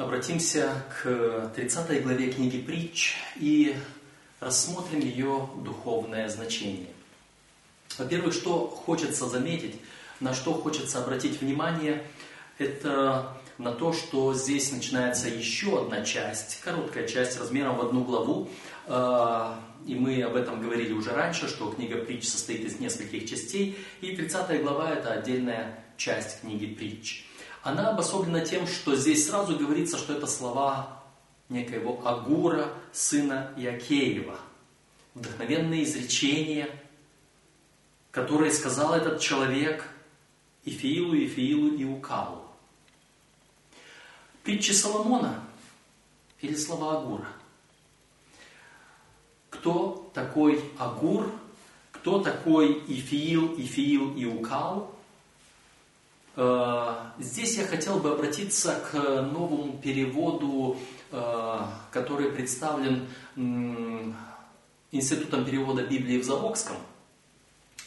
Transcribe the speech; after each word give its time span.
Обратимся 0.00 0.82
к 1.02 1.52
30 1.54 2.02
главе 2.02 2.32
книги 2.32 2.56
«Притч» 2.56 3.16
и 3.36 3.76
рассмотрим 4.40 5.00
ее 5.00 5.46
духовное 5.62 6.26
значение. 6.30 6.88
Во-первых, 7.98 8.32
что 8.32 8.66
хочется 8.66 9.28
заметить, 9.28 9.76
на 10.18 10.32
что 10.32 10.54
хочется 10.54 11.00
обратить 11.00 11.42
внимание, 11.42 12.02
это 12.56 13.36
на 13.58 13.72
то, 13.72 13.92
что 13.92 14.32
здесь 14.32 14.72
начинается 14.72 15.28
еще 15.28 15.82
одна 15.82 16.02
часть, 16.02 16.62
короткая 16.62 17.06
часть 17.06 17.38
размером 17.38 17.76
в 17.76 17.82
одну 17.82 18.02
главу. 18.02 18.48
А, 18.86 19.60
и 19.86 19.94
мы 19.94 20.22
об 20.22 20.34
этом 20.34 20.62
говорили 20.62 20.94
уже 20.94 21.10
раньше, 21.10 21.46
что 21.46 21.70
книга 21.70 21.98
«Притч» 21.98 22.26
состоит 22.26 22.64
из 22.64 22.80
нескольких 22.80 23.28
частей, 23.28 23.76
и 24.00 24.16
30 24.16 24.62
глава– 24.62 24.92
это 24.94 25.12
отдельная 25.12 25.84
часть 25.98 26.40
книги 26.40 26.64
«Притч». 26.64 27.26
Она 27.62 27.90
обособлена 27.90 28.40
тем, 28.40 28.66
что 28.66 28.96
здесь 28.96 29.28
сразу 29.28 29.58
говорится, 29.58 29.98
что 29.98 30.14
это 30.14 30.26
слова 30.26 31.02
некоего 31.48 32.06
Агура, 32.06 32.72
сына 32.92 33.52
Якеева. 33.56 34.38
Вдохновенные 35.14 35.84
изречения, 35.84 36.70
которые 38.10 38.52
сказал 38.52 38.94
этот 38.94 39.20
человек 39.20 39.84
Ифиилу, 40.64 41.14
Ифиилу 41.14 41.74
и 41.74 41.84
Укалу. 41.84 42.46
Притчи 44.42 44.72
Соломона 44.72 45.44
или 46.40 46.54
слова 46.54 46.98
Агура. 46.98 47.28
Кто 49.50 50.10
такой 50.14 50.64
Агур, 50.78 51.30
кто 51.92 52.20
такой 52.20 52.82
Ифиил, 52.86 53.54
Ифиил 53.58 54.16
и 54.16 54.24
Укал– 54.24 54.94
здесь 57.18 57.58
я 57.58 57.66
хотел 57.66 57.98
бы 57.98 58.12
обратиться 58.12 58.80
к 58.90 58.94
новому 58.94 59.78
переводу, 59.82 60.78
э, 61.12 61.58
который 61.90 62.30
представлен 62.30 63.06
Институтом 64.92 65.44
перевода 65.44 65.82
Библии 65.82 66.18
в 66.18 66.24
Завокском. 66.24 66.76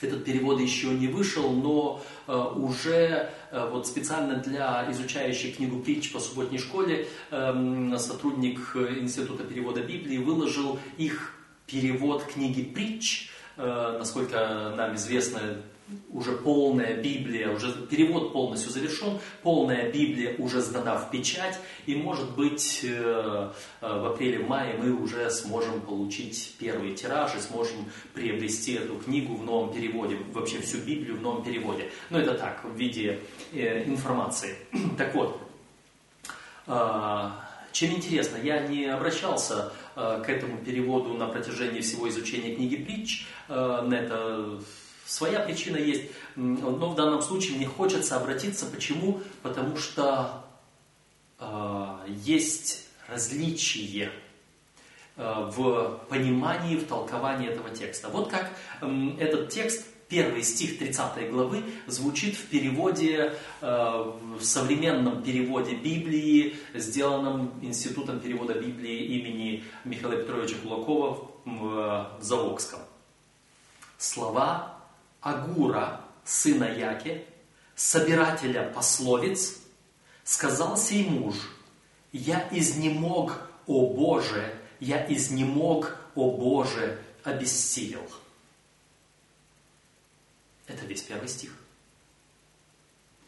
Этот 0.02 0.24
перевод 0.26 0.59
еще 0.59 0.88
не 0.90 1.08
вышел, 1.08 1.50
но 1.52 2.04
э, 2.28 2.36
уже 2.36 3.31
вот 3.52 3.88
специально 3.88 4.36
для 4.36 4.92
изучающих 4.92 5.58
книгу 5.58 5.80
притч 5.80 6.12
по 6.12 6.20
субботней 6.20 6.59
школе 6.59 7.08
эм, 7.31 7.98
сотрудник 7.98 8.76
Института 8.76 9.44
перевода 9.46 9.81
Библии 9.81 10.18
выложил 10.18 10.78
их 10.98 11.34
перевод 11.66 12.24
книги 12.26 12.64
притч. 12.64 13.30
Насколько 13.56 14.74
нам 14.76 14.96
известно, 14.96 15.62
уже 16.09 16.34
полная 16.34 16.95
Библия, 16.95 17.50
уже 17.52 17.73
перевод 17.88 18.34
полностью 18.34 18.72
завершен, 18.72 19.20
полная 19.42 19.92
Библия 19.92 20.36
уже 20.38 20.62
сдана 20.62 20.98
в 20.98 21.12
печать, 21.12 21.59
и 21.86 21.95
может 21.95 22.31
быть 22.36 22.81
э, 22.84 23.52
э, 23.81 24.00
в 24.00 24.06
апреле-мае 24.14 24.78
мы 24.78 24.94
уже 24.94 25.30
сможем 25.30 25.81
получить 25.81 26.56
первый 26.58 26.94
тираж 26.94 27.36
и 27.36 27.40
сможем 27.40 27.86
приобрести 28.14 28.73
эту 28.73 28.95
книгу 28.95 29.36
в 29.36 29.44
новом 29.44 29.73
переводе, 29.73 30.17
вообще 30.31 30.59
всю 30.62 30.78
Библию 30.78 31.17
в 31.17 31.22
новом 31.22 31.44
переводе. 31.44 31.90
Но 32.09 32.20
это 32.20 32.36
так, 32.36 32.64
в 32.64 32.75
виде 32.75 33.20
э, 33.52 33.84
информации. 33.86 34.56
Так 34.97 35.16
вот, 35.16 35.40
чем 37.72 37.92
интересно, 37.92 38.38
я 38.38 38.66
не 38.68 38.86
обращался 38.86 39.73
к 39.95 40.23
этому 40.28 40.58
переводу 40.59 41.14
на 41.14 41.28
протяжении 41.28 41.81
всего 41.81 42.08
изучения 42.08 42.56
книги 42.56 42.78
притч, 42.78 43.28
на 43.50 43.94
это 43.94 44.62
Своя 45.06 45.40
причина 45.40 45.78
есть, 45.78 46.12
но 46.36 46.90
в 46.90 46.96
данном 46.96 47.22
случае 47.22 47.58
мне 47.58 47.68
хочется 47.68 48.16
обратиться. 48.16 48.66
Почему? 48.66 49.22
Потому 49.42 49.76
что 49.78 50.46
э, 51.40 51.98
есть 52.08 52.84
различие 53.08 54.12
э, 55.18 55.50
в 55.52 56.00
понимании, 56.09 56.78
в 56.78 56.88
толковании 56.88 57.50
этого 57.50 57.69
текста. 57.69 58.09
Вот 58.09 58.30
как 58.30 58.52
э, 58.81 59.09
этот 59.19 59.50
текст, 59.50 59.86
первый 60.08 60.44
стих 60.44 60.80
30 60.80 61.31
главы, 61.31 61.64
звучит 61.88 62.35
в 62.35 62.46
переводе, 62.46 63.34
э, 63.62 64.14
в 64.40 64.44
современном 64.44 65.22
переводе 65.22 65.75
Библии, 65.75 66.56
сделанном 66.74 67.52
Институтом 67.62 68.22
перевода 68.22 68.53
Библии 68.53 69.06
имени 69.18 69.64
Михаила 69.84 70.16
Петровича 70.16 70.56
Кулакова 70.64 71.30
в 71.46 72.18
Завокском. 72.22 72.80
Слова 73.97 74.83
Агура, 75.23 76.01
сына 76.25 76.66
Яки, 76.66 77.25
собирателя 77.75 78.69
пословиц, 78.75 79.59
сказал 80.25 80.78
сей 80.78 81.09
муж, 81.09 81.35
«Я 82.11 82.47
изнемог, 82.51 83.50
о 83.66 83.94
Боже, 83.94 84.53
я 84.81 85.06
изнемог, 85.11 85.95
о 86.16 86.29
Боже, 86.29 87.01
обессилел». 87.23 88.06
Это 90.67 90.85
весь 90.85 91.01
первый 91.01 91.29
стих. 91.29 91.51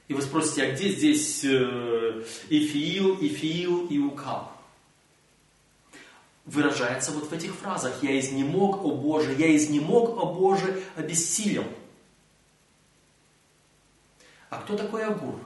И 0.10 0.14
вы 0.14 0.22
спросите, 0.22 0.64
а 0.64 0.72
где 0.74 0.90
здесь 0.90 1.44
э, 1.46 2.24
Ифиил, 2.50 3.16
Ифиил 3.22 3.88
и 3.88 3.98
Укал? 3.98 4.52
Выражается 6.44 7.12
вот 7.12 7.30
в 7.30 7.34
этих 7.34 7.56
фразах. 7.56 8.04
«Я 8.04 8.20
изнемог, 8.20 8.84
о 8.84 8.92
Боже, 8.92 9.34
я 9.34 9.56
изнемог, 9.56 10.16
о 10.22 10.32
Боже, 10.32 10.84
обессилел». 10.96 11.66
А 14.50 14.62
кто 14.62 14.78
такой 14.78 15.06
Агур? 15.06 15.40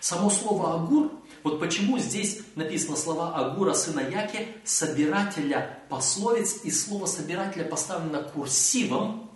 Само 0.00 0.30
слово 0.30 0.74
Агур, 0.74 1.12
вот 1.42 1.60
почему 1.60 1.98
здесь 1.98 2.40
написано 2.56 2.96
слова 2.96 3.34
Агура, 3.36 3.74
сына 3.74 4.00
Яки, 4.00 4.48
собирателя 4.64 5.78
пословиц, 5.88 6.64
и 6.64 6.70
слово 6.70 7.06
собирателя 7.06 7.64
поставлено 7.64 8.22
курсивом, 8.22 9.30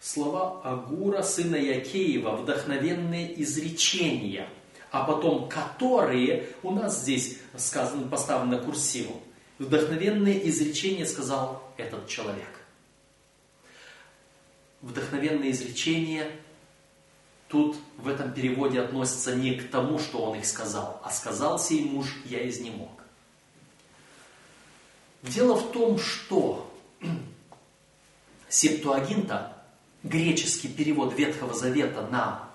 слова 0.00 0.60
Агура, 0.64 1.22
сына 1.22 1.56
Якеева, 1.56 2.36
вдохновенные 2.36 3.40
изречения, 3.42 4.48
а 4.90 5.04
потом 5.04 5.48
которые 5.48 6.48
у 6.62 6.72
нас 6.72 7.02
здесь 7.02 7.38
сказано, 7.56 8.08
поставлено 8.08 8.58
курсивом. 8.58 9.20
Вдохновенные 9.58 10.48
изречения 10.48 11.06
сказал 11.06 11.62
этот 11.76 12.08
человек. 12.08 12.48
Вдохновенные 14.80 15.52
изречения 15.52 16.28
тут 17.52 17.76
в 17.98 18.08
этом 18.08 18.32
переводе 18.32 18.80
относится 18.80 19.36
не 19.36 19.54
к 19.54 19.70
тому, 19.70 19.98
что 19.98 20.22
он 20.22 20.38
их 20.38 20.46
сказал, 20.46 21.00
а 21.04 21.10
сказал 21.10 21.58
сей 21.58 21.84
муж, 21.84 22.06
я 22.24 22.48
изнемог. 22.48 22.90
Дело 25.22 25.54
в 25.54 25.70
том, 25.70 25.98
что 25.98 26.72
септуагинта, 28.48 29.54
греческий 30.02 30.68
перевод 30.68 31.16
Ветхого 31.16 31.52
Завета 31.52 32.08
на, 32.10 32.48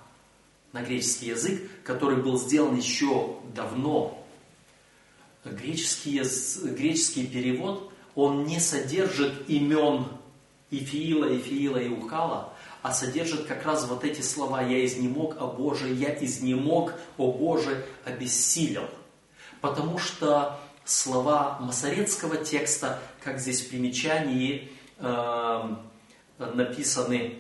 на 0.73 0.81
греческий 0.81 1.27
язык, 1.27 1.69
который 1.83 2.17
был 2.17 2.39
сделан 2.39 2.75
еще 2.75 3.37
давно, 3.53 4.25
греческий, 5.45 6.23
греческий 6.71 7.27
перевод, 7.27 7.93
он 8.15 8.45
не 8.45 8.59
содержит 8.59 9.47
имен 9.47 10.07
Ифиила, 10.71 11.37
Ифиила 11.37 11.77
и 11.77 11.87
Ухала, 11.87 12.56
а 12.81 12.93
содержит 12.93 13.45
как 13.45 13.65
раз 13.65 13.87
вот 13.87 14.03
эти 14.03 14.21
слова 14.21 14.61
«Я 14.61 14.85
изнемог, 14.85 15.35
о 15.39 15.47
Боже, 15.47 15.93
я 15.93 16.13
изнемог, 16.13 16.93
о 17.17 17.31
Боже, 17.31 17.85
обессилел». 18.05 18.89
Потому 19.61 19.97
что 19.97 20.59
слова 20.85 21.57
масорецкого 21.59 22.37
текста, 22.37 22.99
как 23.23 23.39
здесь 23.39 23.61
в 23.61 23.69
примечании 23.69 24.71
э, 24.99 25.75
написаны, 26.37 27.39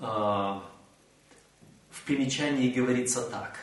э, 0.00 0.04
в 0.04 0.62
примечании 2.04 2.70
говорится 2.70 3.22
так. 3.22 3.56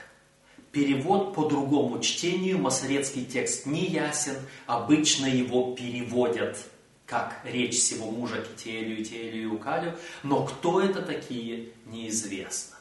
Перевод 0.72 1.36
по 1.36 1.50
другому 1.50 2.00
чтению, 2.00 2.57
масорецкий 2.57 3.25
текст 3.25 3.66
не 3.66 3.86
ясен, 3.86 4.38
обычно 4.68 5.25
его 5.25 5.75
переводят– 5.75 6.57
как 7.12 7.42
речь 7.44 7.78
всего 7.78 8.10
мужа 8.10 8.42
Китиэлю, 8.42 9.02
Итиэлю 9.02 9.42
и 9.42 9.46
Укалю, 9.46 9.98
но 10.24 10.46
кто 10.46 10.80
это 10.80 11.02
такие, 11.02 11.74
неизвестно. 11.86 12.78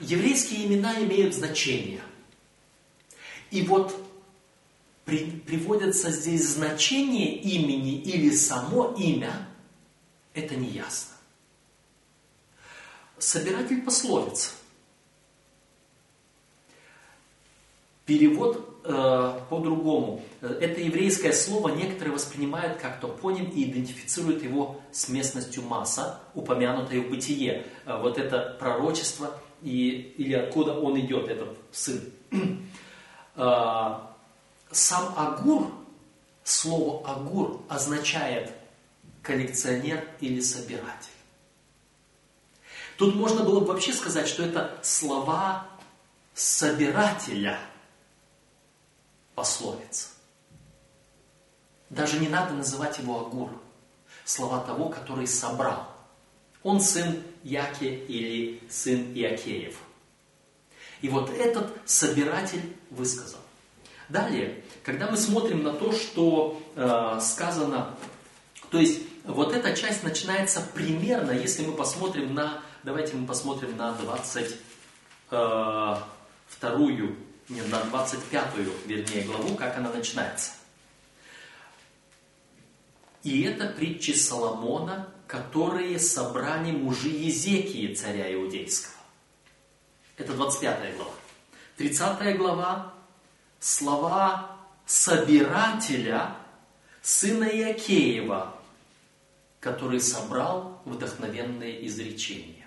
Еврейские 0.00 0.64
имена 0.64 0.98
имеют 1.02 1.34
значение. 1.34 2.00
И 3.50 3.60
вот 3.60 3.94
при, 5.04 5.30
приводятся 5.30 6.10
здесь 6.10 6.48
значение 6.48 7.34
имени 7.36 8.00
или 8.00 8.30
само 8.30 8.94
имя, 8.98 9.46
это 10.32 10.56
не 10.56 10.70
ясно. 10.70 11.12
Собиратель 13.18 13.82
пословиц. 13.82 14.54
Перевод 18.06 18.77
по-другому. 18.88 20.22
Это 20.40 20.80
еврейское 20.80 21.32
слово 21.32 21.68
некоторые 21.68 22.14
воспринимают 22.14 22.78
как 22.78 23.00
топоним 23.00 23.44
и 23.50 23.64
идентифицируют 23.64 24.42
его 24.42 24.80
с 24.92 25.08
местностью 25.08 25.62
Маса, 25.62 26.20
упомянутой 26.34 27.00
в 27.00 27.10
Бытие. 27.10 27.66
Э, 27.84 28.00
вот 28.00 28.18
это 28.18 28.56
пророчество 28.58 29.38
и, 29.62 30.14
или 30.16 30.34
откуда 30.34 30.72
он 30.72 30.98
идет, 31.00 31.28
этот 31.28 31.58
сын. 31.72 32.00
Э, 33.40 33.98
сам 34.72 35.14
Агур, 35.16 35.70
слово 36.42 37.08
Агур 37.08 37.60
означает 37.68 38.52
коллекционер 39.22 40.08
или 40.20 40.40
собиратель. 40.40 41.12
Тут 42.96 43.14
можно 43.14 43.44
было 43.44 43.60
бы 43.60 43.66
вообще 43.66 43.92
сказать, 43.92 44.26
что 44.26 44.42
это 44.42 44.76
слова 44.82 45.68
собирателя 46.34 47.60
пословиц. 49.38 50.14
Даже 51.90 52.18
не 52.18 52.28
надо 52.28 52.54
называть 52.54 52.98
его 52.98 53.20
Агур. 53.20 53.50
Слова 54.24 54.60
того, 54.60 54.88
который 54.88 55.28
собрал. 55.28 55.86
Он 56.64 56.80
сын 56.80 57.22
Яке 57.44 57.94
или 57.94 58.60
сын 58.68 59.12
Иакеев. 59.14 59.76
И 61.02 61.08
вот 61.08 61.30
этот 61.30 61.70
собиратель 61.86 62.76
высказал. 62.90 63.38
Далее, 64.08 64.64
когда 64.82 65.08
мы 65.08 65.16
смотрим 65.16 65.62
на 65.62 65.72
то, 65.72 65.92
что 65.92 66.60
э, 66.74 67.20
сказано, 67.22 67.94
то 68.70 68.78
есть 68.78 69.02
вот 69.22 69.54
эта 69.54 69.76
часть 69.76 70.02
начинается 70.02 70.60
примерно, 70.74 71.30
если 71.30 71.64
мы 71.64 71.74
посмотрим 71.74 72.34
на 72.34 72.60
Давайте 72.84 73.16
мы 73.16 73.26
посмотрим 73.26 73.76
на 73.76 73.92
22 73.92 76.08
нет, 77.48 77.68
на 77.70 77.82
25 77.84 78.56
вернее, 78.86 79.22
главу, 79.22 79.54
как 79.56 79.76
она 79.76 79.90
начинается. 79.90 80.52
И 83.22 83.42
это 83.42 83.68
притчи 83.68 84.12
Соломона, 84.12 85.08
которые 85.26 85.98
собрали 85.98 86.72
мужи 86.72 87.08
Езекии, 87.08 87.94
царя 87.94 88.32
Иудейского. 88.34 88.94
Это 90.16 90.32
25 90.34 90.96
глава. 90.96 91.12
30 91.76 92.36
глава– 92.36 92.94
слова 93.60 94.56
собирателя, 94.86 96.36
сына 97.02 97.44
Иакеева, 97.44 98.54
который 99.60 100.00
собрал 100.00 100.80
вдохновенные 100.84 101.86
изречения. 101.86 102.66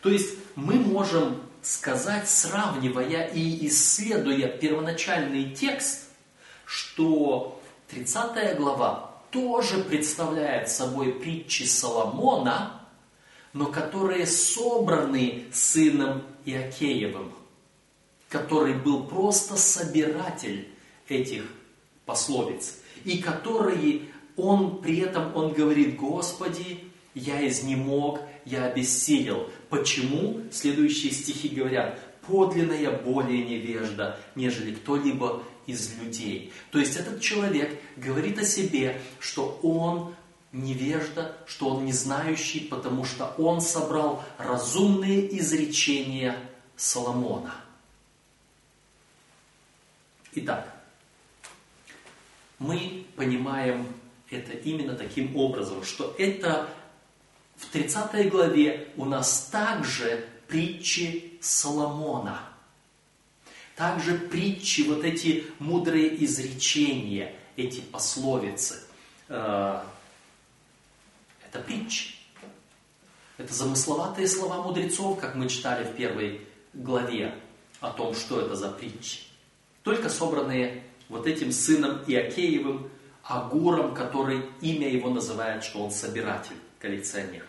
То 0.00 0.10
есть 0.10 0.36
мы 0.56 0.74
можем 0.74 1.42
сказать, 1.62 2.28
сравнивая 2.28 3.28
и 3.28 3.66
исследуя 3.68 4.48
первоначальный 4.48 5.50
текст, 5.54 6.08
что 6.64 7.60
30 7.88 8.56
глава 8.56 9.12
тоже 9.30 9.82
представляет 9.84 10.68
собой 10.68 11.12
притчи 11.12 11.62
Соломона, 11.62 12.82
но 13.52 13.66
которые 13.66 14.26
собраны 14.26 15.44
сыном 15.52 16.22
Иакеевым, 16.44 17.32
который 18.28 18.74
был 18.74 19.04
просто 19.04 19.56
собиратель 19.56 20.68
этих 21.08 21.44
пословиц, 22.04 22.78
и 23.04 23.18
которые 23.18 24.02
он 24.36 24.80
при 24.80 24.98
этом, 24.98 25.34
он 25.36 25.52
говорит, 25.52 25.96
Господи, 25.96 26.84
я 27.14 27.46
изнемог, 27.46 28.20
я 28.44 28.64
обессилел. 28.64 29.50
Почему? 29.72 30.42
Следующие 30.50 31.10
стихи 31.12 31.48
говорят, 31.48 31.98
подлинная 32.26 32.90
более 32.90 33.42
невежда, 33.42 34.20
нежели 34.34 34.74
кто-либо 34.74 35.42
из 35.66 35.98
людей. 35.98 36.52
То 36.70 36.78
есть 36.78 36.94
этот 36.96 37.22
человек 37.22 37.80
говорит 37.96 38.38
о 38.38 38.44
себе, 38.44 39.00
что 39.18 39.58
он 39.62 40.14
невежда, 40.52 41.34
что 41.46 41.70
он 41.70 41.86
не 41.86 41.92
знающий, 41.92 42.60
потому 42.60 43.06
что 43.06 43.34
он 43.38 43.62
собрал 43.62 44.22
разумные 44.36 45.38
изречения 45.38 46.36
Соломона. 46.76 47.54
Итак, 50.34 50.70
мы 52.58 53.06
понимаем 53.16 53.86
это 54.28 54.52
именно 54.52 54.94
таким 54.96 55.34
образом, 55.34 55.82
что 55.82 56.14
это 56.18 56.68
в 57.62 57.66
30 57.66 58.28
главе 58.28 58.88
у 58.96 59.04
нас 59.04 59.48
также 59.50 60.26
притчи 60.48 61.38
Соломона. 61.40 62.40
Также 63.76 64.18
притчи, 64.18 64.82
вот 64.82 65.04
эти 65.04 65.46
мудрые 65.58 66.24
изречения, 66.24 67.34
эти 67.56 67.80
пословицы. 67.80 68.82
Э, 69.28 69.80
это 71.46 71.60
притчи. 71.60 72.16
Это 73.38 73.54
замысловатые 73.54 74.26
слова 74.26 74.62
мудрецов, 74.62 75.18
как 75.18 75.34
мы 75.34 75.48
читали 75.48 75.84
в 75.84 75.96
первой 75.96 76.46
главе 76.74 77.34
о 77.80 77.90
том, 77.90 78.14
что 78.14 78.40
это 78.40 78.56
за 78.56 78.70
притчи. 78.70 79.20
Только 79.82 80.08
собранные 80.10 80.82
вот 81.08 81.26
этим 81.26 81.52
сыном 81.52 82.02
Иакеевым, 82.06 82.90
Агуром, 83.22 83.94
который 83.94 84.42
имя 84.60 84.88
его 84.88 85.08
называет, 85.08 85.64
что 85.64 85.82
он 85.84 85.90
собиратель, 85.90 86.56
коллекционер. 86.78 87.44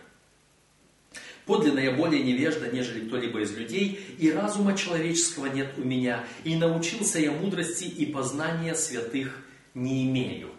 Подлинно 1.46 1.92
более 1.92 2.24
невежда, 2.24 2.72
нежели 2.72 3.06
кто-либо 3.06 3.42
из 3.42 3.52
людей, 3.56 4.00
и 4.18 4.32
разума 4.32 4.78
человеческого 4.78 5.48
нет 5.48 5.74
у 5.78 5.82
меня, 5.82 6.24
и 6.46 6.56
научился 6.56 7.20
я 7.20 7.32
мудрости 7.32 7.84
и 7.84 8.06
познания 8.06 8.76
святых 8.76 9.44
не 9.74 10.06
имею. 10.06 10.50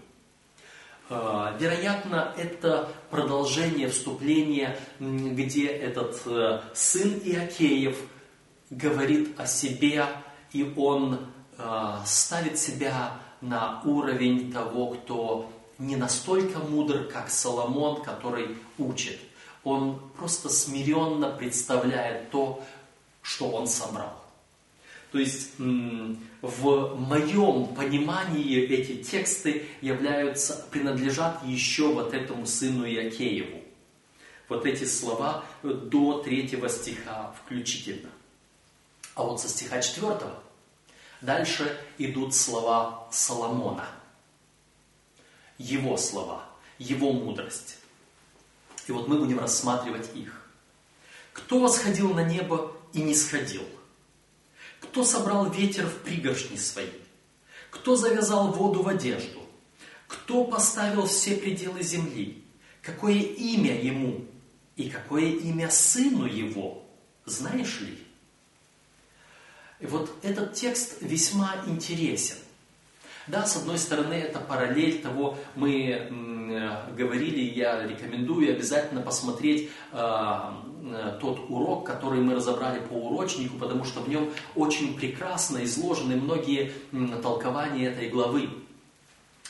А, 1.08 1.56
вероятно, 1.58 2.34
это 2.36 2.90
продолжение 3.10 3.88
вступления, 3.88 4.78
где 5.00 5.69
этот 5.69 6.20
э, 6.26 6.60
сын 6.75 7.19
Иакеев 7.25 7.96
говорит 8.69 9.38
о 9.38 9.46
себе, 9.46 10.06
и 10.52 10.70
он 10.76 11.20
а, 11.56 12.02
ставит 12.04 12.58
себя 12.58 13.19
на 13.40 13.81
уровень 13.84 14.52
того, 14.52 14.88
кто 14.88 15.50
не 15.78 15.96
настолько 15.96 16.58
мудр, 16.58 17.04
как 17.04 17.31
Соломон, 17.31 18.02
который 18.02 18.58
учит– 18.76 19.19
он 19.64 19.99
просто 20.16 20.49
смиренно 20.49 21.31
представляет 21.31 22.31
то, 22.31 22.62
что 23.22 23.50
он 23.50 23.66
собрал. 23.66 24.22
То 25.11 25.19
есть 25.19 25.52
в 25.58 26.96
моем 26.96 27.75
понимании 27.75 28.58
эти 28.61 29.02
тексты 29.02 29.66
являются, 29.81 30.66
принадлежат 30.70 31.44
еще 31.44 31.93
вот 31.93 32.12
этому 32.12 32.46
сыну 32.46 32.84
Иакееву. 32.84 33.62
Вот 34.49 34.66
эти 34.66 34.84
слова 34.84 35.44
до 35.62 36.22
третьего 36.22 36.69
стиха 36.69 37.34
включительно. 37.43 38.10
А 39.15 39.22
вот 39.22 39.41
со 39.41 39.48
стиха 39.48 39.81
четвертого 39.81 40.43
дальше 41.20 41.79
идут 41.96 42.34
слова 42.34 43.08
Соломона. 43.10 43.86
Его 45.56 45.96
слова, 45.96 46.44
его 46.79 47.12
мудрость. 47.12 47.79
И 48.86 48.93
вот 48.93 49.08
мы 49.08 49.19
будем 49.19 49.38
рассматривать 49.38 50.14
их. 50.14 50.43
Кто 51.32 51.58
восходил 51.58 52.12
на 52.14 52.24
небо 52.24 52.76
и 52.93 53.03
не 53.03 53.14
сходил? 53.14 53.64
Кто 54.81 55.05
собрал 55.05 55.50
ветер 55.50 55.86
в 55.86 55.98
пригоршни 56.03 56.56
свои? 56.56 56.91
Кто 57.70 57.96
завязал 57.96 58.53
воду 58.53 58.82
в 58.82 58.88
одежду? 58.88 59.41
Кто 60.06 60.44
поставил 60.44 61.06
все 61.06 61.36
пределы 61.36 61.82
земли? 61.82 62.44
Какое 62.82 63.14
имя 63.14 63.81
ему? 63.81 64.26
И 64.76 64.91
какое 64.91 65.24
имя 65.24 65.70
сыну 65.70 66.26
его? 66.26 66.84
Знаешь 67.24 67.81
ли? 67.81 67.98
И 69.81 69.86
вот 69.86 70.10
этот 70.22 70.55
текст 70.55 70.98
весьма 71.00 71.64
интересен. 71.67 72.36
Да, 73.26 73.46
с 73.46 73.56
одной 73.56 73.78
стороны, 73.78 74.14
это 74.14 74.38
параллель 74.38 75.00
того, 75.00 75.38
мы 75.54 75.82
э, 75.82 76.94
говорили, 76.94 77.40
я 77.40 77.86
рекомендую 77.86 78.50
обязательно 78.52 79.00
посмотреть 79.00 79.70
э, 79.93 79.96
э, 79.96 81.19
тот 81.20 81.48
урок, 81.48 81.86
который 81.86 82.20
мы 82.20 82.34
разобрали 82.34 82.81
по 82.81 82.93
урочнику, 82.93 83.56
потому 83.56 83.84
что 83.84 84.00
в 84.00 84.08
нем 84.10 84.31
очень 84.54 84.94
прекрасно 84.94 85.64
изложены 85.64 86.16
многие 86.16 86.72
толкования 87.22 87.86
этой 87.86 88.10
главы. 88.10 88.50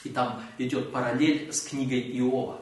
И 0.05 0.09
там 0.09 0.41
идет 0.59 0.93
параллель 0.93 1.53
с 1.53 1.63
книгой 1.63 2.01
Иова. 2.19 2.61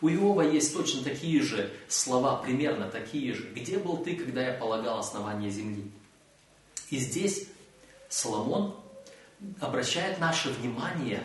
У 0.00 0.08
Иова 0.08 0.40
есть 0.40 0.74
точно 0.74 1.02
такие 1.02 1.42
же 1.42 1.70
слова, 1.88 2.36
примерно 2.36 2.86
такие 2.86 3.34
же. 3.34 3.50
«Где 3.54 3.78
был 3.78 3.98
ты, 3.98 4.16
когда 4.16 4.40
я 4.42 4.52
полагал 4.54 5.00
основание 5.00 5.50
земли?» 5.50 5.90
И 6.88 6.96
здесь 6.96 7.48
Соломон 8.08 8.74
обращает 9.60 10.18
наше 10.18 10.50
внимание 10.50 11.22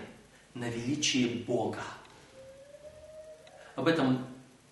на 0.53 0.69
величие 0.69 1.43
Бога. 1.43 1.83
Об 3.75 3.87
этом 3.87 4.25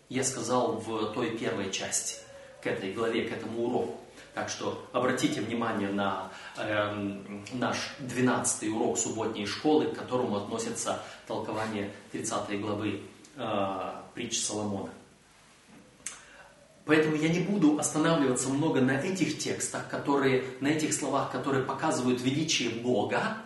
я 0.10 0.24
сказал 0.24 0.78
в 0.78 1.14
той 1.14 1.38
первой 1.38 1.72
части, 1.72 2.18
к 2.62 2.68
этой 2.68 2.94
главе, 2.94 3.28
к 3.28 3.34
этому 3.34 3.66
уроку. 3.66 4.00
Так 4.34 4.50
что 4.50 4.88
обратите 4.94 5.42
внимание 5.42 5.90
на 5.90 6.32
э, 6.58 7.20
наш 7.54 7.96
12 8.00 8.70
урок 8.70 8.98
субботней 8.98 9.46
школы, 9.46 9.88
к 9.88 9.96
которому 9.96 10.38
относится 10.38 11.04
толкование 11.28 11.92
30 12.12 12.60
главы 12.60 13.02
э, 13.36 13.92
притч 14.16 14.40
Соломона. 14.40 14.90
Поэтому 16.86 17.16
я 17.16 17.30
не 17.30 17.40
буду 17.40 17.80
останавливаться 17.80 18.50
много 18.50 18.82
на 18.82 18.92
этих 18.92 19.38
текстах, 19.38 19.88
которые, 19.88 20.44
на 20.60 20.68
этих 20.68 20.94
словах, 20.94 21.32
которые 21.32 21.64
показывают 21.64 22.22
величие 22.22 22.70
Бога, 22.70 23.38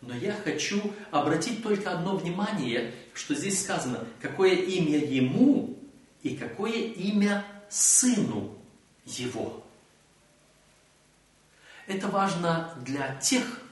но 0.00 0.14
я 0.14 0.32
хочу 0.32 0.92
обратить 1.10 1.62
только 1.62 1.90
одно 1.90 2.16
внимание, 2.16 2.94
что 3.14 3.34
здесь 3.34 3.62
сказано, 3.62 4.06
какое 4.20 4.54
имя 4.54 4.98
ему 4.98 5.76
и 6.22 6.36
какое 6.36 6.72
имя 6.72 7.44
сыну 7.68 8.56
его. 9.04 9.64
Это 11.86 12.08
важно 12.08 12.74
для 12.84 13.16
тех 13.16 13.62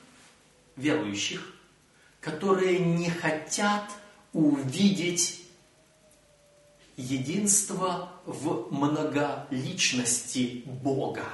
верующих, 0.77 1.55
которые 2.21 2.79
не 2.79 3.11
хотят 3.11 3.85
увидеть 4.33 5.45
единство 6.97 8.16
в 8.27 8.69
многоличности 8.71 10.63
Бога. 10.67 11.25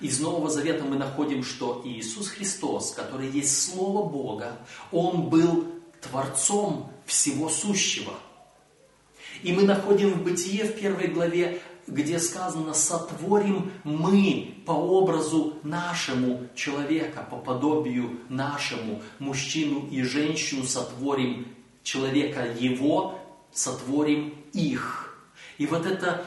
Из 0.00 0.20
Нового 0.20 0.50
Завета 0.50 0.84
мы 0.84 0.96
находим, 0.96 1.42
что 1.42 1.80
Иисус 1.84 2.28
Христос, 2.28 2.92
который 2.92 3.30
есть 3.30 3.70
Слово 3.70 4.06
Бога, 4.08 4.58
Он 4.92 5.30
был 5.30 5.66
Творцом 6.02 6.92
всего 7.06 7.48
сущего. 7.48 8.12
И 9.42 9.52
мы 9.52 9.62
находим 9.62 10.12
в 10.12 10.22
Бытие 10.22 10.64
в 10.64 10.78
первой 10.78 11.08
главе, 11.08 11.60
где 11.86 12.18
сказано 12.18 12.74
«сотворим 12.74 13.72
мы 13.84 14.56
по 14.66 14.72
образу 14.72 15.54
нашему 15.62 16.48
человека, 16.54 17.26
по 17.30 17.36
подобию 17.36 18.18
нашему, 18.28 19.02
мужчину 19.18 19.88
и 19.90 20.02
женщину 20.02 20.64
сотворим 20.64 21.46
человека 21.82 22.44
его, 22.58 23.18
сотворим 23.56 24.34
их». 24.52 25.18
И 25.58 25.66
вот 25.66 25.86
это 25.86 26.24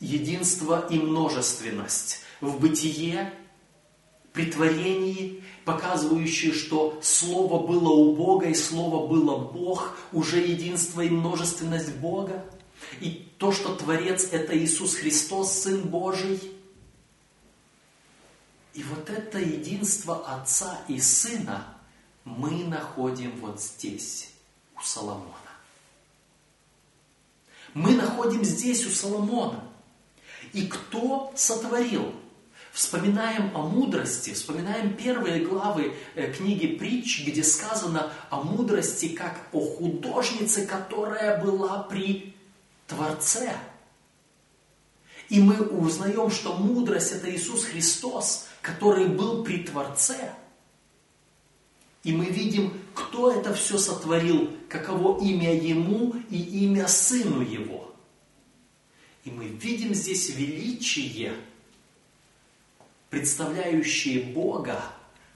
единство 0.00 0.86
и 0.88 0.98
множественность 0.98 2.20
в 2.40 2.60
бытие, 2.60 3.32
при 4.32 4.50
творении, 4.52 5.42
показывающее, 5.64 6.52
что 6.52 6.98
Слово 7.02 7.66
было 7.66 7.88
у 7.88 8.14
Бога 8.14 8.48
и 8.48 8.54
Слово 8.54 9.08
было 9.08 9.38
Бог, 9.38 9.96
уже 10.12 10.38
единство 10.40 11.00
и 11.00 11.08
множественность 11.08 11.94
Бога. 11.96 12.44
И 13.00 13.26
то, 13.38 13.50
что 13.50 13.74
Творец– 13.74 14.28
это 14.32 14.56
Иисус 14.56 14.96
Христос, 14.96 15.52
Сын 15.52 15.80
Божий. 15.80 16.38
И 18.74 18.82
вот 18.82 19.08
это 19.08 19.38
единство 19.38 20.22
Отца 20.26 20.80
и 20.86 21.00
Сына 21.00 21.74
мы 22.26 22.64
находим 22.64 23.32
вот 23.40 23.62
здесь, 23.62 24.32
у 24.76 24.82
Соломона. 24.82 25.45
Мы 27.76 27.94
находим 27.94 28.42
здесь, 28.42 28.86
у 28.86 28.90
Соломона. 28.90 29.62
И 30.54 30.66
кто 30.66 31.30
сотворил? 31.36 32.10
Вспоминаем 32.72 33.54
о 33.54 33.68
мудрости, 33.68 34.32
вспоминаем 34.32 34.94
первые 34.94 35.44
главы 35.44 35.92
э, 36.14 36.32
книги 36.32 36.68
притч, 36.68 37.26
где 37.26 37.44
сказано 37.44 38.10
о 38.30 38.40
мудрости 38.40 39.08
как 39.08 39.48
о 39.52 39.60
художнице, 39.60 40.66
которая 40.66 41.38
была 41.44 41.82
при 41.82 42.34
Творце. 42.86 43.54
И 45.28 45.38
мы 45.38 45.60
узнаем, 45.60 46.30
что 46.30 46.54
мудрость 46.54 47.12
это 47.12 47.30
Иисус 47.30 47.64
Христос, 47.64 48.46
который 48.62 49.06
был 49.06 49.44
при 49.44 49.64
Творце. 49.64 50.32
И 52.06 52.12
мы 52.12 52.26
видим, 52.26 52.72
кто 52.94 53.32
это 53.32 53.52
все 53.52 53.76
сотворил, 53.76 54.50
каково 54.68 55.22
имя 55.22 55.54
Ему 55.54 56.14
и 56.30 56.38
имя 56.64 56.86
Сыну 56.86 57.42
Его. 57.42 57.94
И 59.24 59.30
мы 59.30 59.46
видим 59.48 59.92
здесь 59.92 60.30
величие– 60.30 61.34
представляющие 63.10 64.22
Бога, 64.22 64.82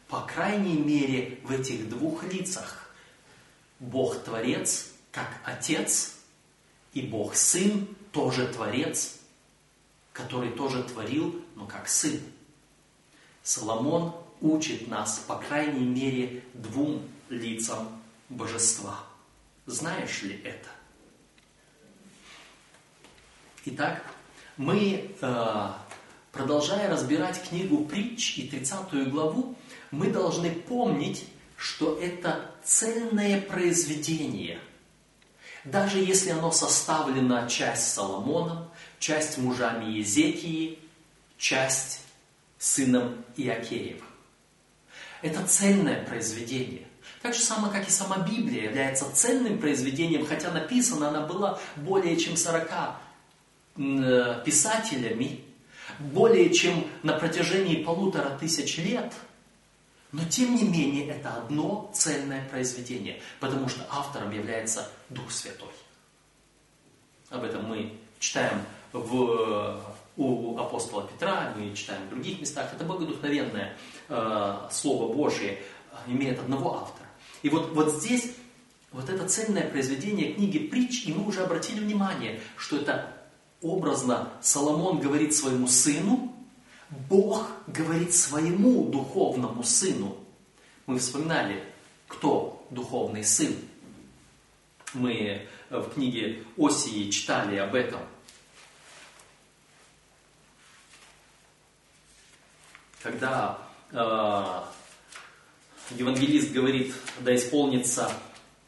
по 0.08 0.20
крайней 0.20 0.76
мере, 0.76 1.40
в 1.44 1.50
этих 1.50 1.88
двух 1.88 2.24
лицах. 2.24 2.92
Бог 3.78 4.22
Творец, 4.22 4.90
как 5.10 5.28
Отец, 5.44 6.16
и 6.92 7.02
Бог 7.02 7.34
Сын, 7.34 7.88
тоже 8.12 8.46
Творец, 8.48 9.18
который 10.12 10.50
тоже 10.50 10.82
творил, 10.82 11.42
но 11.56 11.66
как 11.66 11.88
Сын. 11.88 12.20
Соломон 13.42 14.14
учит 14.40 14.88
нас, 14.88 15.18
по 15.26 15.36
крайней 15.36 15.84
мере, 15.84 16.42
двум 16.54 17.08
лицам 17.28 18.00
Божества. 18.28 18.98
Знаешь 19.66 20.22
ли 20.22 20.40
это? 20.44 20.68
Итак, 23.64 24.02
мы 24.56 25.14
э, 25.20 25.70
Продолжая 26.32 26.88
разбирать 26.88 27.42
книгу 27.48 27.84
притч 27.84 28.38
и 28.38 28.48
30 28.48 29.10
главу, 29.10 29.56
мы 29.90 30.10
должны 30.10 30.50
помнить, 30.52 31.26
что 31.56 31.98
это 31.98 32.52
цельное 32.64 33.40
произведение. 33.40 34.60
Даже 35.64 35.98
если 35.98 36.30
оно 36.30 36.52
составлено 36.52 37.48
часть 37.48 37.92
Соломоном, 37.92 38.70
часть 38.98 39.38
мужами 39.38 39.90
Езекии, 39.90 40.78
часть 41.36 42.02
сыном 42.58 43.24
Иакеева. 43.36 44.06
Это 45.22 45.46
цельное 45.46 46.04
произведение. 46.04 46.86
Так 47.22 47.34
же 47.34 47.40
самое, 47.40 47.72
как 47.72 47.86
и 47.86 47.90
сама 47.90 48.18
Библия 48.18 48.64
является 48.64 49.10
ценным 49.14 49.58
произведением, 49.58 50.26
хотя 50.26 50.50
написана 50.50 51.08
она 51.08 51.20
была 51.20 51.58
более 51.76 52.16
чем 52.16 52.36
40 52.36 52.70
э, 53.76 54.42
писателями, 54.44 55.44
более 55.98 56.50
чем 56.50 56.86
на 57.02 57.12
протяжении 57.12 57.82
полутора 57.82 58.38
тысяч 58.38 58.78
лет, 58.78 59.12
но 60.12 60.24
тем 60.24 60.56
не 60.56 60.64
менее 60.64 61.08
это 61.08 61.34
одно 61.34 61.90
цельное 61.94 62.48
произведение, 62.48 63.20
потому 63.38 63.68
что 63.68 63.86
автором 63.90 64.32
является 64.32 64.88
Дух 65.10 65.30
Святой. 65.30 65.68
Об 67.28 67.44
этом 67.44 67.64
мы 67.64 67.92
читаем 68.18 68.64
в, 68.92 69.80
у 70.20 70.58
апостола 70.58 71.08
Петра, 71.08 71.54
мы 71.56 71.74
читаем 71.74 72.02
в 72.06 72.10
других 72.10 72.40
местах. 72.40 72.70
Это 72.74 72.84
богодухновенное 72.84 73.76
э, 74.08 74.68
Слово 74.70 75.12
Божие 75.14 75.62
имеет 76.06 76.38
одного 76.38 76.76
автора. 76.82 77.08
И 77.42 77.48
вот, 77.48 77.72
вот 77.72 77.94
здесь 77.94 78.32
вот 78.92 79.08
это 79.08 79.26
цельное 79.26 79.68
произведение 79.68 80.34
книги 80.34 80.58
притч, 80.58 81.06
и 81.06 81.12
мы 81.14 81.26
уже 81.26 81.42
обратили 81.42 81.80
внимание, 81.80 82.40
что 82.56 82.76
это 82.76 83.16
образно 83.62 84.28
Соломон 84.42 85.00
говорит 85.00 85.34
своему 85.34 85.66
сыну, 85.66 86.34
Бог 87.08 87.50
говорит 87.66 88.14
своему 88.14 88.90
духовному 88.90 89.62
сыну. 89.62 90.18
Мы 90.86 90.98
вспоминали, 90.98 91.64
кто 92.08 92.66
духовный 92.70 93.24
сын. 93.24 93.54
Мы 94.92 95.46
в 95.70 95.94
книге 95.94 96.42
Осии 96.58 97.10
читали 97.10 97.56
об 97.56 97.74
этом. 97.74 98.00
Когда 103.02 103.58
э, 103.92 104.62
евангелист 105.90 106.52
говорит, 106.52 106.94
да 107.20 107.34
исполнится 107.34 108.12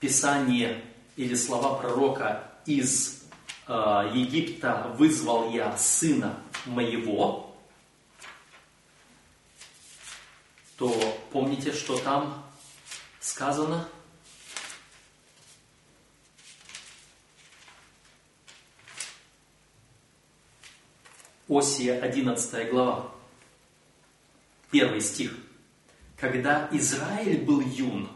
Писание 0.01 0.83
или 1.17 1.35
слова 1.35 1.75
пророка 1.79 2.51
из 2.67 3.23
Э, 3.67 4.11
Египта 4.13 4.93
вызвал 4.99 5.51
я 5.51 5.77
сына 5.77 6.39
моего, 6.67 7.57
то 10.77 10.93
помните, 11.33 11.73
что 11.73 11.99
там 11.99 12.45
сказано? 13.21 13.89
Осия 21.49 22.01
11 22.01 22.71
глава, 22.71 23.13
первый 24.73 25.01
стих. 25.01 25.33
Когда 26.17 26.69
Израиль 26.73 27.45
был 27.45 27.61
юн, 27.61 28.09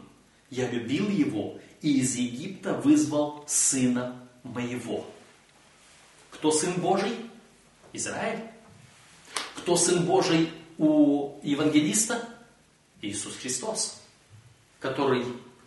я 0.49 0.69
любил 0.69 1.09
его 1.09 1.59
и 1.81 1.99
из 1.99 2.15
Египта 2.15 2.73
вызвал 2.73 3.45
сына 3.47 4.27
моего. 4.43 5.05
Кто 6.31 6.51
Сын 6.51 6.73
Божий? 6.73 7.13
Израиль. 7.93 8.39
Кто 9.55 9.77
Сын 9.77 10.05
Божий 10.05 10.49
у 10.77 11.39
евангелиста? 11.43 12.27
Иисус 13.01 13.35
Христос, 13.37 14.01
который 14.79 15.23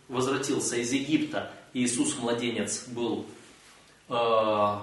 возвратился 0.09 0.75
из 0.75 0.91
Египта. 0.91 1.53
Иисус, 1.73 2.17
младенец, 2.17 2.87
был 2.87 3.25
э, 4.09 4.77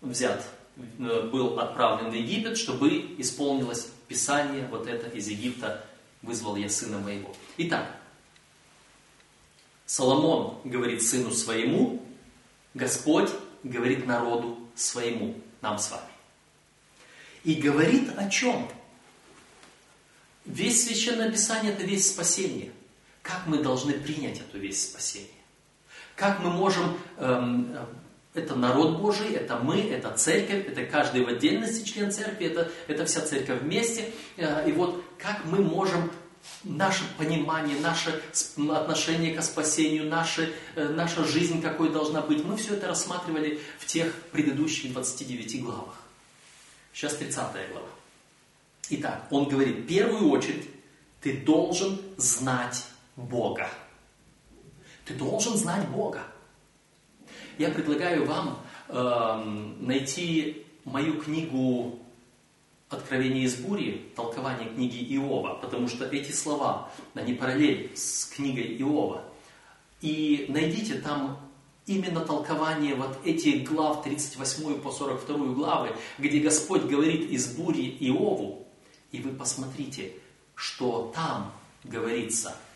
взят 0.00 0.44
э, 0.76 1.28
был 1.30 1.60
отправлен 1.60 2.10
в 2.10 2.14
Египет, 2.14 2.58
чтобы 2.58 3.14
исполнилось 3.18 3.93
Писание, 4.08 4.66
вот 4.68 4.86
это 4.86 5.08
из 5.08 5.28
Египта 5.28 5.84
вызвал 6.22 6.56
я 6.56 6.68
сына 6.68 6.98
моего. 6.98 7.34
Итак, 7.58 7.96
Соломон 9.86 10.60
говорит 10.64 11.02
сыну 11.02 11.30
своему, 11.32 12.04
Господь 12.74 13.30
говорит 13.62 14.06
народу 14.06 14.58
своему, 14.74 15.36
нам 15.60 15.78
с 15.78 15.90
вами. 15.90 16.02
И 17.44 17.54
говорит 17.54 18.10
о 18.16 18.28
чем? 18.30 18.68
Весь 20.44 20.84
Священное 20.84 21.30
Писание– 21.30 21.72
это 21.74 21.84
весь 21.84 22.10
спасение. 22.10 22.72
Как 23.22 23.46
мы 23.46 23.62
должны 23.62 23.94
принять 23.94 24.40
эту 24.40 24.58
весь 24.58 24.90
спасение? 24.90 25.30
Как 26.16 26.40
мы 26.40 26.50
можем, 26.50 26.98
эм, 27.18 27.76
это 28.34 28.56
народ 28.56 29.00
Божий, 29.00 29.32
это 29.32 29.58
мы, 29.58 29.80
это 29.80 30.10
церковь, 30.10 30.66
это 30.66 30.84
каждый 30.84 31.24
в 31.24 31.28
отдельности 31.28 31.88
член 31.88 32.10
церкви, 32.10 32.46
это, 32.46 32.70
это 32.88 33.06
вся 33.06 33.20
церковь 33.20 33.62
вместе. 33.62 34.10
Э, 34.36 34.68
и 34.68 34.72
вот 34.72 35.04
как 35.18 35.44
мы 35.44 35.58
можем 35.58 36.10
наше 36.64 37.04
понимание, 37.16 37.78
наше 37.78 38.20
отношение 38.70 39.34
к 39.34 39.42
спасению, 39.42 40.08
наше, 40.08 40.52
э, 40.74 40.88
наша 40.88 41.24
жизнь 41.24 41.62
какой 41.62 41.90
должна 41.90 42.22
быть. 42.22 42.44
Мы 42.44 42.56
все 42.56 42.74
это 42.74 42.88
рассматривали 42.88 43.60
в 43.78 43.86
тех 43.86 44.12
предыдущих 44.32 44.92
29 44.92 45.62
главах. 45.62 45.94
Сейчас 46.92 47.14
30 47.14 47.70
глава. 47.70 47.88
Итак, 48.90 49.26
он 49.30 49.48
говорит, 49.48 49.78
в 49.78 49.86
первую 49.86 50.28
очередь, 50.30 50.68
ты 51.20 51.38
должен 51.38 52.00
знать 52.16 52.84
Бога. 53.16 53.70
Ты 55.04 55.14
должен 55.14 55.56
знать 55.56 55.88
Бога. 55.88 56.22
Я 57.58 57.70
предлагаю 57.70 58.26
вам 58.26 58.58
э, 58.88 59.74
найти 59.80 60.66
мою 60.84 61.20
книгу 61.20 61.98
Откровение 62.90 63.44
из 63.44 63.56
бури, 63.56 64.12
толкование 64.14 64.68
книги 64.68 65.16
Иова, 65.16 65.54
потому 65.54 65.88
что 65.88 66.04
эти 66.04 66.30
слова, 66.30 66.90
они 67.14 67.32
параллель 67.34 67.90
с 67.96 68.26
книгой 68.26 68.76
Иова. 68.78 69.24
И 70.00 70.46
найдите 70.48 70.96
там 71.00 71.40
именно 71.86 72.20
толкование 72.20 72.94
вот 72.94 73.18
этих 73.24 73.68
глав 73.68 74.04
38 74.04 74.80
по 74.80 74.92
42 74.92 75.54
главы, 75.54 75.96
где 76.18 76.38
Господь 76.38 76.82
говорит 76.82 77.30
из 77.30 77.56
бури 77.56 77.96
Иову, 78.00 78.68
и 79.10 79.20
вы 79.20 79.32
посмотрите, 79.32 80.12
что 80.54 81.10
там 81.14 81.52
говорится– 81.84 82.56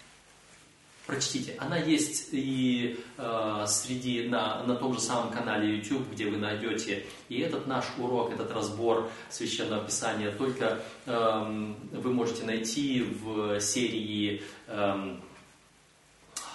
прочтите. 1.08 1.54
Она 1.58 1.78
есть 1.78 2.28
и 2.32 3.00
э, 3.16 3.64
среди, 3.66 4.28
на, 4.28 4.62
на 4.64 4.76
том 4.76 4.92
же 4.92 5.00
самом 5.00 5.32
канале 5.32 5.76
YouTube, 5.76 6.12
где 6.12 6.26
вы 6.26 6.36
найдете 6.36 7.06
и 7.30 7.40
этот 7.40 7.66
наш 7.66 7.86
урок, 7.96 8.30
этот 8.30 8.52
разбор 8.52 9.10
Священного 9.30 9.86
Писания, 9.86 10.30
только 10.30 10.80
э, 11.06 11.72
вы 11.92 12.12
можете 12.12 12.44
найти 12.44 13.02
в 13.22 13.58
серии, 13.58 14.42
э, 14.66 15.16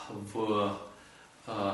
в 0.10 0.77
э, 1.48 1.74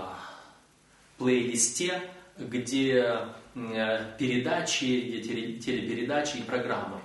плейлисте, 1.17 2.01
где 2.38 3.27
э, 3.55 4.05
передачи, 4.17 5.19
где 5.19 5.59
телепередачи 5.59 6.38
и 6.38 6.43
программы. 6.43 7.01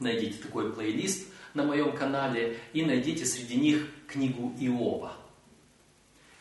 Найдите 0.00 0.42
такой 0.42 0.72
плейлист 0.72 1.28
на 1.58 1.64
моем 1.64 1.94
канале 1.94 2.58
и 2.72 2.84
найдите 2.84 3.26
среди 3.26 3.56
них 3.56 3.86
книгу 4.06 4.54
Иова. 4.58 5.12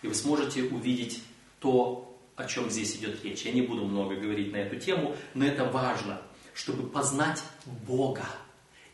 И 0.04 0.08
вы 0.08 0.14
сможете 0.14 0.64
увидеть 0.64 1.24
то, 1.60 2.16
о 2.36 2.46
чем 2.46 2.70
здесь 2.70 2.96
идет 2.96 3.24
речь. 3.24 3.42
Я 3.42 3.52
не 3.52 3.64
буду 3.64 3.84
много 3.86 4.16
говорить 4.16 4.54
на 4.54 4.58
эту 4.58 4.78
тему, 4.78 5.16
но 5.34 5.44
это 5.44 5.66
важно, 5.66 6.22
чтобы 6.54 6.88
познать 6.88 7.42
Бога. 7.88 8.26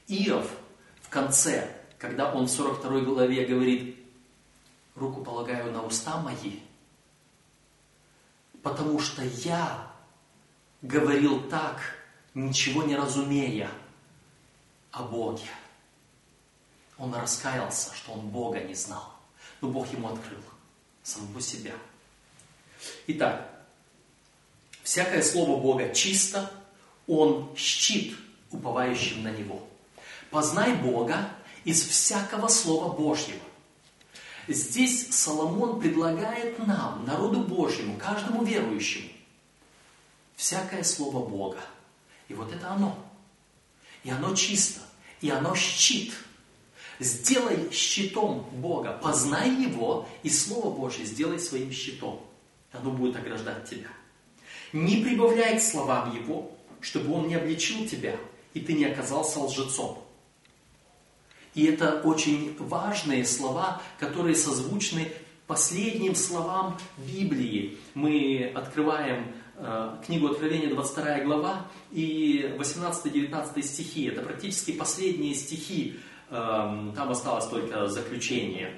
Иов 0.07 0.49
в 1.01 1.09
конце, 1.09 1.69
когда 1.99 2.33
он 2.33 2.47
в 2.47 2.49
42 2.49 3.01
главе 3.01 3.45
говорит, 3.45 3.97
руку 4.95 5.21
полагаю 5.21 5.73
на 5.73 5.83
уста 5.83 6.21
мои, 6.21 6.59
потому 8.61 8.99
что 8.99 9.23
я 9.23 9.91
говорил 10.81 11.41
так, 11.49 11.81
ничего 12.33 12.83
не 12.83 12.95
разумея 12.95 13.69
о 14.91 15.03
Боге. 15.03 15.49
Он 16.97 17.13
раскаялся, 17.13 17.93
что 17.95 18.13
он 18.13 18.27
Бога 18.29 18.59
не 18.61 18.75
знал. 18.75 19.13
Но 19.61 19.69
Бог 19.69 19.91
ему 19.91 20.09
открыл 20.09 20.41
самого 21.01 21.41
себя. 21.41 21.73
Итак, 23.07 23.49
всякое 24.83 25.23
слово 25.23 25.59
Бога 25.59 25.93
чисто, 25.93 26.51
он 27.07 27.55
щит 27.55 28.15
уповающим 28.51 29.23
на 29.23 29.31
Него. 29.31 29.67
Познай 30.29 30.75
Бога 30.75 31.29
из 31.63 31.83
всякого 31.83 32.47
слова 32.47 32.93
Божьего. 32.93 33.39
Здесь 34.47 35.15
Соломон 35.15 35.79
предлагает 35.79 36.59
нам, 36.59 37.05
народу 37.05 37.39
Божьему, 37.41 37.97
каждому 37.97 38.43
верующему, 38.43 39.09
всякое 40.35 40.83
слово 40.83 41.25
Бога. 41.25 41.61
И 42.27 42.33
вот 42.33 42.51
это 42.51 42.71
оно. 42.71 42.97
И 44.03 44.09
оно 44.09 44.35
чисто. 44.35 44.81
И 45.21 45.29
оно 45.29 45.55
щит– 45.55 46.13
Сделай 47.03 47.69
щитом 47.71 48.47
Бога, 48.53 48.97
познай 49.01 49.49
Его, 49.49 50.07
и 50.23 50.29
Слово 50.29 50.73
Божье 50.73 51.05
сделай 51.05 51.37
своим 51.37 51.69
щитом. 51.71 52.25
Оно 52.71 52.91
будет 52.91 53.17
ограждать 53.17 53.69
тебя. 53.69 53.89
Не 54.71 55.03
прибавляй 55.03 55.59
к 55.59 55.61
словам 55.61 56.15
Его, 56.15 56.51
чтобы 56.79 57.13
Он 57.13 57.27
не 57.27 57.35
обличил 57.35 57.85
тебя, 57.85 58.15
и 58.53 58.61
ты 58.61 58.73
не 58.73 58.85
оказался 58.85 59.39
лжецом. 59.39 59.99
И 61.53 61.65
это 61.65 62.01
очень 62.03 62.55
важные 62.57 63.25
слова, 63.25 63.81
которые 63.99 64.35
созвучны 64.35 65.11
последним 65.45 66.15
словам 66.15 66.79
Библии. 66.97 67.77
Мы 67.93 68.51
открываем 68.55 69.33
э, 69.57 69.97
книгу 70.05 70.27
Откровения, 70.27 70.69
22 70.69 71.19
глава, 71.25 71.67
и 71.91 72.55
18-19 72.57 73.61
стихи. 73.61 74.05
Это 74.05 74.21
практически 74.21 74.71
последние 74.71 75.35
стихи 75.35 75.99
там 76.33 77.11
осталось 77.11 77.45
только 77.45 77.87
заключение. 77.87 78.73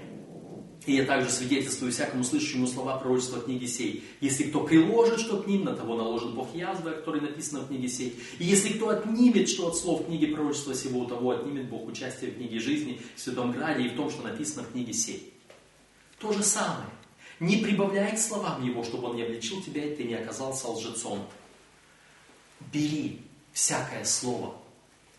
И 0.86 0.94
я 0.94 1.06
также 1.06 1.30
свидетельствую 1.30 1.92
всякому 1.92 2.24
слышащему 2.24 2.68
слова 2.68 2.98
пророчества 2.98 3.42
книги 3.42 3.66
сей. 3.66 4.04
Если 4.20 4.44
кто 4.44 4.62
приложит 4.62 5.20
что 5.20 5.42
к 5.42 5.48
ним, 5.48 5.64
на 5.64 5.76
того 5.76 5.96
наложит 5.96 6.36
Бог 6.36 6.54
язвы, 6.54 6.92
о 6.92 6.94
которой 6.94 7.22
написано 7.22 7.62
в 7.62 7.70
книге 7.70 7.88
сей. 7.88 8.20
И 8.40 8.44
если 8.44 8.74
кто 8.74 8.90
отнимет 8.90 9.50
что 9.50 9.70
от 9.70 9.78
слов 9.78 10.06
книги 10.06 10.28
пророчества 10.28 10.76
сего, 10.76 11.00
у 11.00 11.06
того 11.06 11.32
отнимет 11.32 11.70
Бог 11.70 11.88
участие 11.88 12.32
в 12.32 12.36
книге 12.36 12.60
жизни, 12.60 13.02
в 13.16 13.20
Святом 13.20 13.52
Граде 13.52 13.86
и 13.86 13.90
в 13.90 13.96
том, 13.96 14.12
что 14.12 14.22
написано 14.22 14.64
в 14.64 14.74
книге 14.74 14.94
сей. 14.94 15.34
То 16.20 16.34
же 16.34 16.44
самое. 16.44 16.90
Не 17.40 17.58
прибавляй 17.58 18.16
к 18.16 18.20
словам 18.20 18.64
его, 18.64 18.84
чтобы 18.84 19.10
он 19.10 19.16
не 19.16 19.24
обличил 19.24 19.62
тебя, 19.62 19.86
и 19.86 19.96
ты 19.96 20.04
не 20.04 20.16
оказался 20.16 20.68
лжецом. 20.68 21.26
Бери 22.72 23.22
всякое 23.54 24.04
слово 24.04 24.56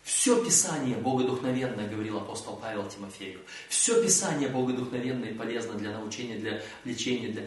все 0.07 0.41
Писание 0.41 0.95
богодухновенное, 0.95 1.89
говорил 1.89 2.17
апостол 2.17 2.55
Павел 2.55 2.87
Тимофею. 2.87 3.41
Все 3.67 4.01
Писание 4.01 4.47
богодухновенное 4.47 5.31
и 5.31 5.33
полезно 5.33 5.73
для 5.73 5.91
научения, 5.91 6.37
для 6.37 6.61
лечения, 6.85 7.27
для... 7.27 7.43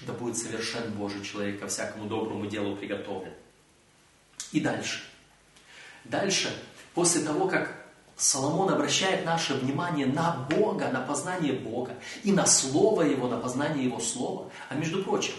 да 0.00 0.12
будет 0.12 0.36
совершен 0.36 0.90
Божий 0.94 1.22
человек 1.24 1.60
ко 1.60 1.68
всякому 1.68 2.06
доброму 2.06 2.46
делу 2.46 2.74
приготовлен. 2.74 3.32
И 4.50 4.58
дальше. 4.58 5.04
Дальше, 6.02 6.52
после 6.94 7.22
того, 7.22 7.46
как 7.46 7.86
Соломон 8.16 8.70
обращает 8.70 9.24
наше 9.24 9.54
внимание 9.54 10.06
на 10.06 10.48
Бога, 10.50 10.88
на 10.88 11.00
познание 11.00 11.52
Бога, 11.52 11.94
и 12.24 12.32
на 12.32 12.44
Слово 12.44 13.02
Его, 13.02 13.28
на 13.28 13.38
познание 13.38 13.84
Его 13.84 14.00
Слова, 14.00 14.50
а 14.68 14.74
между 14.74 15.04
прочим, 15.04 15.34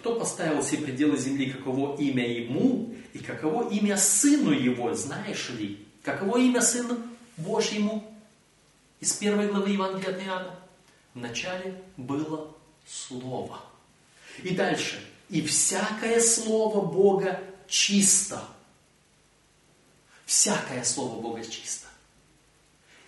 кто 0.00 0.18
поставил 0.18 0.62
все 0.62 0.78
пределы 0.78 1.18
земли, 1.18 1.50
каково 1.50 1.94
имя 2.00 2.26
ему, 2.26 2.94
и 3.12 3.18
каково 3.18 3.70
имя 3.70 3.98
сыну 3.98 4.50
его, 4.50 4.94
знаешь 4.94 5.50
ли? 5.50 5.86
Каково 6.02 6.38
имя 6.38 6.62
сыну 6.62 6.96
Божьему? 7.36 8.10
Из 9.00 9.12
первой 9.12 9.48
главы 9.48 9.70
Евангелия 9.70 10.16
от 10.16 10.22
Иоанна. 10.22 10.60
Вначале 11.14 11.82
было 11.98 12.54
Слово. 12.86 13.60
И 14.42 14.54
дальше. 14.54 15.06
И 15.28 15.42
всякое 15.42 16.20
Слово 16.20 16.80
Бога 16.86 17.38
чисто. 17.68 18.42
Всякое 20.24 20.82
Слово 20.82 21.20
Бога 21.20 21.44
чисто. 21.44 21.88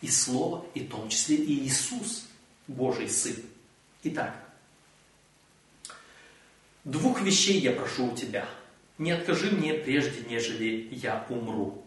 И 0.03 0.09
Слово, 0.09 0.67
и 0.75 0.81
в 0.81 0.91
том 0.91 1.09
числе 1.09 1.37
и 1.37 1.67
Иисус, 1.67 2.27
Божий 2.67 3.09
Сын. 3.09 3.37
Итак, 4.03 4.42
Двух 6.85 7.23
вещей 7.23 7.61
я 7.61 7.73
прошу 7.73 8.13
у 8.13 8.17
тебя. 8.17 8.49
Не 8.99 9.13
откажи 9.13 9.51
мне 9.53 9.75
прежде, 9.75 10.25
нежели 10.29 10.89
я 10.91 11.25
умру. 11.29 11.85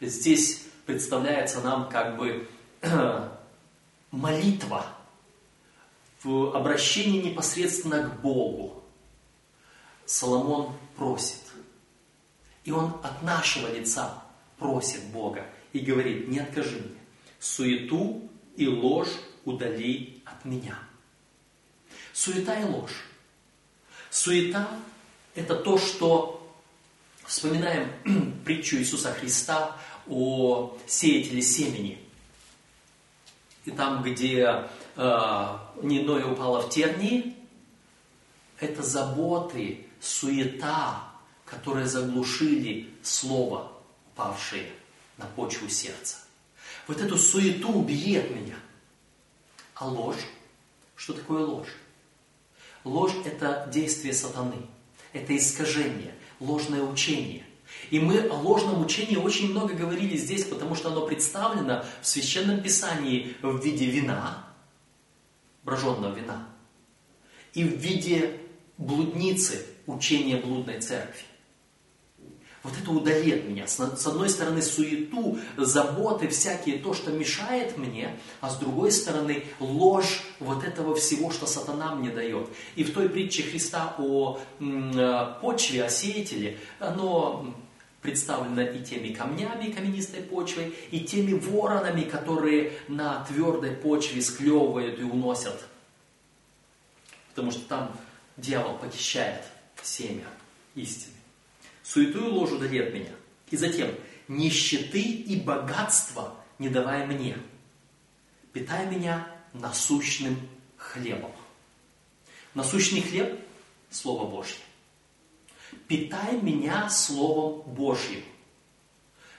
Здесь 0.00 0.64
представляется 0.84 1.60
нам 1.60 1.88
как 1.88 2.16
бы 2.16 2.48
молитва 4.10 4.86
в 6.24 6.56
обращении 6.56 7.22
непосредственно 7.22 8.02
к 8.08 8.20
Богу. 8.20 8.82
Соломон 10.06 10.74
просит. 10.96 11.40
И 12.64 12.72
он 12.72 12.96
от 13.02 13.22
нашего 13.22 13.72
лица 13.72 14.22
просит 14.58 15.04
Бога 15.04 15.46
и 15.72 15.78
говорит, 15.78 16.28
не 16.28 16.40
откажи 16.40 16.78
мне, 16.78 16.98
суету 17.38 18.28
и 18.56 18.66
ложь 18.66 19.12
удали 19.44 20.22
от 20.24 20.44
меня. 20.44 20.78
Суета 22.12 22.58
и 22.60 22.64
ложь. 22.64 23.04
Суета– 24.12 24.68
это 25.34 25.56
то, 25.56 25.78
что 25.78 26.54
вспоминаем 27.24 27.90
притчу 28.44 28.76
Иисуса 28.76 29.10
Христа 29.14 29.74
о 30.06 30.76
сеятеле 30.86 31.40
семени. 31.40 31.98
И 33.64 33.70
там, 33.70 34.02
где 34.02 34.68
э, 34.96 35.58
Ниное 35.80 36.26
упало 36.26 36.60
в 36.60 36.68
тернии, 36.68 37.34
это 38.60 38.82
заботы, 38.82 39.86
суета, 39.98 41.08
которые 41.46 41.86
заглушили 41.86 42.90
слово, 43.02 43.72
упавшее 44.08 44.70
на 45.16 45.24
почву 45.24 45.70
сердца. 45.70 46.18
Вот 46.86 47.00
эту 47.00 47.16
суету 47.16 47.80
от 47.80 47.86
меня. 47.88 48.56
А 49.74 49.86
ложь? 49.86 50.20
Что 50.96 51.14
такое 51.14 51.46
ложь? 51.46 51.72
Ложь– 52.84 53.14
это 53.24 53.68
действие 53.72 54.12
сатаны, 54.12 54.66
это 55.12 55.36
искажение, 55.36 56.14
ложное 56.40 56.82
учение. 56.82 57.44
И 57.90 58.00
мы 58.00 58.20
о 58.20 58.34
ложном 58.34 58.82
учении 58.82 59.16
очень 59.16 59.50
много 59.50 59.74
говорили 59.74 60.16
здесь, 60.16 60.44
потому 60.44 60.74
что 60.74 60.90
оно 60.90 61.06
представлено 61.06 61.84
в 62.00 62.06
Священном 62.06 62.62
Писании 62.62 63.36
в 63.42 63.62
виде 63.62 63.86
вина, 63.86 64.46
броженного 65.62 66.14
вина, 66.14 66.48
и 67.54 67.64
в 67.64 67.76
виде 67.76 68.40
блудницы, 68.78 69.66
учения 69.86 70.36
блудной 70.36 70.80
церкви. 70.80 71.22
Вот 72.62 72.74
это 72.80 72.92
удали 72.92 73.32
от 73.32 73.44
меня. 73.44 73.66
С 73.66 73.80
одной 73.80 74.28
стороны 74.28 74.62
суету, 74.62 75.38
заботы 75.56 76.28
всякие, 76.28 76.78
то, 76.78 76.94
что 76.94 77.10
мешает 77.10 77.76
мне, 77.76 78.16
а 78.40 78.50
с 78.50 78.56
другой 78.58 78.92
стороны 78.92 79.44
ложь 79.58 80.22
вот 80.38 80.62
этого 80.62 80.94
всего, 80.94 81.32
что 81.32 81.46
сатана 81.46 81.94
мне 81.96 82.10
дает. 82.10 82.48
И 82.76 82.84
в 82.84 82.92
той 82.92 83.08
притче 83.08 83.42
Христа 83.42 83.96
о 83.98 84.38
э, 84.60 85.34
почве, 85.40 85.84
о 85.84 85.88
сеятеле, 85.88 86.56
оно 86.78 87.52
представлено 88.00 88.62
и 88.62 88.80
теми 88.84 89.12
камнями, 89.12 89.72
каменистой 89.72 90.22
почвой, 90.22 90.72
и 90.92 91.00
теми 91.00 91.32
воронами, 91.32 92.02
которые 92.02 92.74
на 92.86 93.24
твердой 93.24 93.72
почве 93.72 94.22
склевывают 94.22 95.00
и 95.00 95.02
уносят. 95.02 95.64
Потому 97.30 97.50
что 97.50 97.62
там 97.62 97.96
дьявол 98.36 98.76
похищает 98.78 99.42
семя 99.82 100.26
истины 100.76 101.11
суету 101.82 102.26
и 102.26 102.30
ложу 102.30 102.58
дали 102.58 102.78
от 102.78 102.94
меня. 102.94 103.12
И 103.50 103.56
затем, 103.56 103.90
нищеты 104.28 105.02
и 105.02 105.40
богатства 105.40 106.34
не 106.58 106.68
давай 106.68 107.06
мне. 107.06 107.36
Питай 108.52 108.86
меня 108.86 109.26
насущным 109.52 110.36
хлебом. 110.76 111.32
Насущный 112.54 113.00
хлеб– 113.00 113.38
Слово 113.90 114.26
Божье. 114.28 114.58
Питай 115.86 116.40
меня 116.40 116.88
Словом 116.88 117.62
Божьим. 117.74 118.22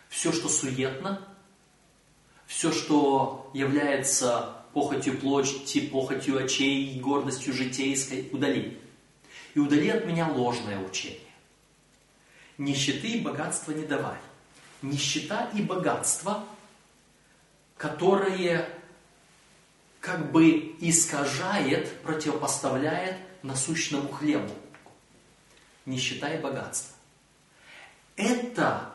Все, 0.09 0.31
что 0.31 0.47
суетно, 0.47 1.27
все, 2.45 2.71
что 2.71 3.49
является 3.53 4.63
похотью 4.73 5.17
плоти, 5.17 5.81
похотью 5.87 6.43
очей, 6.43 6.99
гордостью 6.99 7.53
житейской, 7.53 8.29
удали. 8.31 8.79
И 9.55 9.59
удали 9.59 9.89
от 9.89 10.05
меня 10.05 10.27
ложное 10.27 10.79
учение. 10.79 11.19
Нищеты 12.57 13.07
и 13.07 13.21
богатства 13.21 13.71
не 13.71 13.85
давай. 13.85 14.17
Нищета 14.81 15.49
и 15.55 15.61
богатство, 15.61 16.43
которые 17.77 18.69
как 19.99 20.31
бы 20.31 20.75
искажает, 20.79 22.01
противопоставляет 22.01 23.15
насущному 23.41 24.09
хлебу. 24.09 24.53
Нищета 25.85 26.33
и 26.33 26.41
богатство. 26.41 26.95
Это 28.15 28.91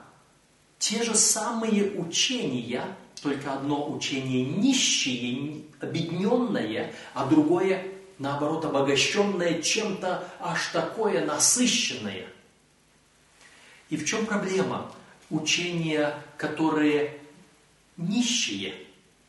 те 0.78 1.02
же 1.02 1.14
самые 1.16 1.90
учения, 1.92 2.84
только 3.20 3.54
одно 3.54 3.90
учение 3.90 4.44
нищее, 4.44 5.64
обедненное, 5.80 6.94
а 7.14 7.26
другое, 7.26 7.84
наоборот, 8.18 8.64
обогащенное 8.64 9.60
чем-то 9.60 10.28
аж 10.38 10.68
такое 10.68 11.24
насыщенное– 11.24 12.26
и 13.90 13.96
в 13.96 14.04
чем 14.04 14.26
проблема? 14.26 14.92
Учения, 15.30 16.14
которые 16.36 17.18
нищие, 17.96 18.74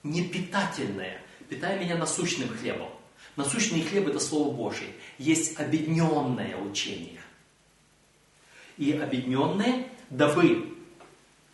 непитательные. 0.04 1.22
Питай 1.50 1.80
меня 1.80 1.98
насущным 1.98 2.50
хлебом. 2.50 2.90
Насущный 3.36 3.82
хлеб– 3.82 4.08
это 4.10 4.20
Слово 4.20 4.54
Божье. 4.54 4.88
Есть 5.18 5.60
обедненное 5.60 6.58
учение. 6.58 7.22
И 8.78 8.92
обедненное, 8.92 9.88
дабы, 10.10 10.78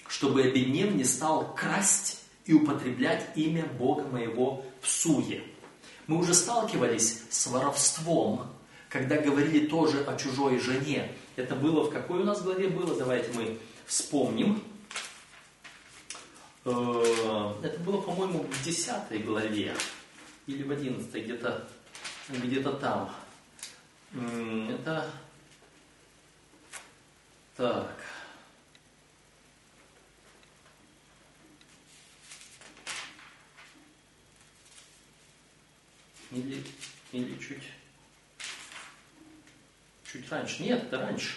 чтобы 0.07 0.43
обеднев 0.43 0.93
не 0.93 1.03
стал 1.03 1.53
красть 1.55 2.21
и 2.45 2.53
употреблять 2.53 3.27
имя 3.35 3.65
Бога 3.65 4.03
моего 4.03 4.63
в 4.81 4.87
суе. 4.87 5.43
Мы 6.07 6.17
уже 6.17 6.33
сталкивались 6.33 7.23
с 7.29 7.47
воровством, 7.47 8.47
когда 8.89 9.17
говорили 9.17 9.65
тоже 9.67 10.03
о 10.03 10.15
чужой 10.17 10.59
жене. 10.59 11.11
Это 11.35 11.55
было 11.55 11.83
в 11.83 11.91
какой 11.91 12.21
у 12.21 12.23
нас 12.23 12.41
главе 12.41 12.69
было? 12.69 12.95
Давайте 12.95 13.31
мы 13.33 13.57
вспомним. 13.85 14.63
Э, 16.63 17.53
это 17.61 17.79
было, 17.79 18.01
по-моему, 18.01 18.43
в 18.43 18.63
10 18.63 19.25
главе 19.25 19.75
или 20.47 20.63
в 20.63 20.71
11, 20.71 21.11
где-то 21.11 21.67
где-то 22.29 22.73
там. 22.73 23.13
Это 24.13 25.11
так. 27.55 27.95
Или, 36.31 36.63
или 37.11 37.37
чуть 37.39 37.63
Чуть 40.15 40.32
раньше. 40.32 40.63
Нет, 40.63 40.84
это 40.84 40.97
раньше. 40.97 41.36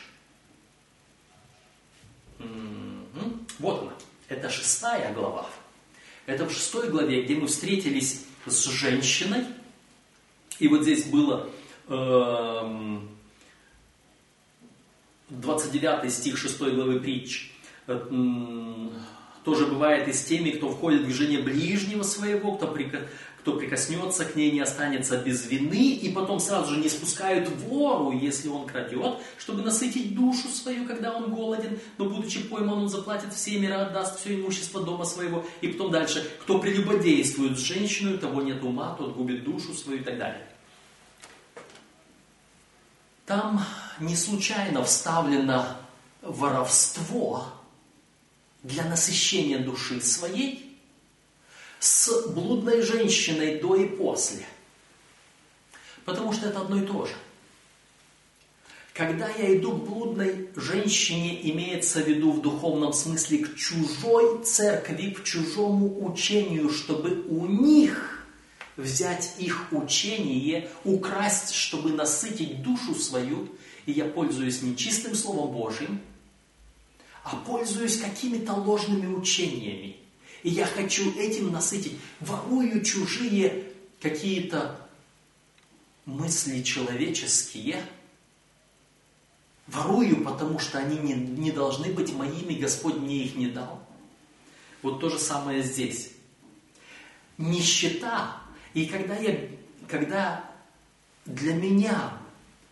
Угу. 2.39 3.39
Вот 3.59 3.83
она. 3.83 3.93
Это 4.29 4.49
шестая 4.49 5.13
глава. 5.15 5.51
Это 6.27 6.47
в 6.47 6.53
шестой 6.53 6.89
главе, 6.89 7.25
где 7.25 7.35
мы 7.35 7.49
встретились 7.49 8.25
с 8.47 8.67
женщиной. 8.67 9.47
И 10.61 10.69
вот 10.69 10.83
здесь 10.83 11.07
было 11.07 11.51
э, 11.89 12.99
29 15.31 16.13
стих 16.13 16.39
6 16.39 16.59
главы 16.59 17.01
притч. 17.01 17.51
Э, 17.89 17.99
тоже 19.45 19.67
бывает 19.67 20.07
и 20.07 20.13
с 20.13 20.25
теми, 20.25 20.51
кто 20.51 20.71
входит 20.71 21.05
к 21.05 21.11
жене 21.11 21.39
ближнего 21.39 22.05
своего, 22.05 22.55
кто 22.55 22.69
кто 23.41 23.55
прикоснется 23.55 24.25
к 24.25 24.37
ней, 24.37 24.51
не 24.51 24.61
останется 24.61 25.17
без 25.17 25.47
вины, 25.47 25.93
и 25.93 26.13
потом 26.13 26.41
сразу 26.41 26.75
же 26.75 26.81
не 26.81 26.89
спускают 26.89 27.49
вору, 27.63 28.13
если 28.13 28.49
он 28.49 28.67
крадет, 28.67 29.17
чтобы 29.39 29.63
насытить 29.63 30.15
душу 30.15 30.49
свою, 30.49 30.87
когда 30.87 31.15
он 31.15 31.33
голоден, 31.33 31.79
но 31.99 32.07
будучи 32.07 32.41
пойман, 32.41 32.79
он 32.79 32.89
заплатит 32.89 33.33
все 33.33 33.59
мира, 33.59 33.87
отдаст 33.87 34.21
все 34.21 34.35
имущество 34.35 34.83
дома 34.83 35.05
своего, 35.05 35.45
и 35.61 35.69
потом 35.69 35.91
дальше, 35.91 36.29
кто 36.43 36.59
прелюбодействует 36.59 37.59
с 37.59 37.63
женщиной, 37.63 38.19
того 38.19 38.43
нет 38.43 38.63
ума, 38.63 38.95
тот 38.99 39.15
губит 39.15 39.45
душу 39.45 39.73
свою 39.73 40.01
и 40.01 40.03
так 40.03 40.19
далее. 40.19 40.47
Там 43.25 43.63
не 44.01 44.17
случайно 44.17 44.83
вставлено 44.85 45.67
воровство 46.23 47.45
для 48.63 48.85
насыщения 48.85 49.59
души 49.59 50.01
своей, 50.01 50.68
с 51.81 52.29
блудной 52.29 52.83
женщиной 52.83 53.61
до 53.61 53.77
и 53.77 53.87
после. 53.87 54.45
Потому 56.05 56.33
что 56.33 56.49
это 56.49 56.61
одно 56.61 56.83
и 56.83 56.87
то 56.87 57.07
же. 57.07 57.15
Когда 58.95 59.29
я 59.29 59.57
иду 59.57 59.73
к 59.73 59.87
блудной 59.87 60.49
женщине, 60.57 61.39
имеется 61.53 62.03
в 62.03 62.09
виду 62.09 62.33
в 62.33 62.43
духовном 62.43 62.93
смысле 62.93 63.39
к 63.39 63.55
чужой 63.55 64.43
церкви, 64.43 65.11
к 65.11 65.23
чужому 65.23 66.05
учению, 66.05 66.69
чтобы 66.69 67.23
у 67.29 67.47
них 67.47 68.27
взять 68.77 69.35
их 69.39 69.69
учение, 69.71 70.69
украсть, 70.83 71.55
чтобы 71.55 71.93
насытить 71.93 72.63
душу 72.63 72.95
свою, 72.95 73.49
и 73.87 73.93
я 73.93 74.05
пользуюсь 74.05 74.63
не 74.63 74.77
чистым 74.77 75.15
Словом 75.15 75.53
Божьим, 75.53 76.01
а 77.23 77.37
пользуюсь 77.37 77.99
какими-то 77.99 78.55
ложными 78.55 79.15
учениями– 79.15 79.97
и 80.43 80.51
я 80.51 80.67
хочу 80.67 81.17
этим 81.19 81.53
насытить, 81.53 81.99
ворую 82.21 82.83
чужие 82.85 83.65
какие-то 84.01 84.89
мысли 86.07 86.63
человеческие 86.63 87.83
Ворую, 89.69 90.25
потому 90.25 90.59
что 90.59 90.79
они 90.79 90.97
не, 90.99 91.13
не 91.13 91.51
должны 91.51 91.93
быть 91.93 92.15
моими, 92.15 92.55
Господь 92.55 92.97
мне 92.97 93.25
их 93.25 93.37
не 93.37 93.49
дал. 93.49 93.87
Вот 94.81 94.99
то 94.99 95.11
же 95.11 95.19
самое 95.19 95.63
здесь. 95.63 96.13
Нищета. 97.37 98.37
И 98.73 98.87
когда, 98.87 99.15
я, 99.17 99.39
когда 99.87 100.51
для 101.27 101.53
меня 101.53 102.19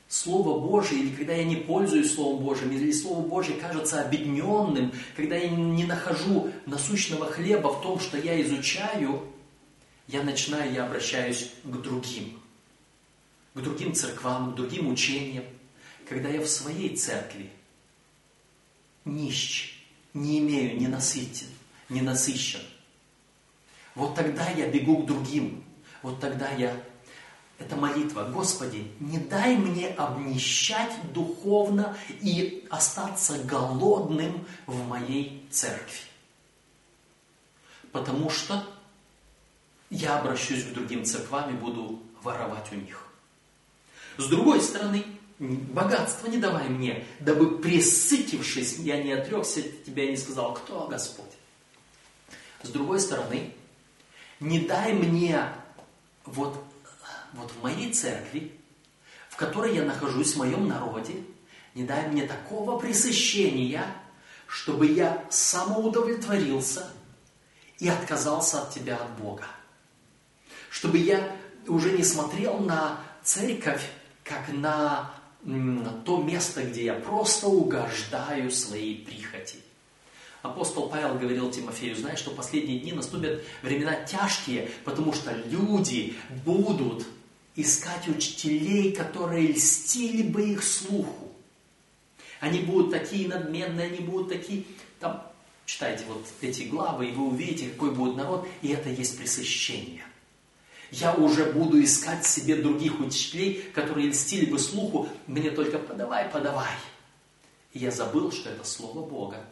Слово 0.09 0.61
Божие, 0.61 1.01
или 1.01 1.17
когда 1.17 1.33
я 1.33 1.45
не 1.45 1.57
пользуюсь 1.57 2.15
Словом 2.15 2.45
Божьим, 2.45 2.71
или 2.71 2.93
Слово 2.93 3.27
Божье 3.27 3.57
кажется 3.57 4.01
обедненным, 4.01 4.93
когда 5.17 5.37
я 5.37 5.51
не 5.51 5.85
нахожу 5.85 6.53
насущного 6.65 7.27
хлеба 7.27 7.69
в 7.69 7.83
том, 7.83 7.99
что 7.99 8.17
я 8.17 8.41
изучаю, 8.43 9.23
я 10.07 10.23
начинаю, 10.23 10.73
я 10.73 10.87
обращаюсь 10.87 11.51
к 11.65 11.77
другим, 11.83 12.39
к 13.55 13.61
другим 13.61 13.95
церквам, 13.95 14.53
к 14.53 14.55
другим 14.55 14.89
учениям. 14.89 15.45
Когда 16.09 16.29
я 16.29 16.41
в 16.41 16.47
своей 16.47 16.95
церкви 16.95 17.51
нищ, 19.05 19.83
не 20.15 20.39
имею, 20.39 20.79
не 20.79 20.87
насытен, 20.87 21.49
не 21.89 22.01
насыщен, 22.01 22.61
вот 23.97 24.15
тогда 24.15 24.49
я 24.51 24.69
бегу 24.69 24.99
к 24.99 25.07
другим, 25.07 25.65
вот 26.03 26.21
тогда 26.21 26.49
я 26.53 26.81
это 27.59 27.77
молитва. 27.77 28.25
Господи, 28.25 28.91
не 29.01 29.19
дай 29.19 29.57
мне 29.57 29.89
обнищать 29.89 30.93
духовно 31.13 31.97
и 32.21 32.67
остаться 32.71 33.39
голодным 33.45 34.47
в 34.67 34.87
моей 34.87 35.47
церкви. 35.51 36.01
Потому 37.93 38.29
что 38.29 38.63
я 39.89 40.19
обращусь 40.19 40.65
к 40.65 40.73
другим 40.73 41.05
церквам 41.05 41.55
и 41.55 41.59
буду 41.59 42.03
воровать 42.23 42.71
у 42.73 42.75
них. 42.75 43.07
С 44.19 44.27
другой 44.27 44.61
стороны, 44.61 45.05
богатство 45.39 46.29
не 46.29 46.39
давай 46.39 46.69
мне, 46.69 47.07
дабы 47.21 47.59
присытившись, 47.59 48.79
я 48.79 49.03
не 49.03 49.13
отрекся 49.13 49.61
от 49.61 49.85
тебя 49.85 50.05
и 50.05 50.11
не 50.11 50.17
сказал, 50.17 50.55
кто 50.55 50.87
Господь. 50.89 51.25
С 52.63 52.69
другой 52.69 53.01
стороны, 53.01 53.53
не 54.41 54.61
дай 54.61 54.93
мне 54.93 55.53
вот 56.25 56.63
вот 57.37 57.51
в 57.51 57.63
моей 57.63 57.93
церкви, 57.93 58.53
в 59.29 59.37
которой 59.37 59.75
я 59.75 59.85
нахожусь, 59.85 60.35
в 60.35 60.39
моем 60.39 60.67
народе, 60.69 61.15
не 61.75 61.85
дай 61.85 62.09
мне 62.09 62.27
такого 62.27 62.79
пресыщения, 62.79 63.87
чтобы 64.47 64.87
я 64.87 65.25
самоудовлетворился 65.31 66.89
и 67.79 67.89
отказался 67.89 68.63
от 68.63 68.73
Тебя, 68.73 68.97
от 68.97 69.11
Бога. 69.19 69.45
Чтобы 70.71 70.99
я 70.99 71.37
уже 71.69 71.93
не 71.93 72.05
смотрел 72.05 72.59
на 72.59 72.99
церковь, 73.23 73.83
как 74.25 74.49
на, 74.53 75.11
на 75.43 75.91
то 75.91 76.23
место, 76.23 76.63
где 76.63 76.85
я 76.87 76.95
просто 76.95 77.49
угождаю 77.49 78.51
своей 78.51 79.05
прихоти. 79.05 79.57
Апостол 80.43 80.89
Павел 80.89 81.19
говорил 81.19 81.51
Тимофею, 81.51 81.97
знаешь, 81.97 82.21
что 82.21 82.31
последние 82.31 82.79
дни 82.79 82.93
наступят 82.93 83.43
времена 83.63 83.97
тяжкие, 84.05 84.71
потому 84.85 85.13
что 85.13 85.33
люди 85.33 86.17
будут 86.45 87.05
искать 87.57 88.07
учителей, 88.09 88.93
которые 88.93 89.49
льстили 89.49 90.23
бы 90.23 90.51
их 90.51 90.63
слуху. 90.63 91.33
Они 92.41 92.61
будут 92.61 92.91
такие 92.91 93.29
надменные, 93.29 93.87
они 93.87 94.01
будут 94.01 94.29
такие... 94.29 94.65
Там, 95.01 95.27
читайте 95.65 96.05
вот 96.07 96.25
эти 96.43 96.65
главы, 96.65 97.09
и 97.09 97.13
вы 97.13 97.29
увидите, 97.29 97.71
какой 97.71 97.93
будет 97.93 98.17
народ, 98.17 98.47
и 98.63 98.69
это 98.69 98.91
есть 98.91 99.19
пресыщение. 99.19 100.05
Я 100.91 101.15
уже 101.15 101.53
буду 101.53 101.83
искать 101.83 102.25
себе 102.25 102.57
других 102.57 103.01
учителей, 103.01 103.65
которые 103.75 104.09
льстили 104.09 104.47
бы 104.47 104.59
слуху, 104.59 105.09
мне 105.27 105.51
только 105.51 105.79
подавай, 105.79 106.29
подавай. 106.29 106.71
И 107.73 107.81
я 107.81 107.91
забыл, 107.91 108.31
что 108.31 108.51
это 108.51 108.65
Слово 108.65 109.05
Бога, 109.05 109.45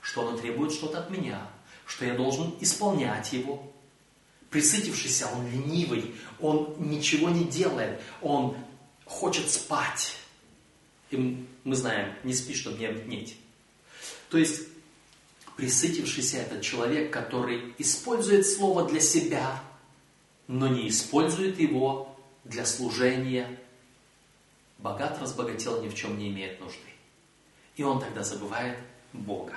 что 0.00 0.26
оно 0.26 0.38
требует 0.38 0.72
что-то 0.72 1.00
от 1.00 1.10
меня, 1.10 1.46
что 1.84 2.06
я 2.06 2.14
должен 2.14 2.54
исполнять 2.60 3.32
его, 3.32 3.70
Присытившийся, 4.50 5.28
он 5.28 5.46
ленивый, 5.50 6.14
он 6.40 6.74
ничего 6.78 7.28
не 7.28 7.44
делает, 7.44 8.00
он 8.22 8.56
хочет 9.04 9.50
спать. 9.50 10.16
И 11.10 11.46
мы 11.64 11.76
знаем, 11.76 12.14
не 12.24 12.34
спи, 12.34 12.54
чтобы 12.54 12.78
не 12.78 12.86
обеднеть. 12.86 13.36
То 14.30 14.38
есть, 14.38 14.62
присытившийся 15.56 16.38
этот 16.38 16.62
человек, 16.62 17.12
который 17.12 17.74
использует 17.78 18.46
слово 18.46 18.88
для 18.88 19.00
себя, 19.00 19.62
но 20.46 20.68
не 20.68 20.88
использует 20.88 21.58
его 21.58 22.16
для 22.44 22.64
служения, 22.64 23.58
богат 24.78 25.18
разбогател, 25.20 25.82
ни 25.82 25.88
в 25.88 25.94
чем 25.94 26.18
не 26.18 26.28
имеет 26.28 26.60
нужды. 26.60 26.78
И 27.76 27.82
он 27.82 28.00
тогда 28.00 28.22
забывает 28.22 28.78
Бога. 29.12 29.56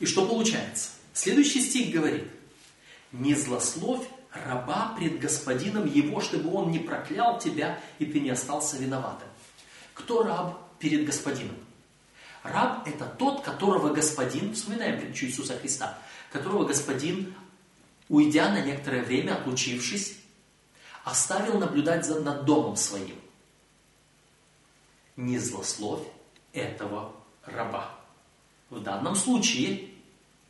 И 0.00 0.06
что 0.06 0.26
получается? 0.26 0.90
Следующий 1.14 1.62
стих 1.62 1.94
говорит, 1.94 2.24
«Не 3.12 3.36
злословь 3.36 4.04
раба 4.32 4.94
пред 4.98 5.20
господином 5.20 5.86
его, 5.86 6.20
чтобы 6.20 6.52
он 6.52 6.72
не 6.72 6.80
проклял 6.80 7.38
тебя, 7.38 7.80
и 8.00 8.04
ты 8.04 8.18
не 8.18 8.30
остался 8.30 8.76
виноватым». 8.76 9.28
Кто 9.94 10.24
раб 10.24 10.58
перед 10.80 11.06
господином? 11.06 11.56
Раб– 12.42 12.82
это 12.86 13.06
тот, 13.06 13.42
которого 13.42 13.94
господин, 13.94 14.54
вспоминаем 14.54 15.00
притчу 15.00 15.26
Иисуса 15.26 15.56
Христа, 15.56 15.96
которого 16.32 16.64
господин, 16.64 17.32
уйдя 18.08 18.50
на 18.50 18.60
некоторое 18.60 19.04
время, 19.04 19.36
отлучившись, 19.36 20.18
оставил 21.04 21.58
наблюдать 21.60 22.04
за, 22.04 22.20
над 22.20 22.44
домом 22.44 22.74
своим. 22.74 23.16
Не 25.16 25.38
злословь 25.38 26.02
этого 26.52 27.12
раба. 27.44 27.94
В 28.68 28.80
данном 28.80 29.14
случае 29.14 29.93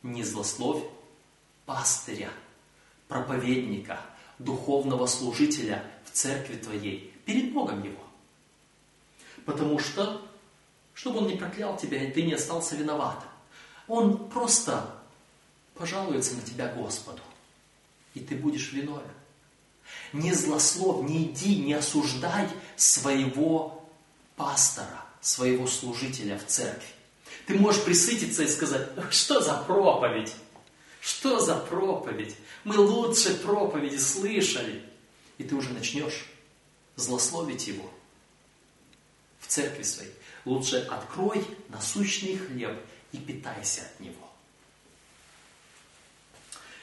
не 0.05 0.23
злословь 0.23 0.83
пастыря, 1.65 2.29
проповедника, 3.07 3.99
духовного 4.37 5.07
служителя 5.07 5.83
в 6.05 6.11
церкви 6.11 6.57
твоей, 6.57 7.13
перед 7.25 7.53
Богом 7.53 7.83
его. 7.83 8.03
Потому 9.45 9.79
что, 9.79 10.21
чтобы 10.93 11.19
он 11.19 11.27
не 11.27 11.35
проклял 11.35 11.75
тебя, 11.77 12.03
и 12.03 12.11
ты 12.11 12.21
не 12.21 12.33
остался 12.33 12.75
виноватым. 12.75 13.29
Он 13.87 14.29
просто 14.29 14.95
пожалуется 15.73 16.35
на 16.35 16.41
тебя 16.41 16.71
Господу, 16.73 17.21
и 18.13 18.19
ты 18.19 18.35
будешь 18.35 18.73
виновен. 18.73 19.03
Не 20.13 20.33
злослов, 20.33 21.03
не 21.07 21.25
иди, 21.25 21.57
не 21.57 21.73
осуждай 21.73 22.49
своего 22.75 23.87
пастора, 24.35 25.03
своего 25.21 25.67
служителя 25.67 26.37
в 26.37 26.45
церкви. 26.45 26.94
Ты 27.45 27.59
можешь 27.59 27.83
присытиться 27.83 28.43
и 28.43 28.47
сказать, 28.47 28.89
что 29.11 29.39
за 29.39 29.55
проповедь? 29.57 30.33
Что 30.99 31.39
за 31.39 31.55
проповедь? 31.55 32.35
Мы 32.63 32.77
лучше 32.77 33.35
проповеди 33.35 33.97
слышали. 33.97 34.83
И 35.37 35.43
ты 35.43 35.55
уже 35.55 35.71
начнешь 35.71 36.25
злословить 36.95 37.67
его 37.67 37.89
в 39.39 39.47
церкви 39.47 39.83
своей. 39.83 40.13
Лучше 40.45 40.77
открой 40.77 41.45
насущный 41.69 42.37
хлеб 42.37 42.79
и 43.11 43.17
питайся 43.17 43.81
от 43.81 43.99
него. 43.99 44.15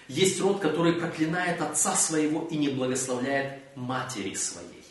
Есть 0.07 0.41
род, 0.41 0.61
который 0.61 0.95
проклинает 0.95 1.61
отца 1.61 1.97
своего 1.97 2.47
и 2.49 2.57
не 2.57 2.69
благословляет 2.69 3.63
матери 3.75 4.35
своей. 4.35 4.85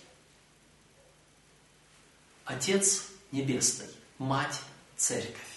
Отец 2.46 3.06
Небесный, 3.32 3.88
Мать 4.18 4.60
Церковь 4.98 5.51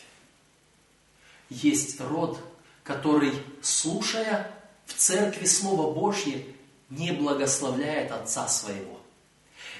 есть 1.48 2.00
род, 2.00 2.38
который, 2.82 3.32
слушая 3.62 4.50
в 4.86 4.94
церкви 4.94 5.46
Слово 5.46 5.92
Божье, 5.94 6.44
не 6.90 7.12
благословляет 7.12 8.12
Отца 8.12 8.48
Своего. 8.48 9.00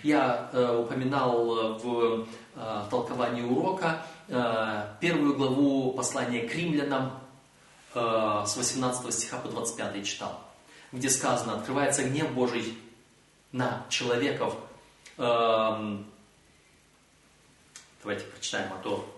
Я 0.02 0.50
э, 0.52 0.76
упоминал 0.76 1.78
в 1.78 2.26
э, 2.56 2.84
толковании 2.90 3.42
урока 3.42 4.02
э, 4.28 4.94
первую 5.00 5.36
главу 5.36 5.92
послания 5.92 6.46
к 6.46 6.54
римлянам 6.54 7.18
э, 7.94 8.44
с 8.46 8.56
18 8.56 9.14
стиха 9.14 9.38
по 9.38 9.48
25 9.48 10.06
читал, 10.06 10.40
где 10.92 11.08
сказано, 11.08 11.54
открывается 11.54 12.04
гнев 12.04 12.32
Божий 12.32 12.76
на 13.52 13.86
человеков. 13.88 14.56
Э, 15.16 15.98
давайте 18.02 18.24
прочитаем, 18.26 18.70
а 18.72 18.82
то, 18.82 19.08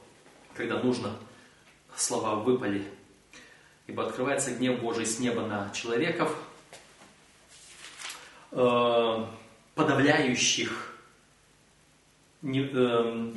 когда 0.55 0.79
нужно, 0.79 1.17
слова 1.97 2.37
выпали. 2.37 2.85
Ибо 3.87 4.07
открывается 4.07 4.53
гнев 4.53 4.81
Божий 4.81 5.07
с 5.07 5.19
неба 5.19 5.43
на 5.43 5.71
человеков, 5.71 6.37
э, 8.53 9.27
подавляющих 9.75 10.99
э, 12.43 13.33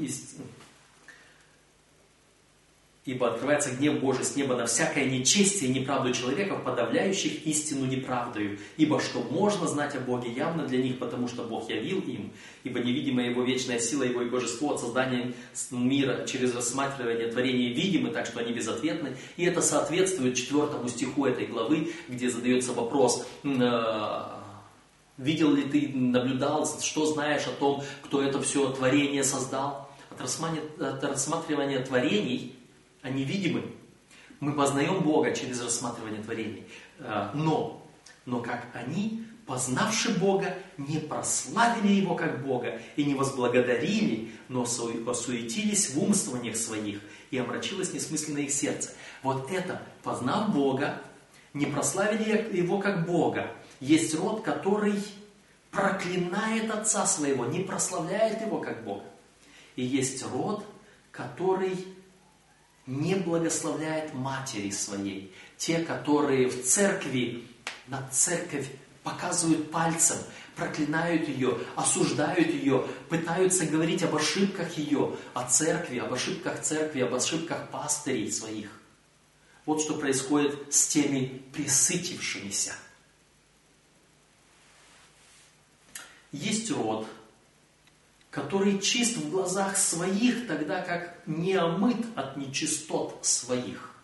Ибо 3.05 3.31
открывается 3.31 3.71
гнев 3.71 4.01
Божий 4.01 4.25
с 4.25 4.35
неба 4.35 4.55
на 4.55 4.65
всякое 4.65 5.05
нечестие 5.05 5.71
и 5.71 5.73
неправду 5.73 6.13
человеков, 6.13 6.63
подавляющих 6.63 7.45
истину 7.47 7.85
неправдою. 7.85 8.59
Ибо 8.75 8.99
что 8.99 9.21
можно 9.23 9.67
знать 9.67 9.95
о 9.95 10.01
Боге 10.01 10.31
явно 10.31 10.67
для 10.67 10.83
них, 10.83 10.99
потому 10.99 11.29
что 11.29 11.43
Бог 11.43 11.69
явил 11.69 12.01
им. 12.01 12.31
Ибо 12.65 12.79
невидимая 12.79 13.29
Его 13.29 13.43
вечная 13.43 13.79
сила, 13.79 14.03
Его 14.03 14.21
и 14.21 14.29
божество 14.29 14.73
от 14.73 14.81
создания 14.81 15.33
мира 15.71 16.25
через 16.27 16.53
рассматривание 16.53 17.31
творения 17.31 17.73
видимы, 17.73 18.11
так 18.11 18.25
что 18.25 18.41
они 18.41 18.51
безответны. 18.51 19.15
И 19.37 19.45
это 19.45 19.61
соответствует 19.61 20.35
четвертому 20.35 20.89
стиху 20.89 21.25
этой 21.25 21.47
главы, 21.47 21.93
где 22.09 22.29
задается 22.29 22.73
вопрос, 22.73 23.25
э, 23.43 24.21
видел 25.17 25.53
ли 25.53 25.63
ты, 25.63 25.89
наблюдал, 25.95 26.67
что 26.81 27.05
знаешь 27.05 27.47
о 27.47 27.51
том, 27.51 27.81
кто 28.03 28.21
это 28.21 28.41
все 28.41 28.69
творение 28.71 29.23
создал. 29.23 29.89
От 30.11 31.03
рассматривания 31.03 31.83
творений 31.83 32.58
они 33.01 33.23
видимы. 33.23 33.63
Мы 34.39 34.53
познаем 34.53 35.01
Бога 35.01 35.33
через 35.33 35.61
рассматривание 35.61 36.21
творений. 36.21 36.63
Э, 36.99 37.31
но, 37.33 37.85
но 38.25 38.41
как 38.41 38.67
они, 38.73 39.25
познавши 39.45 40.17
Бога, 40.17 40.55
не 40.77 40.99
прославили 40.99 41.93
Его 41.93 42.15
как 42.15 42.45
Бога 42.45 42.79
и 42.95 43.03
не 43.03 43.15
возблагодарили, 43.15 44.31
но 44.47 44.63
осуетились 44.63 45.91
в 45.91 46.01
умствованиях 46.01 46.55
своих, 46.55 47.01
и 47.31 47.37
омрачилось 47.37 47.93
несмысленно 47.93 48.39
их 48.39 48.51
сердце. 48.51 48.91
Вот 49.23 49.51
это, 49.51 49.81
познав 50.03 50.53
Бога, 50.53 51.01
не 51.53 51.65
прославили 51.65 52.55
Его 52.55 52.79
как 52.79 53.05
Бога. 53.05 53.51
Есть 53.79 54.15
род, 54.15 54.43
который 54.43 55.01
проклинает 55.71 56.69
Отца 56.71 57.05
Своего, 57.05 57.45
не 57.45 57.61
прославляет 57.61 58.41
Его 58.41 58.59
как 58.59 58.83
Бога. 58.83 59.05
И 59.75 59.83
есть 59.83 60.23
род, 60.31 60.65
который 61.11 61.85
не 62.89 63.13
благословляет 63.13 64.15
матери 64.15 64.71
своей. 64.71 65.33
Те, 65.57 65.79
которые 65.79 66.47
в 66.47 66.63
церкви, 66.63 67.47
на 67.87 68.07
церковь 68.09 68.67
показывают 69.03 69.69
пальцем, 69.69 70.17
проклинают 70.55 71.27
ее, 71.27 71.59
осуждают 71.75 72.49
ее, 72.49 72.87
пытаются 73.07 73.67
говорить 73.67 74.01
об 74.01 74.15
ошибках 74.15 74.75
ее, 74.77 75.15
о 75.35 75.47
церкви, 75.47 75.99
об 75.99 76.11
ошибках 76.11 76.61
церкви, 76.61 77.01
об 77.01 77.13
ошибках 77.13 77.69
пастырей 77.69 78.31
своих. 78.31 78.69
Вот 79.67 79.81
что 79.81 79.93
происходит 79.95 80.73
с 80.73 80.87
теми 80.87 81.43
присытившимися. 81.53 82.73
Есть 86.31 86.71
род– 86.71 87.07
который 88.31 88.79
чист 88.79 89.17
в 89.17 89.29
глазах 89.31 89.77
своих, 89.77 90.47
тогда 90.47 90.81
как 90.81 91.18
не 91.29 91.53
омыт 91.53 92.05
от 92.15 92.35
нечистот 92.35 93.25
своих. 93.25 93.95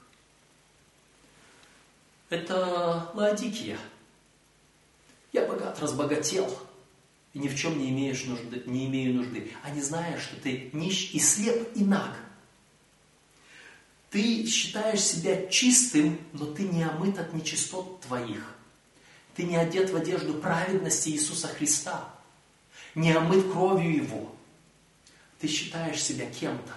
Это 2.29 3.11
Лаодикия. 3.13 3.77
Я 5.33 5.45
богат, 5.45 5.79
разбогател, 5.81 6.57
и 7.33 7.39
ни 7.39 7.49
в 7.49 7.55
чем 7.57 7.77
не, 7.77 7.89
имеешь 7.89 8.23
нужды, 8.23 8.63
не 8.65 8.85
имею 8.85 9.15
нужды. 9.15 9.51
А 9.63 9.71
не 9.71 9.81
зная, 9.81 10.17
что 10.19 10.37
ты 10.37 10.69
нищ 10.71 11.13
и 11.13 11.19
слеп 11.19 11.69
и 11.75 11.83
наг. 11.83 12.15
Ты 14.09 14.45
считаешь 14.45 15.01
себя 15.01 15.47
чистым, 15.47 16.17
но 16.31 16.45
ты 16.45 16.63
не 16.63 16.83
омыт 16.83 17.19
от 17.19 17.33
нечистот 17.33 17.99
твоих. 18.01 18.55
Ты 19.35 19.43
не 19.43 19.57
одет 19.57 19.89
в 19.89 19.95
одежду 19.97 20.35
праведности 20.35 21.09
Иисуса 21.09 21.49
Христа 21.49 22.15
не 22.95 23.11
омыт 23.11 23.51
кровью 23.51 23.93
Его. 23.93 24.35
Ты 25.39 25.47
считаешь 25.47 26.01
себя 26.01 26.29
кем-то, 26.29 26.73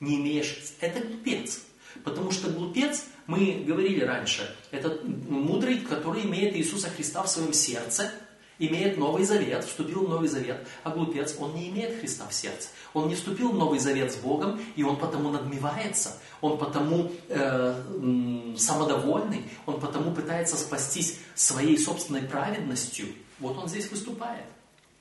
не 0.00 0.16
имеешь... 0.16 0.58
Это 0.80 1.00
глупец. 1.00 1.60
Потому 2.02 2.30
что 2.32 2.50
глупец, 2.50 3.04
мы 3.26 3.64
говорили 3.66 4.02
раньше, 4.02 4.54
это 4.70 5.00
мудрый, 5.04 5.78
который 5.78 6.22
имеет 6.22 6.56
Иисуса 6.56 6.90
Христа 6.90 7.22
в 7.22 7.28
своем 7.28 7.52
сердце, 7.52 8.10
имеет 8.58 8.98
Новый 8.98 9.24
Завет, 9.24 9.64
вступил 9.64 10.06
в 10.06 10.08
Новый 10.08 10.28
Завет, 10.28 10.66
а 10.82 10.90
глупец, 10.90 11.36
он 11.38 11.54
не 11.54 11.68
имеет 11.68 11.98
Христа 12.00 12.26
в 12.28 12.34
сердце. 12.34 12.68
Он 12.92 13.08
не 13.08 13.14
вступил 13.14 13.50
в 13.50 13.56
Новый 13.56 13.78
Завет 13.78 14.12
с 14.12 14.16
Богом, 14.16 14.60
и 14.76 14.82
он 14.82 14.96
потому 14.96 15.30
надмевается, 15.30 16.12
он 16.40 16.58
потому 16.58 17.12
э, 17.28 18.54
самодовольный, 18.56 19.44
он 19.66 19.80
потому 19.80 20.14
пытается 20.14 20.56
спастись 20.56 21.18
своей 21.34 21.78
собственной 21.78 22.22
праведностью. 22.22 23.06
Вот 23.38 23.56
он 23.56 23.68
здесь 23.68 23.90
выступает. 23.90 24.46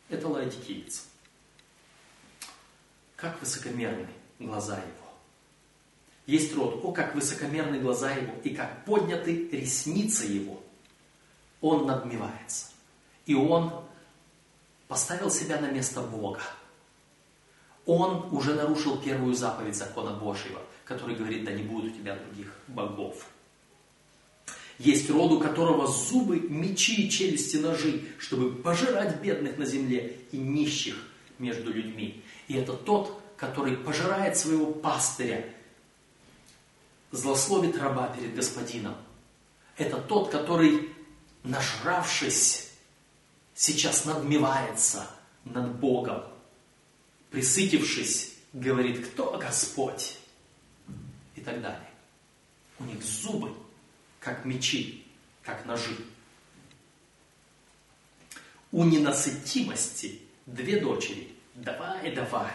Это 0.09 0.27
лаодикеец. 0.27 1.05
Как 3.15 3.39
высокомерны 3.39 4.07
глаза 4.39 4.77
его. 4.77 5.03
Есть 6.25 6.55
род, 6.55 6.79
о, 6.83 6.91
как 6.91 7.15
высокомерны 7.15 7.79
глаза 7.79 8.11
его, 8.11 8.33
и 8.43 8.51
как 8.51 8.85
подняты 8.85 9.49
ресницы 9.49 10.25
его. 10.25 10.61
Он 11.59 11.85
надмевается. 11.85 12.67
И 13.25 13.35
он 13.35 13.73
поставил 14.87 15.29
себя 15.29 15.59
на 15.59 15.69
место 15.69 16.01
Бога. 16.01 16.41
Он 17.85 18.33
уже 18.33 18.53
нарушил 18.53 19.01
первую 19.01 19.33
заповедь 19.33 19.75
закона 19.75 20.11
Божьего, 20.11 20.61
который 20.85 21.15
говорит, 21.15 21.43
да 21.43 21.51
не 21.51 21.63
будет 21.63 21.93
у 21.93 21.97
тебя 21.97 22.15
других 22.15 22.53
богов. 22.67 23.25
Есть 24.79 25.09
род, 25.09 25.31
у 25.31 25.39
которого 25.39 25.87
зубы, 25.87 26.39
мечи 26.39 27.09
челюсти 27.09 27.57
ножи, 27.57 28.03
чтобы 28.19 28.51
пожирать 28.51 29.21
бедных 29.21 29.57
на 29.57 29.65
земле 29.65 30.17
и 30.31 30.37
нищих 30.37 30.95
между 31.37 31.71
людьми. 31.71 32.23
И 32.47 32.55
это 32.55 32.73
тот, 32.73 33.21
который 33.43 33.75
пожирает 33.75 34.37
своего 34.37 34.67
пастыря, 34.67 35.45
злословит 37.11 37.77
раба 37.77 38.07
перед 38.07 38.33
господином. 38.35 38.95
Это 39.77 39.97
тот, 39.97 40.29
который, 40.31 40.89
нажравшись, 41.43 42.71
сейчас 43.53 44.05
надмевается 44.05 45.09
над 45.43 45.75
Богом. 45.75 46.23
Присытившись, 47.31 48.35
говорит, 48.53 49.07
кто 49.07 49.37
Господь? 49.37 50.17
И 51.35 51.41
так 51.41 51.61
далее. 51.61 51.89
У 52.79 52.85
них 52.85 53.03
зубы 53.03 53.53
как 54.21 54.45
мечи, 54.45 55.05
как 55.41 55.65
ножи. 55.65 55.97
У 58.71 58.85
ненасытимости 58.85 60.21
две 60.45 60.79
дочери. 60.79 61.35
Давай, 61.55 62.15
давай. 62.15 62.53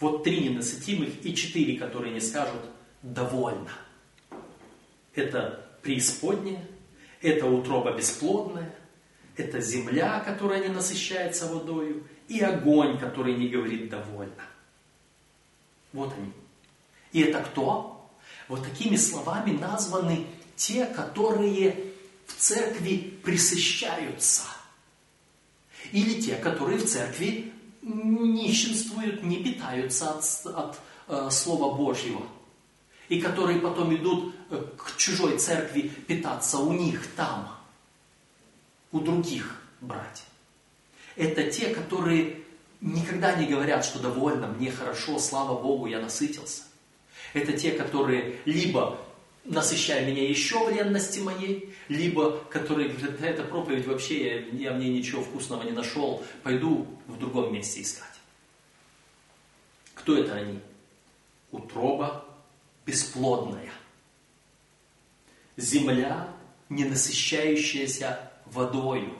Вот 0.00 0.22
три 0.22 0.48
ненасытимых 0.48 1.24
и 1.24 1.34
четыре, 1.34 1.78
которые 1.78 2.12
не 2.12 2.20
скажут 2.20 2.60
«довольно». 3.02 3.70
Это 5.14 5.68
преисподняя, 5.82 6.64
это 7.20 7.46
утроба 7.46 7.96
бесплодная, 7.96 8.72
это 9.36 9.60
земля, 9.60 10.20
которая 10.20 10.62
не 10.62 10.68
насыщается 10.68 11.46
водою, 11.46 12.06
и 12.28 12.40
огонь, 12.40 12.98
который 12.98 13.34
не 13.34 13.48
говорит 13.48 13.88
«довольно». 13.88 14.44
Вот 15.92 16.12
они. 16.16 16.32
И 17.12 17.22
это 17.22 17.40
кто? 17.40 18.10
Вот 18.46 18.62
такими 18.64 18.96
словами 18.96 19.52
названы 19.52 20.26
те, 20.54 20.86
которые 20.86 21.92
в 22.26 22.34
церкви 22.34 23.18
присыщаются. 23.24 24.42
Или 25.92 26.20
те, 26.20 26.36
которые 26.36 26.78
в 26.78 26.86
церкви 26.86 27.52
нищенствуют, 27.82 29.22
не 29.22 29.42
питаются 29.42 30.10
от, 30.10 30.24
от 30.54 30.80
э, 31.08 31.30
Слова 31.30 31.74
Божьего. 31.76 32.22
И 33.08 33.20
которые 33.20 33.60
потом 33.60 33.94
идут 33.94 34.34
э, 34.50 34.62
к 34.76 34.96
чужой 34.96 35.38
церкви 35.38 35.90
питаться 36.06 36.58
у 36.58 36.72
них 36.72 37.06
там, 37.16 37.48
у 38.92 39.00
других 39.00 39.60
братьев. 39.80 40.26
Это 41.16 41.50
те, 41.50 41.74
которые 41.74 42.42
никогда 42.80 43.34
не 43.34 43.46
говорят, 43.46 43.84
что 43.84 43.98
довольно, 43.98 44.46
мне 44.48 44.70
хорошо, 44.70 45.18
слава 45.18 45.60
Богу, 45.60 45.86
я 45.86 46.00
насытился. 46.00 46.62
Это 47.34 47.52
те, 47.52 47.72
которые 47.72 48.36
либо 48.44 48.98
насыщая 49.44 50.06
меня 50.06 50.28
еще 50.28 50.64
в 50.64 50.68
ревности 50.70 51.20
моей, 51.20 51.74
либо 51.88 52.38
которые 52.50 52.90
говорят, 52.90 53.20
эта 53.22 53.42
проповедь 53.42 53.86
вообще, 53.86 54.46
я, 54.50 54.70
я 54.70 54.72
в 54.72 54.78
ней 54.78 54.90
ничего 54.90 55.22
вкусного 55.22 55.62
не 55.62 55.72
нашел, 55.72 56.22
пойду 56.42 56.86
в 57.06 57.18
другом 57.18 57.52
месте 57.52 57.82
искать. 57.82 58.06
Кто 59.94 60.16
это 60.16 60.34
они? 60.34 60.60
Утроба 61.50 62.24
бесплодная. 62.86 63.70
Земля, 65.56 66.32
не 66.68 66.84
насыщающаяся 66.84 68.30
водою. 68.46 69.18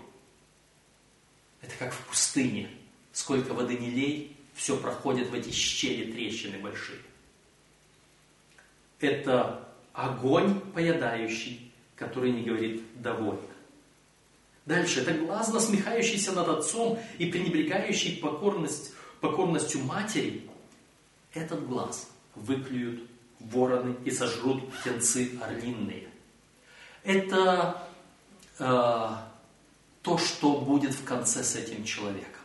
Это 1.60 1.74
как 1.78 1.92
в 1.92 2.06
пустыне. 2.06 2.70
Сколько 3.12 3.52
воды 3.52 3.76
не 3.76 3.90
лей, 3.90 4.36
все 4.54 4.76
проходит 4.76 5.28
в 5.28 5.34
эти 5.34 5.50
щели, 5.50 6.12
трещины 6.12 6.58
большие. 6.58 7.00
Это 9.00 9.67
огонь 9.98 10.60
поедающий, 10.74 11.72
который 11.96 12.30
не 12.30 12.42
говорит 12.42 12.82
«довольно». 13.02 13.42
Дальше, 14.64 15.00
это 15.00 15.14
глаз, 15.14 15.52
насмехающийся 15.52 16.32
над 16.32 16.48
отцом 16.48 16.98
и 17.16 17.26
пренебрегающий 17.26 18.18
покорность, 18.18 18.92
покорностью 19.20 19.82
матери. 19.82 20.48
Этот 21.32 21.66
глаз 21.66 22.10
выклюют 22.34 23.08
вороны 23.40 23.96
и 24.04 24.10
сожрут 24.10 24.70
птенцы 24.72 25.36
орлинные. 25.42 26.08
Это 27.02 27.82
э, 28.58 28.64
то, 30.02 30.18
что 30.18 30.60
будет 30.60 30.92
в 30.92 31.04
конце 31.04 31.42
с 31.42 31.56
этим 31.56 31.82
человеком. 31.84 32.42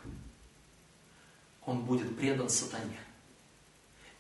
Он 1.66 1.82
будет 1.82 2.18
предан 2.18 2.50
сатане. 2.50 3.00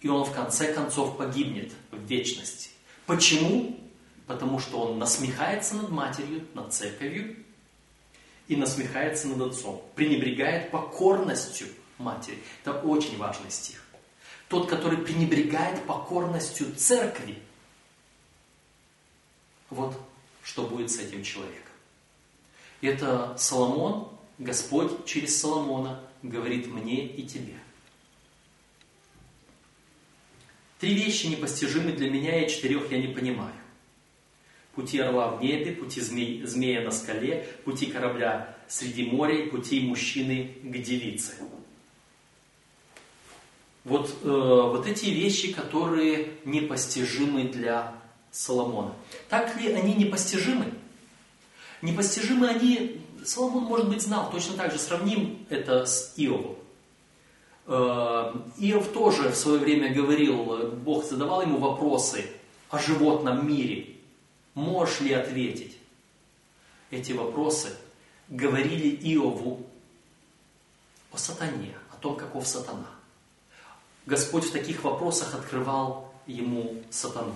И 0.01 0.09
он 0.09 0.25
в 0.25 0.33
конце 0.33 0.73
концов 0.73 1.17
погибнет 1.17 1.71
в 1.91 2.03
вечности. 2.03 2.72
Почему? 3.05 3.79
Потому 4.27 4.59
что 4.59 4.79
он 4.79 4.99
насмехается 4.99 5.75
над 5.75 5.89
матерью, 5.89 6.47
над 6.53 6.73
церковью 6.73 7.35
и 8.47 8.55
насмехается 8.55 9.27
над 9.27 9.53
отцом. 9.53 9.83
Пренебрегает 9.95 10.71
покорностью 10.71 11.67
матери. 11.97 12.39
Это 12.61 12.79
очень 12.79 13.17
важный 13.17 13.51
стих. 13.51 13.83
Тот, 14.47 14.69
который 14.69 14.99
пренебрегает 14.99 15.83
покорностью 15.85 16.73
церкви. 16.75 17.41
Вот 19.69 19.97
что 20.43 20.63
будет 20.63 20.91
с 20.91 20.99
этим 20.99 21.23
человеком. 21.23 21.71
Это 22.81 23.35
Соломон, 23.37 24.09
Господь 24.37 25.05
через 25.05 25.39
Соломона 25.39 26.01
говорит 26.21 26.67
мне 26.67 27.05
и 27.07 27.25
тебе. 27.25 27.55
Три 30.83 30.95
вещи 30.95 31.27
непостижимы 31.27 31.93
для 31.93 32.11
меня, 32.11 32.43
и 32.43 32.49
четырех 32.49 32.91
я 32.91 32.97
не 32.97 33.07
понимаю. 33.07 33.53
Пути 34.75 34.99
орла 34.99 35.29
в 35.29 35.41
небе, 35.41 35.71
пути 35.71 36.01
змей, 36.01 36.45
змея 36.45 36.81
на 36.81 36.91
скале, 36.91 37.47
пути 37.63 37.85
корабля 37.85 38.57
среди 38.67 39.05
моря, 39.05 39.47
пути 39.47 39.79
мужчины 39.79 40.57
к 40.61 40.77
девице. 40.79 41.35
Вот, 43.85 44.13
э, 44.23 44.27
вот 44.27 44.85
эти 44.85 45.05
вещи, 45.05 45.53
которые 45.53 46.31
непостижимы 46.43 47.43
для 47.45 47.95
Соломона. 48.31 48.93
Так 49.29 49.55
ли 49.55 49.71
они 49.71 49.93
непостижимы? 49.93 50.65
Непостижимы 51.81 52.49
они, 52.49 53.01
Соломон, 53.23 53.63
может 53.63 53.87
быть, 53.87 54.01
знал. 54.01 54.29
Точно 54.29 54.57
так 54.57 54.73
же 54.73 54.79
сравним 54.79 55.45
это 55.49 55.85
с 55.85 56.13
Иовом. 56.17 56.57
Э, 57.65 58.33
Иов 58.57 58.87
тоже 58.89 59.29
в 59.29 59.35
свое 59.35 59.59
время 59.59 59.93
говорил, 59.93 60.71
Бог 60.83 61.05
задавал 61.05 61.41
ему 61.41 61.57
вопросы 61.57 62.25
о 62.69 62.79
животном 62.79 63.47
мире. 63.47 63.95
Можешь 64.53 65.01
ли 65.01 65.13
ответить? 65.13 65.77
Эти 66.91 67.11
вопросы 67.11 67.69
говорили 68.29 68.89
Иову 69.13 69.65
о 71.11 71.17
сатане, 71.17 71.75
о 71.91 71.95
том, 71.97 72.15
каков 72.15 72.47
сатана. 72.47 72.89
Господь 74.05 74.45
в 74.45 74.51
таких 74.51 74.83
вопросах 74.83 75.33
открывал 75.33 76.13
ему 76.27 76.83
сатану. 76.89 77.35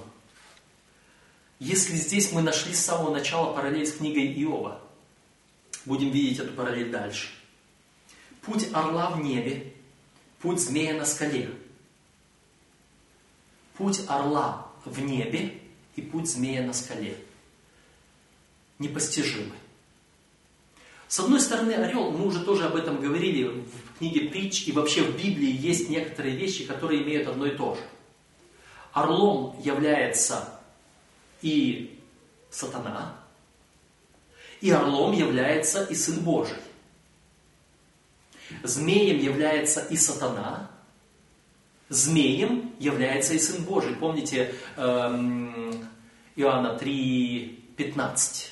Если 1.60 1.96
здесь 1.96 2.32
мы 2.32 2.42
нашли 2.42 2.74
с 2.74 2.86
самого 2.86 3.12
начала 3.12 3.54
параллель 3.54 3.88
с 3.88 3.94
книгой 3.94 4.32
Иова, 4.44 4.80
будем 5.86 6.12
видеть 6.12 6.40
эту 6.40 6.54
параллель 6.54 6.92
дальше. 6.92 7.30
Путь 8.42 8.68
орла 8.74 9.10
в 9.10 9.22
небе, 9.22 9.74
путь 10.40 10.60
змея 10.60 10.94
на 10.94 11.06
скале. 11.06 11.50
Путь 13.78 14.02
орла 14.08 14.68
в 14.86 15.00
небе 15.02 15.60
и 15.96 16.02
путь 16.02 16.30
змея 16.30 16.64
на 16.64 16.74
скале. 16.74 17.18
Непостижимый. 18.80 19.58
С 21.08 21.20
одной 21.20 21.40
стороны, 21.40 21.72
орел, 21.72 22.12
мы 22.12 22.26
уже 22.28 22.44
тоже 22.44 22.66
об 22.66 22.76
этом 22.76 23.00
говорили 23.00 23.46
в 23.46 23.98
книге 23.98 24.30
притч, 24.30 24.68
и 24.68 24.74
вообще 24.74 25.04
в 25.04 25.16
Библии 25.16 25.50
есть 25.50 25.90
некоторые 25.90 26.36
вещи, 26.36 26.66
которые 26.66 27.04
имеют 27.04 27.28
одно 27.28 27.46
и 27.46 27.56
то 27.56 27.76
же. 27.76 27.82
Орлом 28.92 29.58
является 29.62 30.60
и 31.42 31.98
сатана, 32.50 33.16
и 34.60 34.70
орлом 34.70 35.14
является 35.14 35.84
и 35.86 35.96
Сын 35.96 36.20
Божий. 36.20 36.58
Змеем 38.64 39.20
является 39.20 39.82
и 39.82 39.98
сатана, 39.98 40.70
змеем 41.90 42.74
является 42.80 43.34
и 43.34 43.40
Сын 43.40 43.64
Божий. 43.64 43.96
Помните 43.96 44.54
эм, 44.76 45.88
Иоанна 46.36 46.78
3,15? 46.80 48.50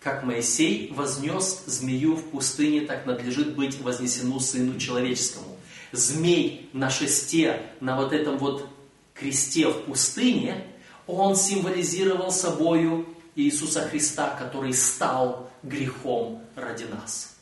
Как 0.00 0.22
Моисей 0.22 0.92
вознес 0.92 1.64
змею 1.66 2.14
в 2.16 2.30
пустыне, 2.30 2.82
так 2.82 3.04
надлежит 3.04 3.56
быть 3.56 3.80
вознесену 3.80 4.38
Сыну 4.40 4.78
Человеческому. 4.78 5.56
Змей 5.92 6.68
на 6.72 6.88
шесте, 6.88 7.62
на 7.80 7.96
вот 7.96 8.12
этом 8.12 8.38
вот 8.38 8.68
кресте 9.14 9.68
в 9.68 9.84
пустыне, 9.84 10.64
он 11.06 11.34
символизировал 11.34 12.30
собою 12.30 13.06
Иисуса 13.34 13.88
Христа, 13.88 14.36
который 14.38 14.72
стал 14.72 15.50
грехом 15.62 16.42
ради 16.54 16.84
нас. 16.84 17.37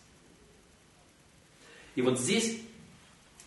И 1.97 2.03
вот 2.03 2.21
здесь 2.21 2.61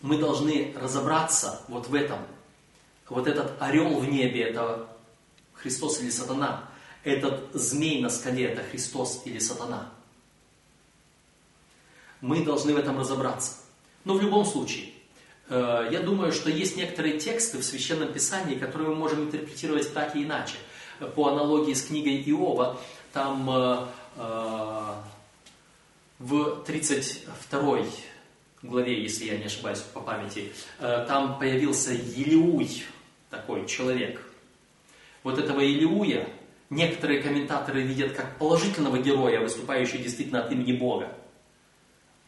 мы 0.02 0.18
должны 0.18 0.74
разобраться 0.76 1.62
вот 1.68 1.88
в 1.88 1.94
этом. 1.94 2.18
Вот 3.08 3.26
этот 3.26 3.60
орел 3.60 3.98
в 3.98 4.08
небе, 4.08 4.42
это 4.42 4.86
Христос 5.54 6.00
или 6.00 6.10
сатана. 6.10 6.68
Этот 7.02 7.48
змей 7.54 8.02
на 8.02 8.10
скале, 8.10 8.44
это 8.44 8.62
Христос 8.62 9.22
или 9.24 9.38
сатана. 9.38 9.90
Мы 12.20 12.44
должны 12.44 12.74
в 12.74 12.76
этом 12.76 12.98
разобраться. 12.98 13.54
Но 14.04 14.14
в 14.14 14.22
любом 14.22 14.44
случае, 14.44 14.90
Э, 15.50 15.88
я 15.90 16.00
думаю, 16.00 16.32
что 16.32 16.48
есть 16.48 16.76
некоторые 16.76 17.18
тексты 17.18 17.58
в 17.58 17.64
Священном 17.64 18.12
Писании, 18.12 18.54
которые 18.54 18.90
мы 18.90 18.94
можем 18.94 19.24
интерпретировать 19.24 19.92
так 19.92 20.16
и 20.16 20.22
иначе. 20.22 20.54
По 21.16 21.28
аналогии 21.28 21.74
с 21.74 21.82
книгой 21.82 22.22
Иова, 22.26 22.80
там 23.12 23.50
э, 23.50 23.86
э, 24.16 24.94
в 26.20 26.64
32 26.64 27.78
главе, 28.62 29.02
если 29.02 29.26
я 29.26 29.38
не 29.38 29.44
ошибаюсь 29.44 29.80
по 29.80 30.00
памяти, 30.00 30.52
там 30.78 31.38
появился 31.38 31.92
Елиуй, 31.92 32.84
такой 33.30 33.66
человек. 33.66 34.20
Вот 35.22 35.38
этого 35.38 35.60
Елиуя 35.60 36.28
некоторые 36.68 37.22
комментаторы 37.22 37.82
видят 37.82 38.12
как 38.12 38.38
положительного 38.38 38.98
героя, 38.98 39.40
выступающего 39.40 39.98
действительно 39.98 40.44
от 40.44 40.52
имени 40.52 40.72
Бога 40.72 41.14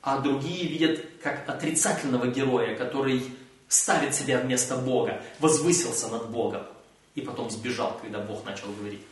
а 0.02 0.18
другие 0.18 0.66
видят 0.66 1.00
как 1.22 1.48
отрицательного 1.48 2.26
героя, 2.26 2.76
который 2.76 3.22
ставит 3.68 4.14
себя 4.14 4.40
вместо 4.40 4.76
Бога, 4.76 5.22
возвысился 5.38 6.08
над 6.08 6.28
Богом 6.28 6.66
и 7.14 7.20
потом 7.22 7.50
сбежал, 7.50 7.98
когда 8.02 8.18
Бог 8.18 8.44
начал 8.44 8.66
говорить. 8.72 9.02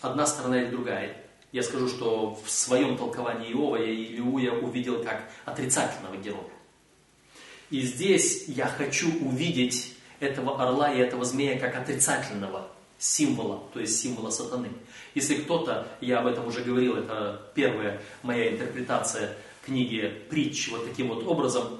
Одна 0.00 0.26
сторона 0.26 0.62
или 0.62 0.70
другая. 0.70 1.16
Я 1.54 1.62
скажу, 1.62 1.88
что 1.88 2.36
в 2.44 2.50
своем 2.50 2.98
толковании 2.98 3.52
Иова 3.52 3.76
я 3.76 3.88
Илиуя 3.88 4.50
увидел 4.54 5.04
как 5.04 5.30
отрицательного 5.44 6.16
героя. 6.16 6.50
И 7.70 7.80
здесь 7.82 8.48
я 8.48 8.66
хочу 8.66 9.06
увидеть 9.24 9.94
этого 10.18 10.60
орла 10.60 10.92
и 10.92 10.98
этого 10.98 11.24
змея 11.24 11.56
как 11.60 11.76
отрицательного 11.76 12.66
символа, 12.98 13.62
то 13.72 13.78
есть 13.78 14.00
символа 14.00 14.30
сатаны. 14.30 14.68
Если 15.14 15.36
кто-то, 15.36 15.86
я 16.00 16.18
об 16.18 16.26
этом 16.26 16.48
уже 16.48 16.64
говорил, 16.64 16.96
это 16.96 17.48
первая 17.54 18.02
моя 18.24 18.50
интерпретация 18.50 19.36
книги 19.64 20.12
притч 20.28 20.72
вот 20.72 20.88
таким 20.88 21.06
вот 21.06 21.24
образом, 21.24 21.78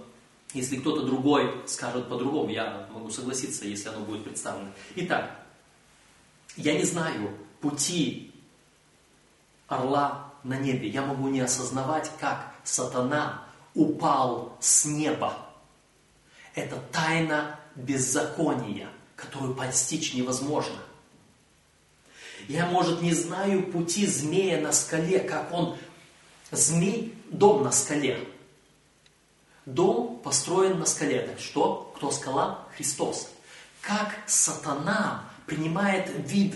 если 0.52 0.76
кто-то 0.76 1.02
другой 1.02 1.52
скажет 1.66 2.08
по-другому, 2.08 2.48
я 2.48 2.88
могу 2.94 3.10
согласиться, 3.10 3.64
если 3.64 3.88
оно 3.88 4.04
будет 4.04 4.22
представлено. 4.22 4.70
Итак, 4.94 5.36
я 6.56 6.78
не 6.78 6.84
знаю 6.84 7.36
пути 7.60 8.30
орла 9.68 10.32
на 10.42 10.56
небе. 10.56 10.88
Я 10.88 11.02
могу 11.02 11.28
не 11.28 11.40
осознавать, 11.40 12.10
как 12.20 12.54
сатана 12.64 13.44
упал 13.74 14.56
с 14.60 14.84
неба. 14.84 15.36
Это 16.54 16.76
тайна 16.92 17.58
беззакония, 17.74 18.88
которую 19.16 19.54
постичь 19.54 20.14
невозможно. 20.14 20.78
Я, 22.48 22.66
может, 22.66 23.00
не 23.00 23.12
знаю 23.12 23.70
пути 23.72 24.06
змея 24.06 24.60
на 24.60 24.72
скале, 24.72 25.20
как 25.20 25.52
он... 25.52 25.76
Змей, 26.50 27.14
дом 27.30 27.64
на 27.64 27.72
скале. 27.72 28.28
Дом 29.66 30.20
построен 30.22 30.78
на 30.78 30.86
скале. 30.86 31.20
Так 31.20 31.40
что? 31.40 31.92
Кто 31.96 32.10
скала? 32.10 32.68
Христос. 32.76 33.30
Как 33.80 34.14
сатана 34.26 35.24
принимает 35.46 36.10
вид 36.16 36.54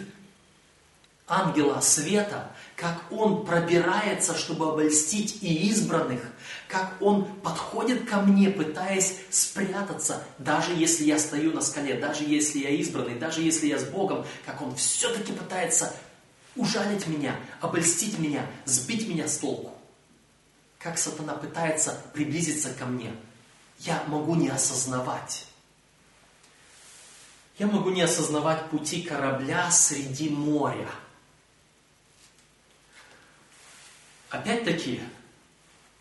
ангела 1.29 1.81
света, 1.81 2.51
как 2.75 3.03
он 3.11 3.45
пробирается, 3.45 4.37
чтобы 4.37 4.69
обольстить 4.69 5.43
и 5.43 5.69
избранных, 5.69 6.23
как 6.69 6.95
он 7.01 7.25
подходит 7.25 8.09
ко 8.09 8.21
мне, 8.21 8.51
пытаясь 8.51 9.17
спрятаться, 9.31 10.25
даже 10.39 10.73
если 10.73 11.05
я 11.05 11.19
стою 11.19 11.53
на 11.53 11.61
скале, 11.61 11.95
даже 11.95 12.25
если 12.25 12.61
я 12.61 12.71
избранный, 12.71 13.17
даже 13.17 13.43
если 13.43 13.67
я 13.67 13.79
с 13.79 13.85
Богом, 13.85 14.25
как 14.47 14.63
он 14.63 14.75
все-таки 14.77 15.33
пытается 15.33 15.95
ужалить 16.57 17.07
меня, 17.07 17.37
обольстить 17.61 18.19
меня, 18.19 18.47
сбить 18.65 19.09
меня 19.09 19.29
с 19.29 19.39
толку. 19.39 19.73
Как 20.79 20.99
сатана 20.99 21.35
пытается 21.35 22.01
приблизиться 22.13 22.71
ко 22.71 22.87
мне, 22.87 23.13
я 23.81 24.03
могу 24.07 24.35
не 24.35 24.49
осознавать. 24.49 25.47
Я 27.59 27.67
могу 27.67 27.91
не 27.91 28.03
осознавать 28.03 28.71
пути 28.71 29.03
корабля 29.03 29.71
среди 29.73 30.31
моря. 30.31 30.89
Опять-таки, 34.31 35.01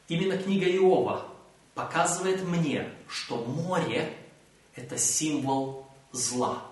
именно 0.09 0.37
книга 0.37 0.65
Иова 0.65 1.25
показывает 1.73 2.43
мне, 2.43 2.89
что 3.07 3.37
море– 3.45 4.13
это 4.75 4.97
символ 4.97 5.87
зла. 6.11 6.63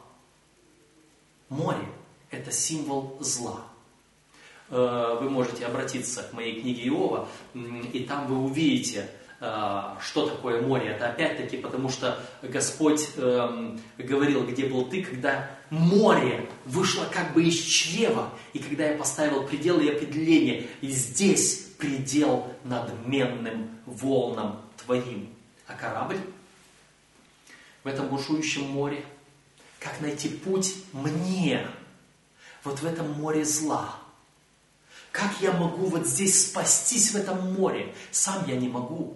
Море– 1.47 1.88
это 2.30 2.51
символ 2.51 3.18
зла. 3.22 3.62
Э, 4.70 5.18
вы 5.22 5.30
можете 5.30 5.66
обратиться 5.66 6.24
к 6.24 6.34
моей 6.34 6.60
книге 6.60 6.88
Иова, 6.89 7.30
и 7.53 8.06
там 8.08 8.28
вы 8.28 8.38
увидите, 8.38 9.10
э, 9.39 9.82
что 10.01 10.28
такое 10.28 10.62
море. 10.62 10.89
Это 10.89 11.08
опять-таки 11.08 11.58
потому, 11.58 11.88
что 11.88 12.20
Господь 12.41 13.12
эм, 13.16 13.80
говорил, 13.97 14.45
где 14.45 14.66
был 14.66 14.86
ты, 14.86 15.03
когда 15.03 15.55
море 15.70 16.49
вышло 16.66 17.05
как 17.05 17.34
бы 17.34 17.43
из 17.43 17.59
чрева, 17.59 18.32
и 18.53 18.59
когда 18.59 18.89
я 18.89 18.97
поставил 18.97 19.45
пределы 19.47 19.86
и 19.86 19.89
определения, 19.89 20.68
и 20.82 20.89
здесь 20.89 21.68
предел 21.78 22.53
надменным 22.63 23.70
волнам 23.86 24.61
твоим. 24.84 25.30
А 25.68 25.74
корабль 25.74 26.20
в 27.84 27.88
этом 27.88 28.07
бушующем 28.07 28.70
море, 28.70 29.03
как 29.80 29.99
найти 30.01 30.30
путь 30.30 30.76
мне, 30.93 31.68
вот 32.63 32.80
в 32.80 32.86
этом 32.86 33.11
море 33.13 33.45
зла– 33.45 33.99
как 35.16 35.39
я 35.39 35.53
могу 35.53 35.86
вот 35.86 36.05
здесь 36.05 36.47
спастись 36.47 37.11
в 37.11 37.16
этом 37.16 37.53
море? 37.53 37.95
Сам 38.11 38.45
я 38.49 38.57
не 38.57 38.68
могу. 38.68 39.16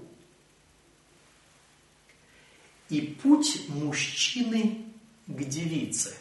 И 2.87 3.01
путь 3.01 3.67
мужчины 3.67 4.85
к 5.27 5.43
девице. 5.43 6.15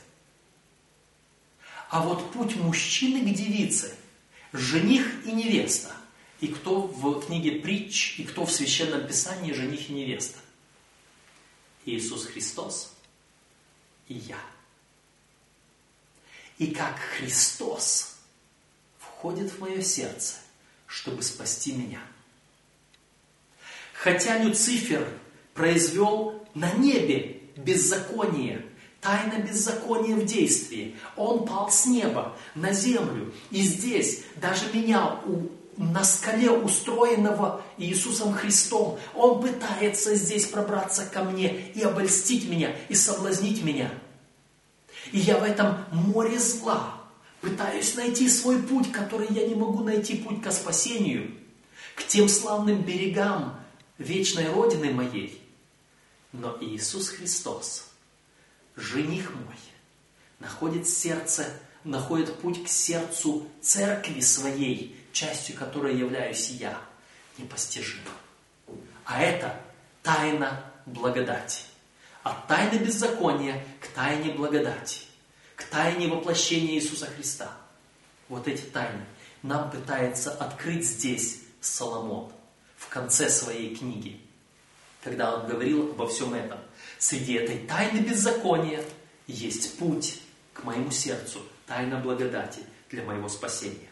А 1.88 2.02
вот 2.02 2.32
путь 2.32 2.56
мужчины 2.56 3.20
к 3.20 3.34
девице– 3.34 3.96
жених 4.52 5.26
и 5.26 5.32
невеста. 5.32 5.92
И 6.40 6.48
кто 6.48 6.82
в 6.82 7.26
книге 7.26 7.60
притч, 7.60 8.18
и 8.18 8.24
кто 8.24 8.46
в 8.46 8.52
Священном 8.52 9.06
Писании 9.06 9.52
жених 9.52 9.90
и 9.90 9.92
невеста? 9.92 10.38
Иисус 11.84 12.26
Христос 12.26 12.94
и 14.06 14.14
я. 14.14 14.40
И 16.58 16.68
как 16.68 16.98
Христос– 16.98 18.14
входит 19.18 19.50
в 19.50 19.58
мое 19.58 19.82
сердце, 19.82 20.36
чтобы 20.86 21.22
спасти 21.22 21.72
меня. 21.72 22.00
Хотя 23.92 24.38
Люцифер 24.38 25.12
произвел 25.54 26.46
на 26.54 26.72
небе 26.74 27.40
беззаконие, 27.56 28.64
тайна 29.00 29.40
беззакония 29.42 30.16
в 30.16 30.24
действии, 30.24 30.96
он 31.16 31.46
пал 31.46 31.70
с 31.70 31.86
неба 31.86 32.36
на 32.54 32.72
землю. 32.72 33.32
И 33.50 33.62
здесь 33.62 34.24
даже 34.36 34.64
меня 34.72 35.20
у, 35.26 35.48
на 35.76 36.04
скале, 36.04 36.50
устроенного 36.50 37.62
Иисусом 37.76 38.32
Христом, 38.32 38.98
он 39.14 39.40
пытается 39.40 40.14
здесь 40.14 40.46
пробраться 40.46 41.04
ко 41.04 41.22
мне 41.24 41.70
и 41.74 41.82
обольстить 41.82 42.48
меня, 42.48 42.74
и 42.88 42.94
соблазнить 42.94 43.62
меня. 43.62 43.90
И 45.12 45.18
я 45.18 45.38
в 45.38 45.44
этом 45.44 45.78
море 45.92 46.38
зла, 46.38 46.98
Пытаюсь 47.40 47.94
найти 47.94 48.28
свой 48.28 48.60
путь, 48.60 48.90
который 48.90 49.28
я 49.30 49.46
не 49.46 49.54
могу 49.54 49.84
найти 49.84 50.16
путь 50.16 50.42
к 50.42 50.50
спасению, 50.50 51.34
к 51.94 52.04
тем 52.04 52.28
славным 52.28 52.82
берегам 52.82 53.60
вечной 53.96 54.50
Родины 54.50 54.92
моей. 54.92 55.40
Но 56.32 56.58
Иисус 56.60 57.10
Христос, 57.10 57.87
жених 58.78 59.34
мой, 59.34 59.56
находит 60.38 60.88
сердце, 60.88 61.46
находит 61.84 62.34
путь 62.40 62.64
к 62.64 62.68
сердцу 62.68 63.48
церкви 63.60 64.20
своей, 64.20 64.96
частью 65.12 65.56
которой 65.56 65.96
являюсь 65.96 66.50
я, 66.50 66.80
непостижимо. 67.38 68.10
А 69.04 69.22
это 69.22 69.60
тайна 70.02 70.64
благодати. 70.86 71.62
От 72.22 72.46
тайны 72.46 72.78
беззакония 72.78 73.64
к 73.80 73.88
тайне 73.88 74.32
благодати 74.32 75.08
к 75.58 75.64
тайне 75.64 76.06
воплощения 76.06 76.76
Иисуса 76.76 77.06
Христа. 77.06 77.50
Вот 78.28 78.46
эти 78.46 78.62
тайны 78.62 79.04
нам 79.42 79.70
пытается 79.70 80.32
открыть 80.32 80.86
здесь 80.86 81.40
Соломон 81.60 82.32
в 82.76 82.88
конце 82.88 83.28
своей 83.28 83.74
книги, 83.74 84.20
когда 85.08 85.34
он 85.34 85.46
говорил 85.46 85.90
обо 85.92 86.06
всем 86.06 86.34
этом. 86.34 86.58
Среди 86.98 87.34
этой 87.34 87.60
тайны 87.60 88.00
беззакония 88.00 88.84
есть 89.26 89.78
путь 89.78 90.20
к 90.52 90.64
моему 90.64 90.90
сердцу, 90.90 91.40
тайна 91.66 91.98
благодати 91.98 92.60
для 92.90 93.02
моего 93.04 93.28
спасения. 93.28 93.88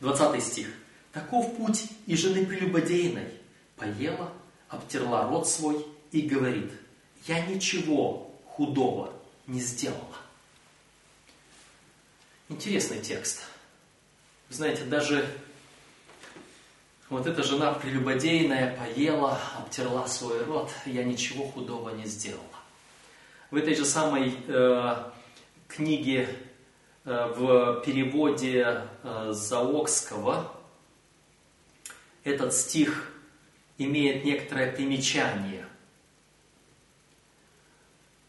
20 0.00 0.42
стих. 0.42 0.68
Таков 1.12 1.56
путь 1.56 1.88
и 2.06 2.14
жены 2.14 2.46
прелюбодейной. 2.46 3.28
Поела, 3.76 4.32
обтерла 4.68 5.28
рот 5.28 5.48
свой 5.48 5.84
и 6.12 6.22
говорит, 6.22 6.70
я 7.26 7.44
ничего 7.44 8.32
худого 8.46 9.12
не 9.48 9.60
сделала. 9.60 10.16
Интересный 12.48 13.00
текст. 13.00 13.42
Знаете, 14.50 14.84
даже 14.84 15.28
вот 17.10 17.26
эта 17.26 17.42
жена 17.42 17.72
прелюбодейная 17.72 18.76
поела, 18.76 19.38
обтерла 19.56 20.06
свой 20.06 20.44
рот, 20.44 20.70
я 20.84 21.04
ничего 21.04 21.44
худого 21.44 21.90
не 21.90 22.04
сделала. 22.04 22.42
В 23.50 23.56
этой 23.56 23.74
же 23.74 23.84
самой 23.84 24.34
э, 24.46 24.96
книге 25.68 26.28
э, 27.04 27.32
в 27.34 27.82
переводе 27.84 28.82
э, 29.02 29.32
Заокского 29.32 30.52
этот 32.24 32.52
стих 32.52 33.10
имеет 33.78 34.24
некоторое 34.24 34.70
примечание. 34.70 35.64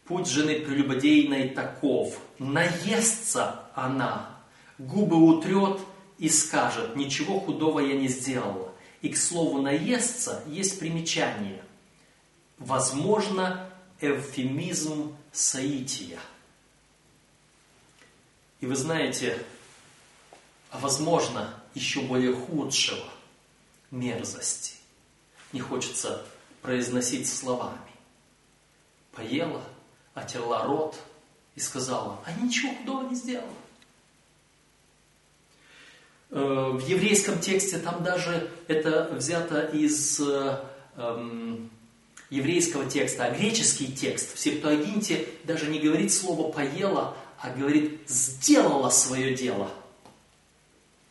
Путь 0.06 0.26
жены 0.26 0.60
прелюбодейной 0.60 1.50
таков. 1.50 2.18
Наестся 2.38 3.66
она, 3.74 4.38
губы 4.78 5.16
утрет 5.16 5.80
и 6.16 6.30
скажет, 6.30 6.96
ничего 6.96 7.40
худого 7.40 7.80
я 7.80 7.94
не 7.94 8.08
сделала. 8.08 8.69
И 9.02 9.08
к 9.08 9.16
слову 9.16 9.62
наестся 9.62 10.42
есть 10.46 10.78
примечание. 10.78 11.64
Возможно, 12.58 13.70
эвфемизм 14.00 15.16
соития. 15.32 16.20
И 18.60 18.66
вы 18.66 18.76
знаете, 18.76 19.42
а 20.70 20.78
возможно, 20.78 21.54
еще 21.74 22.02
более 22.02 22.34
худшего, 22.34 23.08
мерзости. 23.90 24.74
Не 25.52 25.60
хочется 25.60 26.26
произносить 26.62 27.28
словами. 27.28 27.78
Поела– 29.12 29.64
отерла 30.14 30.64
рот 30.64 30.96
и 31.54 31.60
сказала, 31.60 32.22
а 32.24 32.32
ничего 32.32 32.74
худого 32.74 33.08
не 33.08 33.14
сделала. 33.14 33.48
Э, 36.30 36.70
в 36.72 36.86
еврейском 36.86 37.40
тексте 37.40 37.78
там 37.78 38.02
даже 38.04 38.50
это 38.68 39.08
взято 39.12 39.60
из 39.60 40.20
э, 40.20 40.64
эм, 40.96 41.70
еврейского 42.30 42.88
текста, 42.88 43.24
а 43.24 43.30
греческий 43.30 43.92
текст 43.92 44.34
в 44.34 44.38
Септуагинте 44.38 45.28
даже 45.44 45.66
не 45.66 45.80
говорит 45.80 46.12
слово 46.12 46.52
«поела», 46.52 47.16
а 47.40 47.50
говорит 47.50 48.08
«сделала 48.08 48.90
свое 48.90 49.34
дело», 49.34 49.70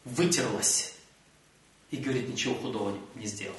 вытерлась 0.06 0.94
и 1.92 1.98
говорит 1.98 2.30
«ничего 2.30 2.56
худого 2.56 2.98
не 3.16 3.26
сделала». 3.26 3.58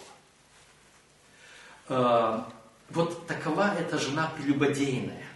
Э, 1.89 2.43
вот 2.89 3.27
такова 3.27 3.75
эта 3.79 3.99
жена 3.99 4.33
прелюбодейная 4.37 5.27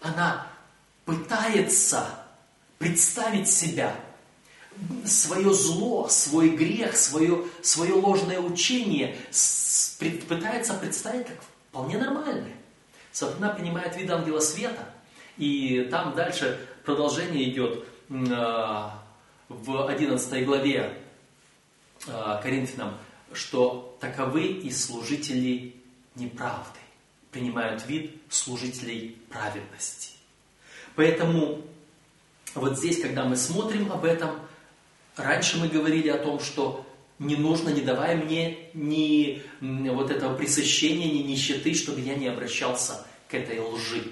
она 0.00 0.46
пытается 1.04 2.06
представить 2.78 3.48
себя, 3.48 3.94
свое 5.04 5.52
зло, 5.52 6.08
свой 6.08 6.50
грех, 6.50 6.96
свое, 6.96 7.44
свое 7.62 7.94
ложное 7.94 8.40
учение, 8.40 9.16
пытается 10.28 10.74
представить 10.74 11.26
как 11.26 11.38
вполне 11.70 11.98
нормальное. 11.98 12.56
Сатана 13.12 13.50
принимает 13.50 13.96
вид 13.96 14.10
ангела 14.10 14.40
света, 14.40 14.94
и 15.36 15.88
там 15.90 16.14
дальше 16.14 16.60
продолжение 16.84 17.50
идет 17.50 17.84
а, 18.30 19.02
в 19.48 19.88
11 19.88 20.44
главе 20.44 20.98
а, 22.06 22.40
Коринфянам, 22.42 22.96
что 23.32 23.96
таковы 24.00 24.46
и 24.46 24.70
служители 24.70 25.74
неправды 26.14 26.78
принимают 27.30 27.86
вид 27.86 28.20
служителей 28.30 29.18
праведности. 29.28 30.12
Поэтому 30.96 31.62
вот 32.54 32.78
здесь, 32.78 33.00
когда 33.00 33.24
мы 33.24 33.36
смотрим 33.36 33.92
об 33.92 34.04
этом, 34.04 34.40
раньше 35.18 35.58
мы 35.58 35.68
говорили 35.68 36.08
о 36.08 36.18
том, 36.18 36.40
что 36.40 36.86
не 37.18 37.36
нужно, 37.36 37.70
не 37.70 37.80
давая 37.80 38.16
мне 38.16 38.58
ни 38.74 39.42
вот 39.60 40.10
этого 40.10 40.36
пресыщения, 40.36 41.10
ни 41.10 41.28
нищеты, 41.30 41.74
чтобы 41.74 42.00
я 42.00 42.14
не 42.14 42.28
обращался 42.28 43.04
к 43.28 43.34
этой 43.34 43.58
лжи. 43.58 44.04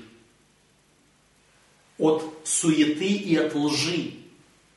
От 1.98 2.24
суеты 2.44 3.06
и 3.06 3.36
от 3.36 3.54
лжи 3.54 4.14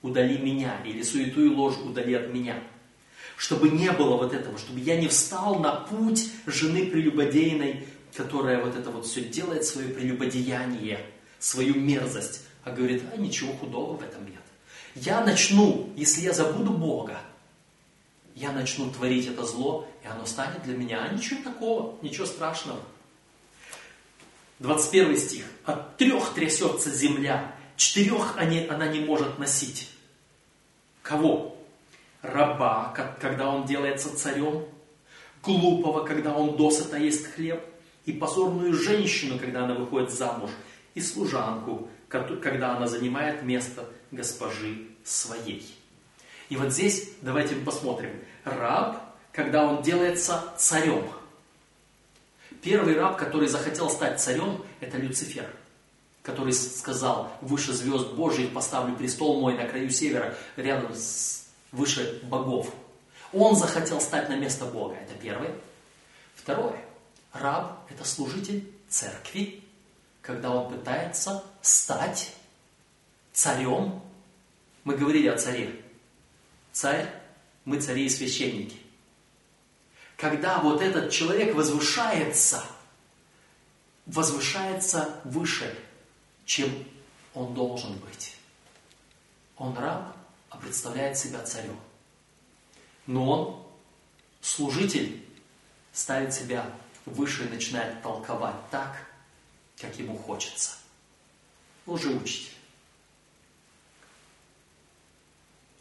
удали 0.01 0.37
меня, 0.37 0.81
или 0.85 1.01
суету 1.01 1.43
и 1.43 1.49
ложь 1.49 1.77
удали 1.77 2.13
от 2.13 2.33
меня. 2.33 2.61
Чтобы 3.35 3.69
не 3.69 3.91
было 3.91 4.15
вот 4.15 4.33
этого, 4.33 4.57
чтобы 4.57 4.79
я 4.79 4.99
не 4.99 5.07
встал 5.07 5.59
на 5.59 5.71
путь 5.71 6.29
жены 6.45 6.85
прелюбодейной, 6.85 7.85
которая 8.15 8.63
вот 8.63 8.75
это 8.75 8.91
вот 8.91 9.05
все 9.05 9.21
делает, 9.21 9.65
свое 9.65 9.89
прелюбодеяние, 9.89 11.05
свою 11.39 11.75
мерзость, 11.75 12.41
а 12.63 12.71
говорит, 12.71 13.03
а 13.13 13.17
ничего 13.17 13.53
худого 13.53 13.97
в 13.97 14.03
этом 14.03 14.25
нет. 14.25 14.41
Я 14.95 15.21
начну, 15.21 15.89
если 15.95 16.21
я 16.21 16.33
забуду 16.33 16.71
Бога, 16.71 17.19
я 18.35 18.51
начну 18.51 18.89
творить 18.89 19.27
это 19.27 19.43
зло, 19.43 19.87
и 20.03 20.07
оно 20.07 20.25
станет 20.25 20.63
для 20.63 20.75
меня, 20.75 21.03
а 21.03 21.13
ничего 21.13 21.43
такого, 21.43 21.97
ничего 22.01 22.25
страшного. 22.25 22.79
21 24.59 25.17
стих. 25.17 25.45
От 25.65 25.97
трех 25.97 26.33
трясется 26.33 26.89
земля, 26.89 27.53
четырех 27.75 28.37
они, 28.37 28.65
она 28.67 28.87
не 28.87 28.99
может 28.99 29.39
носить. 29.39 29.89
Кого? 31.01 31.55
Раба, 32.21 32.93
когда 33.21 33.49
он 33.49 33.65
делается 33.65 34.15
царем, 34.17 34.65
глупого, 35.41 36.03
когда 36.03 36.35
он 36.35 36.57
досыта 36.57 36.97
ест 36.97 37.33
хлеб, 37.33 37.63
и 38.05 38.11
позорную 38.11 38.73
женщину, 38.73 39.39
когда 39.39 39.65
она 39.65 39.75
выходит 39.75 40.11
замуж, 40.11 40.49
и 40.95 41.01
служанку, 41.01 41.87
когда 42.07 42.75
она 42.75 42.87
занимает 42.87 43.43
место 43.43 43.85
госпожи 44.11 44.87
своей. 45.03 45.75
И 46.49 46.57
вот 46.57 46.71
здесь 46.71 47.09
давайте 47.21 47.55
посмотрим. 47.55 48.11
Раб, 48.43 49.01
когда 49.31 49.65
он 49.65 49.81
делается 49.81 50.53
царем– 50.57 51.07
Первый 52.61 52.95
раб, 52.95 53.17
который 53.17 53.47
захотел 53.47 53.89
стать 53.89 54.19
царем, 54.19 54.63
это 54.81 54.97
Люцифер, 54.97 55.49
который 56.23 56.51
сказал, 56.51 57.31
выше 57.41 57.73
звезд 57.73 58.11
Божьих 58.11 58.53
поставлю 58.53 58.95
престол 58.95 59.39
мой 59.39 59.55
на 59.55 59.65
краю 59.65 59.89
севера, 59.89 60.35
рядом 60.57 60.93
с 60.93 61.45
выше 61.71 62.19
богов. 62.23 62.73
Он 63.31 63.55
захотел 63.55 64.01
стать 64.01 64.27
на 64.27 64.35
место 64.35 64.65
Бога, 64.65 64.95
это 64.95 65.13
первое. 65.21 65.55
Второе, 66.35 66.81
раб– 67.31 67.85
это 67.89 68.03
служитель 68.03 68.69
церкви, 68.89 69.63
когда 70.21 70.51
он 70.51 70.73
пытается 70.73 71.43
стать 71.61 72.33
царем. 73.39 74.01
Мы 74.83 74.95
говорили 74.95 75.27
о 75.27 75.37
царе. 75.37 75.81
Царь, 76.71 77.13
мы 77.65 77.81
цари 77.81 78.05
и 78.05 78.09
священники 78.09 78.77
когда 80.19 80.59
вот 80.59 80.81
этот 80.81 81.11
человек 81.11 81.55
возвышается, 81.55 82.61
возвышается 84.05 85.21
выше, 85.23 85.73
чем 86.45 86.69
он 87.33 87.53
должен 87.53 87.97
быть. 87.99 88.35
Он 89.55 89.77
раб, 89.77 90.13
а 90.49 90.57
представляет 90.57 91.17
себя 91.17 91.41
царем. 91.43 91.79
Но 93.07 93.29
он, 93.29 93.67
служитель, 94.41 95.25
ставит 95.93 96.33
себя 96.33 96.69
выше 97.05 97.45
и 97.45 97.49
начинает 97.49 98.01
толковать 98.03 98.69
так, 98.71 98.97
как 99.79 99.97
ему 99.97 100.17
хочется. 100.17 100.71
Лжеучитель. 101.85 102.58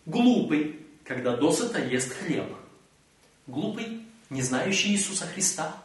Глупый, 0.09 0.81
когда 1.05 1.37
досыта 1.37 1.79
ест 1.85 2.15
хлеб. 2.15 2.47
Глупый 3.47 4.07
не 4.31 4.41
знающий 4.41 4.93
Иисуса 4.93 5.27
Христа, 5.27 5.77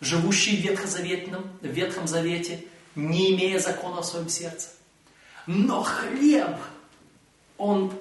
живущий 0.00 0.56
в 0.56 0.60
Ветхозаветном, 0.60 1.44
в 1.60 1.66
Ветхом 1.66 2.06
Завете, 2.06 2.64
не 2.94 3.34
имея 3.34 3.58
закона 3.58 4.00
в 4.00 4.06
своем 4.06 4.30
сердце. 4.30 4.70
Но 5.46 5.82
хлеб, 5.82 6.56
он 7.58 7.92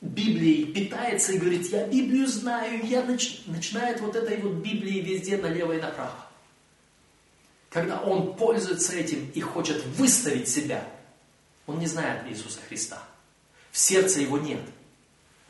Библией 0.00 0.72
питается 0.72 1.32
и 1.32 1.38
говорит, 1.38 1.68
я 1.70 1.86
Библию 1.86 2.26
знаю, 2.26 2.84
я 2.84 3.04
нач... 3.04 3.42
начинает 3.46 4.00
вот 4.00 4.16
этой 4.16 4.38
вот 4.38 4.54
Библии 4.54 5.00
везде 5.00 5.36
налево 5.36 5.72
и 5.72 5.80
направо. 5.80 6.26
Когда 7.68 8.00
он 8.00 8.34
пользуется 8.34 8.92
этим 8.94 9.30
и 9.34 9.40
хочет 9.40 9.84
выставить 9.86 10.48
себя, 10.48 10.84
он 11.68 11.78
не 11.78 11.86
знает 11.86 12.28
Иисуса 12.28 12.58
Христа. 12.68 13.00
В 13.70 13.78
сердце 13.78 14.20
его 14.20 14.38
нет. 14.38 14.60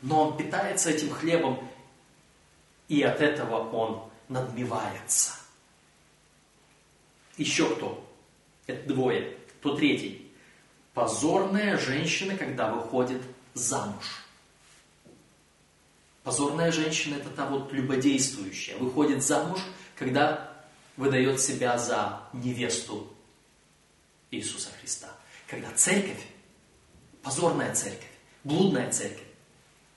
Но 0.01 0.27
он 0.27 0.37
питается 0.37 0.89
этим 0.89 1.11
хлебом 1.11 1.67
и 2.87 3.01
от 3.03 3.21
этого 3.21 3.69
он 3.71 4.09
надмевается. 4.27 5.33
Еще 7.37 7.73
кто? 7.75 8.05
Это 8.67 8.87
двое. 8.93 9.37
Кто 9.59 9.75
третий? 9.75 10.29
Позорная 10.93 11.77
женщина, 11.77 12.37
когда 12.37 12.73
выходит 12.73 13.21
замуж. 13.53 14.25
Позорная 16.23 16.71
женщина– 16.71 17.15
это 17.17 17.29
та 17.29 17.47
вот 17.47 17.71
любодействующая. 17.71 18.77
Выходит 18.77 19.23
замуж, 19.23 19.59
когда 19.95 20.51
выдает 20.97 21.39
себя 21.39 21.77
за 21.77 22.21
невесту 22.33 23.11
Иисуса 24.29 24.69
Христа. 24.79 25.09
Когда 25.47 25.71
церковь, 25.71 26.27
позорная 27.23 27.73
церковь, 27.73 28.10
блудная 28.43 28.91
церковь, 28.91 29.27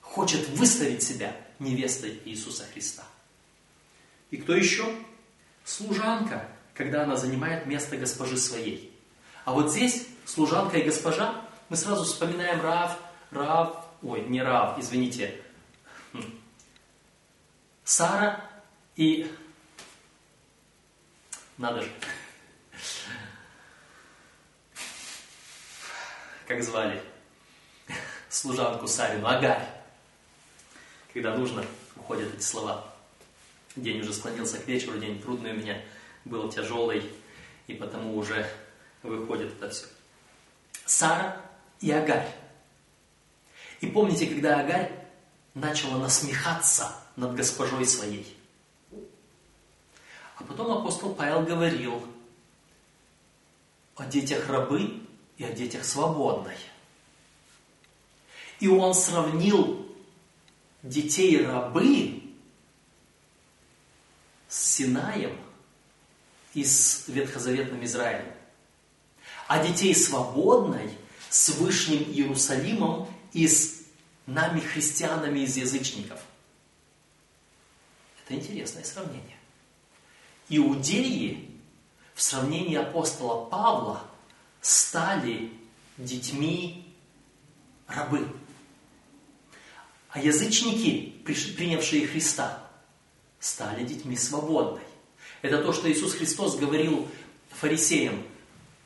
хочет 0.01 0.49
выставить 0.51 1.03
себя 1.03 1.37
невестой 1.59 2.21
Иисуса 2.25 2.65
Христа. 2.73 3.05
И 4.31 4.37
кто 4.37 4.55
еще? 4.55 4.85
Служанка, 5.65 6.49
когда 6.75 7.05
она 7.05 7.17
занимает 7.17 7.67
место 7.67 7.97
госпожи 7.97 8.37
своей. 8.37 8.93
А 9.45 9.53
вот 9.53 9.71
здесь 9.71 10.07
служанка 10.25 10.79
и 10.79 10.85
госпожа, 10.85 11.45
мы 11.69 11.77
сразу 11.77 12.05
вспоминаем 12.05 12.61
Рав, 12.61 12.99
Рав, 13.31 13.87
ой, 14.03 14.25
не 14.27 14.43
Рав, 14.43 14.79
извините, 14.79 15.41
хм, 16.13 16.23
Сара 17.85 18.51
и... 18.97 19.31
Надо 21.57 21.83
же. 21.83 21.91
Как 26.47 26.63
звали? 26.63 27.03
Служанку 28.35 28.89
Сарину, 28.89 29.29
Агарь 29.29 29.65
когда 31.13 31.37
нужно, 31.37 31.65
уходят 31.95 32.35
эти 32.35 32.43
слова. 32.43 32.85
День 33.77 34.01
уже 34.01 34.13
склонился 34.13 34.59
к 34.59 34.67
вечеру, 34.67 34.99
день 34.99 35.23
трудный 35.23 35.53
у 35.53 35.55
меня 35.55 35.81
был 36.25 36.51
тяжелый, 36.51 37.09
и 37.69 37.75
потому 37.75 38.17
уже 38.17 38.51
выходит 39.05 39.53
это 39.53 39.71
все. 39.71 39.87
Сара 40.85 41.41
и 41.81 41.93
Агарь. 41.93 42.29
И 43.81 43.87
помните, 43.87 44.27
когда 44.27 44.59
Агарь 44.59 44.91
начала 45.55 45.99
насмехаться 45.99 46.91
над 47.15 47.37
госпожой 47.37 47.87
своей. 47.87 48.37
А 50.35 50.43
потом 50.43 50.79
апостол 50.79 51.15
Павел 51.15 51.43
говорил 51.43 52.05
о 53.95 54.05
детях 54.07 54.49
рабы 54.49 55.01
и 55.37 55.45
о 55.45 55.53
детях 55.53 55.85
свободной. 55.85 56.57
И 58.61 58.69
он 58.69 58.95
сравнил 58.95 59.87
детей 60.83 61.45
рабы 61.45 62.23
с 64.49 64.75
Синаем 64.75 65.37
и 66.55 66.65
с 66.65 67.09
Ветхозаветным 67.09 67.85
Израилем, 67.85 68.33
а 69.49 69.65
детей 69.65 69.95
свободной 69.95 70.91
с 71.31 71.49
Вышним 71.51 72.03
Иерусалимом 72.03 73.09
и 73.33 73.49
с 73.49 73.83
нами, 74.27 74.61
христианами 74.61 75.41
из 75.41 75.57
язычников. 75.57 76.21
Это 78.25 78.37
интересное 78.37 78.85
сравнение. 78.85 79.37
Иудеи 80.49 81.51
в 82.15 82.23
сравнении 82.23 82.77
апостола 82.77 83.45
Павла 83.47 84.03
стали 84.61 85.53
детьми 85.99 86.95
рабы. 87.87 88.29
А 90.15 90.21
язычники, 90.21 91.13
принявшие 91.25 92.07
Христа, 92.07 92.63
стали 93.41 93.85
детьми 93.85 94.17
свободной. 94.17 94.85
Это 95.43 95.61
то, 95.61 95.73
что 95.73 95.91
Иисус 95.91 96.15
Христос 96.15 96.57
говорил 96.57 97.09
фарисеям. 97.51 98.23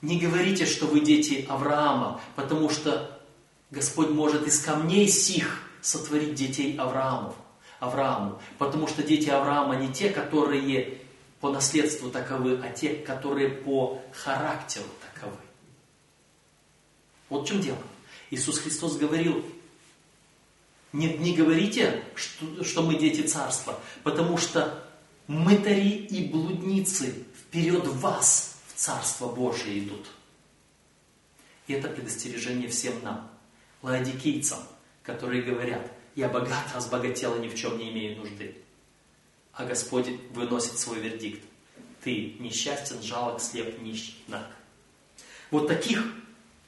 Не 0.01 0.19
говорите, 0.19 0.65
что 0.65 0.87
вы 0.87 1.01
дети 1.01 1.45
Авраама, 1.47 2.19
потому 2.35 2.71
что 2.71 3.21
Господь 3.71 4.09
может 4.09 4.47
из 4.47 4.59
камней 4.61 5.07
сих 5.07 5.63
сотворить 5.83 6.35
детей 6.35 6.75
Авраамов, 6.79 7.35
Аврааму. 7.79 8.41
Потому 8.57 8.87
что 8.87 9.03
дети 9.03 9.29
Авраама 9.29 9.77
не 9.77 9.93
те, 9.93 10.09
которые 10.09 10.99
по 11.43 11.51
наследству 11.51 12.09
таковы, 12.09 12.59
а 12.65 12.71
те, 12.71 12.95
которые 12.95 13.51
по 13.51 14.01
характеру 14.15 14.87
таковы. 15.13 15.37
Вот 17.29 17.45
в 17.45 17.49
чем 17.49 17.61
дело. 17.61 17.79
Иисус 18.31 18.59
Христос 18.61 18.97
говорил, 18.97 19.45
не, 20.93 21.15
не 21.15 21.35
говорите, 21.35 22.03
что, 22.15 22.65
что 22.65 22.83
мы 22.83 22.99
дети 22.99 23.23
царства, 23.23 23.79
потому 24.03 24.39
что 24.39 24.85
мытари 25.27 25.89
и 25.89 26.29
блудницы 26.29 27.27
вперед 27.39 27.87
вас 27.87 28.61
в 28.69 28.79
Царство 28.79 29.29
Божие 29.29 29.81
идут. 29.81 30.07
И 31.67 31.75
это 31.75 31.89
предостережение 31.89 32.69
всем 32.69 32.95
нам, 33.03 33.31
лаодикийцам, 33.83 34.61
которые 35.03 35.43
говорят, 35.43 35.91
я 36.15 36.29
богат, 36.29 36.67
сбогател 36.79 37.37
и 37.37 37.41
ни 37.41 37.49
в 37.49 37.55
чем 37.55 37.79
не 37.79 37.91
имею 37.91 38.19
нужды. 38.19 38.57
А 39.53 39.65
Господь 39.65 40.09
выносит 40.31 40.79
свой 40.79 41.01
вердикт. 41.01 41.43
Ты 42.03 42.37
несчастен, 42.39 43.03
жалок, 43.03 43.41
слеп, 43.41 43.81
нищ, 43.83 44.17
наг. 44.29 44.47
Вот 45.51 45.69
таких 45.69 46.05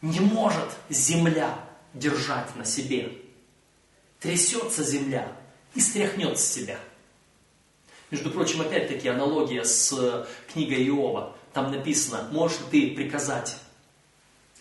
не 0.03 0.21
может 0.21 0.69
земля 0.89 1.59
держать 1.95 2.55
на 2.57 2.65
себе. 2.65 3.13
Трясется 4.21 4.85
земля 4.85 5.35
и 5.75 5.81
стряхнет 5.81 6.39
с 6.39 6.45
себя. 6.45 6.79
Между 8.11 8.31
прочим, 8.31 8.61
опять-таки 8.61 9.09
аналогия 9.09 9.65
с 9.65 10.27
книгой 10.53 10.87
Иова. 10.89 11.37
Там 11.53 11.73
написано, 11.73 12.29
можешь 12.31 12.59
ты 12.71 12.95
приказать 12.95 13.57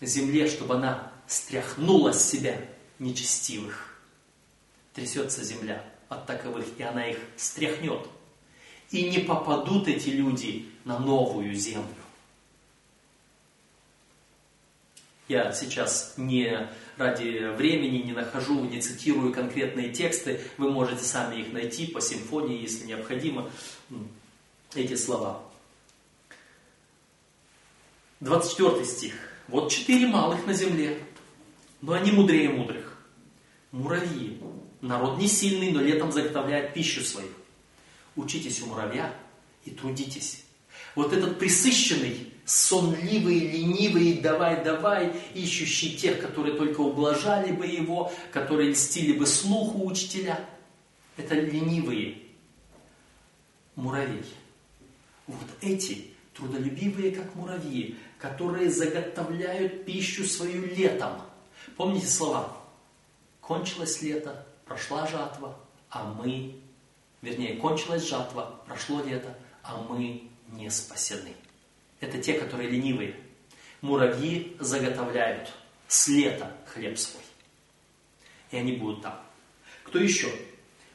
земле, 0.00 0.48
чтобы 0.48 0.76
она 0.76 1.12
стряхнула 1.26 2.12
с 2.12 2.28
себя 2.28 2.58
нечестивых. 2.98 3.98
Трясется 4.94 5.44
земля 5.44 5.84
от 6.08 6.26
таковых, 6.26 6.66
и 6.78 6.82
она 6.82 7.06
их 7.06 7.18
стряхнет. 7.36 8.06
И 8.90 9.08
не 9.08 9.18
попадут 9.18 9.86
эти 9.86 10.08
люди 10.08 10.68
на 10.84 10.98
новую 10.98 11.54
землю. 11.54 11.86
Я 15.28 15.52
сейчас 15.52 16.14
не 16.16 16.68
ради 17.00 17.52
времени 17.56 18.02
не 18.02 18.12
нахожу, 18.12 18.62
не 18.64 18.80
цитирую 18.80 19.32
конкретные 19.32 19.90
тексты. 19.90 20.40
Вы 20.58 20.70
можете 20.70 21.02
сами 21.02 21.40
их 21.40 21.52
найти 21.52 21.86
по 21.86 22.00
симфонии, 22.00 22.60
если 22.60 22.86
необходимо, 22.86 23.50
эти 24.74 24.94
слова. 24.94 25.42
24 28.20 28.84
стих. 28.84 29.14
Вот 29.48 29.72
четыре 29.72 30.06
малых 30.06 30.46
на 30.46 30.52
земле, 30.52 31.02
но 31.80 31.94
они 31.94 32.12
мудрее 32.12 32.50
мудрых. 32.50 32.98
Муравьи. 33.72 34.38
Народ 34.82 35.18
не 35.18 35.26
сильный, 35.26 35.72
но 35.72 35.80
летом 35.80 36.12
заготовляет 36.12 36.74
пищу 36.74 37.02
свою. 37.02 37.28
Учитесь 38.14 38.62
у 38.62 38.66
муравья 38.66 39.14
и 39.64 39.70
трудитесь. 39.70 40.44
Вот 40.94 41.12
этот 41.12 41.38
присыщенный, 41.38 42.29
сонливый, 42.44 43.38
ленивый, 43.38 44.14
давай-давай, 44.14 45.12
ищущий 45.34 45.96
тех, 45.96 46.20
которые 46.20 46.56
только 46.56 46.80
ублажали 46.80 47.52
бы 47.52 47.66
его, 47.66 48.12
которые 48.32 48.70
льстили 48.70 49.12
бы 49.12 49.26
слуху 49.26 49.86
учителя. 49.86 50.40
Это 51.16 51.34
ленивые 51.34 52.18
муравей. 53.76 54.24
Вот 55.26 55.48
эти 55.60 56.08
трудолюбивые, 56.34 57.12
как 57.12 57.34
муравьи, 57.34 57.96
которые 58.18 58.70
заготовляют 58.70 59.84
пищу 59.84 60.24
свою 60.24 60.66
летом. 60.66 61.12
Помните 61.76 62.06
слова? 62.06 62.56
Кончилось 63.40 64.02
лето, 64.02 64.46
прошла 64.64 65.06
жатва, 65.06 65.56
а 65.88 66.12
мы, 66.14 66.60
вернее, 67.22 67.56
кончилась 67.56 68.08
жатва, 68.08 68.60
прошло 68.66 69.02
лето, 69.02 69.36
а 69.62 69.76
мы 69.88 70.30
не 70.52 70.70
спасены. 70.70 71.34
Это 72.00 72.18
те, 72.18 72.34
которые 72.34 72.70
ленивые. 72.70 73.14
Муравьи 73.82 74.56
заготовляют 74.58 75.52
с 75.86 76.08
лета 76.08 76.56
хлеб 76.66 76.98
свой. 76.98 77.22
И 78.50 78.56
они 78.56 78.72
будут 78.72 79.02
там. 79.02 79.20
Кто 79.84 79.98
еще? 79.98 80.30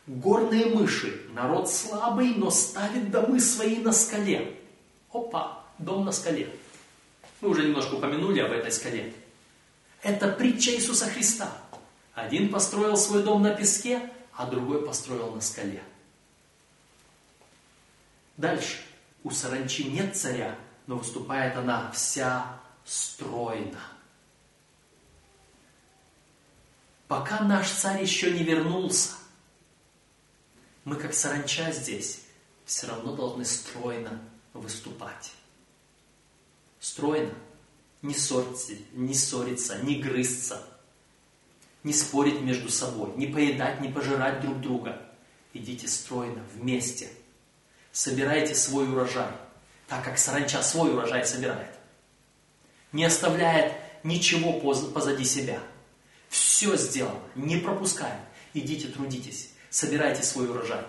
Горные 0.08 0.68
мыши. 0.68 1.22
Народ 1.34 1.70
слабый, 1.70 2.36
но 2.36 2.50
ставит 2.50 3.12
домы 3.12 3.40
свои 3.40 3.78
на 3.78 3.92
скале. 3.92 4.56
Опа, 5.12 5.64
дом 5.80 6.06
на 6.06 6.12
скале. 6.12 6.50
Мы 7.42 7.50
уже 7.50 7.64
немножко 7.64 7.96
упомянули 7.96 8.40
об 8.40 8.52
этой 8.52 8.72
скале. 8.72 9.14
Это 10.02 10.30
притча 10.30 10.72
Иисуса 10.72 11.06
Христа. 11.06 11.52
Один 12.14 12.50
построил 12.50 12.96
свой 12.96 13.24
дом 13.24 13.42
на 13.42 13.54
песке, 13.54 14.10
а 14.34 14.46
другой 14.46 14.86
построил 14.86 15.32
на 15.32 15.42
скале. 15.42 15.84
Дальше. 18.38 18.78
У 19.24 19.32
саранчи 19.32 19.86
нет 19.86 20.16
царя, 20.16 20.56
но 20.88 20.98
выступает 20.98 21.56
она 21.56 21.92
вся 21.92 22.60
стройна. 22.84 23.80
Пока 27.08 27.42
наш 27.42 27.70
царь 27.70 28.02
еще 28.02 28.32
не 28.32 28.44
вернулся, 28.44 29.12
мы 30.84 30.96
как 30.96 31.14
саранча 31.14 31.72
здесь 31.72 32.22
все 32.66 32.88
равно 32.88 33.16
должны 33.16 33.46
стройно 33.46 34.22
выступать. 34.54 35.32
Стройно. 36.80 37.34
Не 38.02 38.14
ссориться, 38.14 38.74
не 38.94 39.16
ссориться, 39.16 39.80
не 39.80 39.96
грызться, 39.96 40.62
не 41.84 41.92
спорить 41.92 42.42
между 42.42 42.70
собой, 42.70 43.12
не 43.16 43.26
поедать, 43.26 43.82
не 43.82 43.90
пожирать 43.90 44.42
друг 44.42 44.62
друга. 44.62 45.02
Идите 45.54 45.88
стройно, 45.88 46.44
вместе– 46.54 47.10
собирайте 47.96 48.54
свой 48.56 48.92
урожай, 48.92 49.32
так 49.88 50.04
как 50.04 50.18
саранча 50.18 50.62
свой 50.62 50.94
урожай 50.94 51.26
собирает. 51.26 51.74
Не 52.92 53.06
оставляет 53.06 53.74
ничего 54.04 54.60
позади 54.60 55.26
себя. 55.26 55.60
Все 56.30 56.76
сделано, 56.76 57.20
не 57.36 57.58
пропуская. 57.58 58.20
Идите, 58.54 58.88
трудитесь, 58.88 59.52
собирайте 59.70 60.24
свой 60.24 60.50
урожай. 60.50 60.84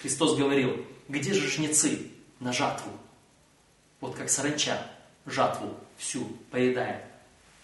Христос 0.00 0.36
говорил, 0.36 0.84
где 1.08 1.32
же 1.32 1.48
жнецы 1.48 2.10
на 2.40 2.52
жатву? 2.52 2.90
Вот 4.00 4.14
как 4.14 4.30
саранча 4.30 4.80
жатву 5.26 5.76
всю 5.96 6.24
поедает. 6.50 7.04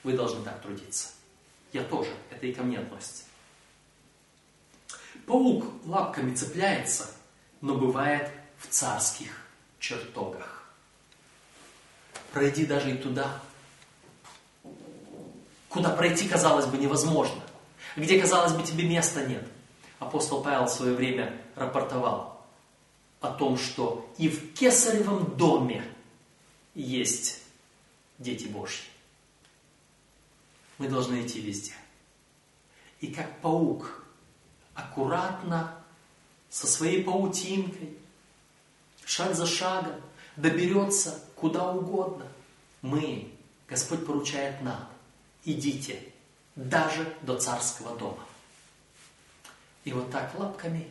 Вы 0.02 0.14
должны 0.14 0.44
так 0.44 0.60
трудиться. 0.60 1.08
Я 1.72 1.82
тоже, 1.84 2.10
это 2.30 2.46
и 2.46 2.52
ко 2.52 2.62
мне 2.62 2.78
относится. 2.78 3.24
Паук 5.26 5.64
лапками 5.86 6.34
цепляется, 6.34 7.10
но 7.60 7.76
бывает 7.76 8.30
в 8.64 8.72
царских 8.72 9.30
чертогах. 9.78 10.64
Пройди 12.32 12.66
даже 12.66 12.92
и 12.92 12.96
туда, 12.96 13.40
куда 15.68 15.90
пройти, 15.90 16.28
казалось 16.28 16.66
бы, 16.66 16.78
невозможно, 16.78 17.42
где, 17.96 18.20
казалось 18.20 18.52
бы, 18.52 18.62
тебе 18.62 18.88
места 18.88 19.26
нет. 19.26 19.46
Апостол 19.98 20.42
Павел 20.42 20.64
в 20.64 20.70
свое 20.70 20.94
время 20.94 21.40
рапортовал 21.54 22.44
о 23.20 23.30
том, 23.30 23.56
что 23.56 24.10
и 24.18 24.28
в 24.28 24.52
кесаревом 24.54 25.36
доме 25.36 25.84
есть 26.74 27.42
дети 28.18 28.46
Божьи. 28.46 28.84
Мы 30.78 30.88
должны 30.88 31.24
идти 31.24 31.40
везде. 31.40 31.72
И 33.00 33.08
как 33.08 33.40
паук 33.40 34.04
аккуратно, 34.74 35.78
со 36.54 36.68
своей 36.68 37.02
паутинкой, 37.02 37.96
шаг 39.06 39.34
за 39.34 39.46
шагом, 39.46 40.00
доберется 40.36 41.22
куда 41.36 41.72
угодно. 41.72 42.26
Мы, 42.82 43.32
Господь 43.68 44.04
поручает 44.06 44.60
нам, 44.62 44.88
идите 45.44 46.00
даже 46.56 47.12
до 47.22 47.38
царского 47.38 47.96
дома. 47.96 48.24
И 49.84 49.92
вот 49.92 50.10
так 50.10 50.34
лапками, 50.38 50.88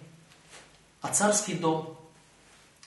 а 1.02 1.12
царский 1.12 1.56
дом, 1.56 1.98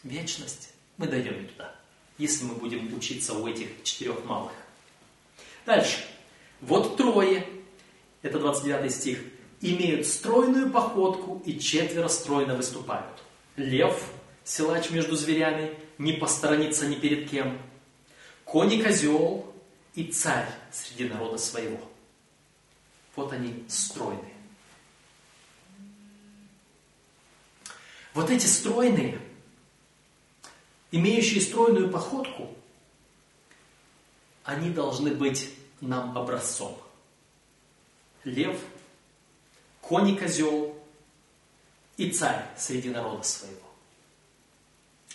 вечность, 0.02 0.70
мы 0.96 1.06
дойдем 1.06 1.44
и 1.44 1.46
туда, 1.48 1.74
если 2.18 2.44
мы 2.44 2.54
будем 2.54 2.94
учиться 2.96 3.34
у 3.34 3.46
этих 3.46 3.82
четырех 3.82 4.24
малых. 4.24 4.52
Дальше. 5.66 5.98
Вот 6.60 6.96
трое, 6.96 7.46
это 8.22 8.38
29 8.38 8.92
стих, 8.92 9.18
имеют 9.60 10.06
стройную 10.06 10.70
походку 10.70 11.42
и 11.44 11.58
четверо 11.58 12.08
стройно 12.08 12.54
выступают. 12.54 13.22
Лев, 13.56 14.10
силач 14.46 14.90
между 14.90 15.16
зверями, 15.16 15.76
не 15.98 16.12
посторонится 16.12 16.86
ни 16.86 16.94
перед 16.94 17.28
кем. 17.28 17.60
Конь 18.44 18.72
и 18.72 18.82
козел 18.82 19.52
и 19.94 20.04
царь 20.04 20.48
среди 20.72 21.08
народа 21.08 21.36
своего. 21.36 21.80
Вот 23.16 23.32
они 23.32 23.64
стройные. 23.68 24.34
Вот 28.14 28.30
эти 28.30 28.46
стройные, 28.46 29.20
имеющие 30.90 31.40
стройную 31.40 31.90
походку, 31.90 32.54
они 34.44 34.70
должны 34.70 35.12
быть 35.14 35.50
нам 35.80 36.16
образцом. 36.16 36.78
Лев– 38.22 38.58
конь 39.80 40.10
и 40.10 40.16
козел 40.16 40.76
и 41.96 42.10
царь 42.10 42.46
среди 42.56 42.90
народа 42.90 43.22
своего. 43.24 43.65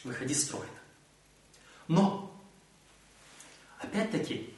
Выходи 0.04 0.34
стройно. 0.34 0.68
Но, 1.88 2.32
опять-таки, 3.80 4.50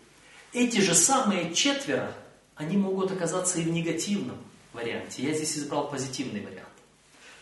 эти 0.54 0.80
же 0.80 0.94
самые 0.94 1.54
четверо, 1.54 2.14
они 2.56 2.78
могут 2.78 3.12
оказаться 3.12 3.60
и 3.60 3.64
в 3.64 3.72
негативном 3.72 4.38
варианте. 4.72 5.24
Я 5.24 5.34
здесь 5.34 5.58
избрал 5.58 5.90
позитивный 5.90 6.42
вариант. 6.42 6.68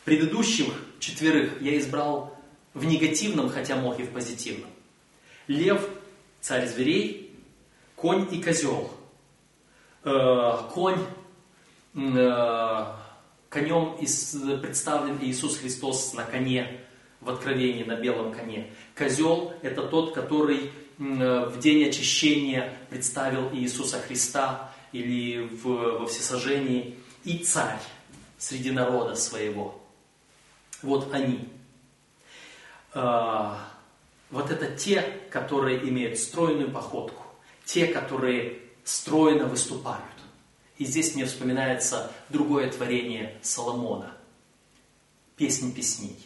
Предыдущих 0.05 0.73
четверых 0.99 1.61
я 1.61 1.77
избрал 1.77 2.35
в 2.73 2.85
негативном, 2.85 3.49
хотя 3.49 3.75
мог 3.75 3.99
и 3.99 4.03
в 4.03 4.11
позитивном. 4.11 4.69
Лев, 5.47 5.87
царь 6.39 6.67
зверей, 6.67 7.35
конь 7.95 8.27
и 8.33 8.41
козел. 8.41 8.91
Э, 10.03 10.57
конь, 10.71 11.05
э, 11.93 12.85
конем 13.49 14.61
представлен 14.61 15.19
Иисус 15.21 15.57
Христос 15.57 16.13
на 16.13 16.23
коне, 16.23 16.81
в 17.21 17.29
Откровении 17.29 17.83
на 17.83 17.95
белом 17.95 18.33
коне. 18.33 18.73
Козел– 18.95 19.53
это 19.61 19.83
тот, 19.83 20.13
который 20.13 20.71
в 20.97 21.59
день 21.59 21.87
очищения 21.87 22.77
представил 22.89 23.49
Иисуса 23.53 23.99
Христа 23.99 24.71
или 24.91 25.41
в, 25.41 25.99
во 25.99 26.07
всесожжении, 26.07 26.97
и 27.23 27.37
царь 27.39 27.79
среди 28.37 28.71
народа 28.71 29.15
своего. 29.15 29.81
Вот 30.81 31.13
они. 31.13 31.47
А, 32.93 33.67
вот 34.29 34.49
это 34.49 34.75
те, 34.75 35.01
которые 35.29 35.87
имеют 35.87 36.19
стройную 36.19 36.71
походку, 36.71 37.23
те, 37.65 37.87
которые 37.87 38.59
стройно 38.83 39.45
выступают. 39.45 40.05
И 40.77 40.85
здесь 40.85 41.15
мне 41.15 41.25
вспоминается 41.25 42.11
другое 42.29 42.69
творение 42.71 43.37
Соломона. 43.41 44.15
Песни 45.35 45.71
песней. 45.71 46.17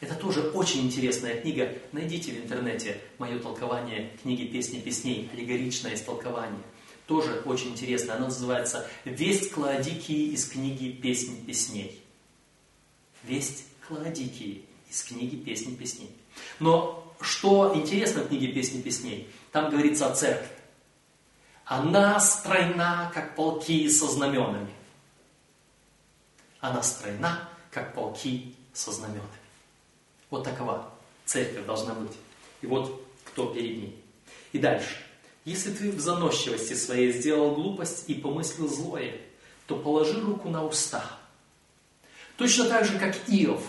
Это 0.00 0.14
тоже 0.14 0.50
очень 0.52 0.86
интересная 0.86 1.40
книга. 1.40 1.74
Найдите 1.92 2.32
в 2.32 2.38
интернете 2.38 2.98
мое 3.18 3.38
толкование 3.38 4.16
книги 4.22 4.46
«Песни 4.46 4.80
песней», 4.80 5.28
аллегоричное 5.32 5.94
истолкование. 5.94 6.62
Тоже 7.06 7.42
очень 7.44 7.72
интересно. 7.72 8.14
Оно 8.14 8.26
называется 8.26 8.88
«Весть 9.04 9.50
Клаодикии 9.50 10.32
из 10.32 10.48
книги 10.48 10.90
«Песни 10.90 11.34
песней». 11.44 12.00
Весть 13.24 13.64
Клаодикии 13.86 14.64
из 14.88 15.02
книги 15.02 15.36
«Песни 15.36 15.74
песней». 15.74 16.10
Но 16.60 17.14
что 17.20 17.72
интересно 17.74 18.22
в 18.22 18.28
книге 18.28 18.48
«Песни 18.48 18.80
песней», 18.80 19.28
там 19.52 19.70
говорится 19.70 20.10
о 20.10 20.14
церкви. 20.14 20.48
Она 21.66 22.18
стройна, 22.20 23.12
как 23.14 23.36
полки 23.36 23.88
со 23.90 24.06
знаменами. 24.06 24.70
Она 26.60 26.82
стройна, 26.82 27.48
как 27.70 27.94
полки 27.94 28.54
со 28.72 28.92
знаменами. 28.92 29.39
Вот 30.30 30.44
такова 30.44 30.90
церковь 31.24 31.66
должна 31.66 31.94
быть. 31.94 32.12
И 32.62 32.66
вот 32.66 33.04
кто 33.24 33.46
перед 33.46 33.78
ней. 33.78 34.04
И 34.52 34.58
дальше. 34.58 34.96
Если 35.44 35.72
ты 35.72 35.90
в 35.90 36.00
заносчивости 36.00 36.74
своей 36.74 37.12
сделал 37.12 37.54
глупость 37.54 38.04
и 38.08 38.14
помыслил 38.14 38.68
злое, 38.68 39.16
то 39.66 39.76
положи 39.76 40.20
руку 40.20 40.48
на 40.48 40.64
уста. 40.64 41.04
Точно 42.36 42.68
так 42.68 42.84
же, 42.84 42.98
как 42.98 43.16
Иов 43.28 43.62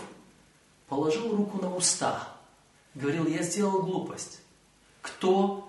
положил 0.88 1.34
руку 1.34 1.60
на 1.60 1.74
уста 1.74 2.32
говорил, 2.94 3.26
я 3.26 3.42
сделал 3.42 3.82
глупость. 3.82 4.40
Кто 5.00 5.68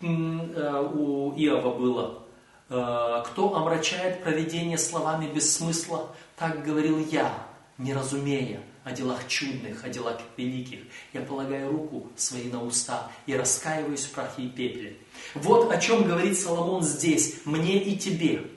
э, 0.00 0.06
у 0.06 1.32
Иова 1.36 1.78
было? 1.78 2.22
Э, 2.68 3.22
кто 3.26 3.54
омрачает 3.54 4.22
проведение 4.22 4.78
словами 4.78 5.26
без 5.32 5.56
смысла? 5.56 6.14
Так 6.36 6.64
говорил 6.64 6.98
я, 6.98 7.32
не 7.78 7.94
разумея 7.94 8.60
о 8.84 8.92
делах 8.92 9.26
чудных, 9.28 9.82
о 9.82 9.88
делах 9.88 10.20
великих. 10.36 10.80
Я 11.12 11.22
полагаю 11.22 11.70
руку 11.70 12.10
свои 12.16 12.50
на 12.50 12.62
уста 12.62 13.10
и 13.26 13.34
раскаиваюсь 13.34 14.04
в 14.04 14.10
прахе 14.12 14.42
и 14.42 14.48
пепле. 14.48 14.96
Вот 15.34 15.72
о 15.72 15.80
чем 15.80 16.04
говорит 16.04 16.38
Соломон 16.38 16.82
здесь, 16.82 17.40
мне 17.46 17.82
и 17.82 17.96
тебе. 17.96 18.50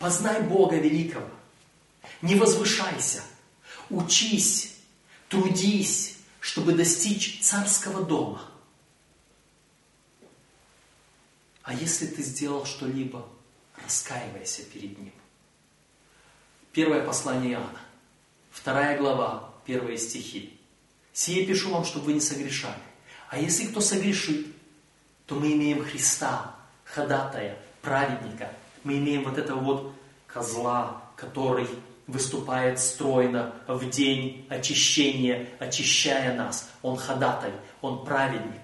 Познай 0.00 0.42
Бога 0.42 0.76
великого. 0.76 1.28
Не 2.22 2.34
возвышайся. 2.34 3.22
Учись, 3.88 4.76
трудись, 5.28 6.16
чтобы 6.40 6.72
достичь 6.72 7.40
царского 7.40 8.04
дома. 8.04 8.42
А 11.62 11.72
если 11.72 12.06
ты 12.06 12.22
сделал 12.22 12.64
что-либо, 12.64 13.28
раскаивайся 13.84 14.62
перед 14.64 14.98
ним. 14.98 15.12
Первое 16.72 17.04
послание 17.04 17.52
Иоанна, 17.52 17.80
вторая 18.50 18.98
глава, 18.98 19.52
первые 19.68 19.98
стихи. 19.98 20.58
«Сие 21.12 21.44
пишу 21.44 21.70
вам, 21.70 21.84
чтобы 21.84 22.06
вы 22.06 22.14
не 22.14 22.20
согрешали. 22.20 22.80
А 23.28 23.38
если 23.38 23.66
кто 23.66 23.80
согрешит, 23.82 24.46
то 25.26 25.34
мы 25.34 25.52
имеем 25.52 25.84
Христа, 25.84 26.56
ходатая, 26.84 27.58
праведника. 27.82 28.50
Мы 28.82 28.96
имеем 28.96 29.24
вот 29.24 29.36
этого 29.36 29.60
вот 29.60 29.92
козла, 30.26 31.02
который 31.16 31.68
выступает 32.06 32.80
стройно 32.80 33.54
в 33.66 33.90
день 33.90 34.46
очищения, 34.48 35.50
очищая 35.58 36.34
нас. 36.34 36.70
Он 36.80 36.96
ходатай, 36.96 37.52
он 37.82 38.06
праведник. 38.06 38.62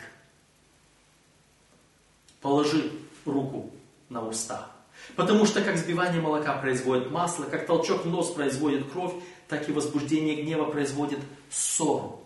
Положи 2.40 2.92
руку 3.26 3.70
на 4.08 4.26
уста. 4.26 4.70
Потому 5.16 5.44
что 5.44 5.60
как 5.60 5.76
сбивание 5.76 6.22
молока 6.22 6.54
производит 6.54 7.10
масло, 7.10 7.44
как 7.44 7.66
толчок 7.66 8.06
в 8.06 8.08
нос 8.08 8.30
производит 8.30 8.90
кровь, 8.90 9.12
так 9.54 9.68
и 9.68 9.72
возбуждение 9.72 10.42
гнева 10.42 10.64
производит 10.64 11.20
ссору. 11.48 12.20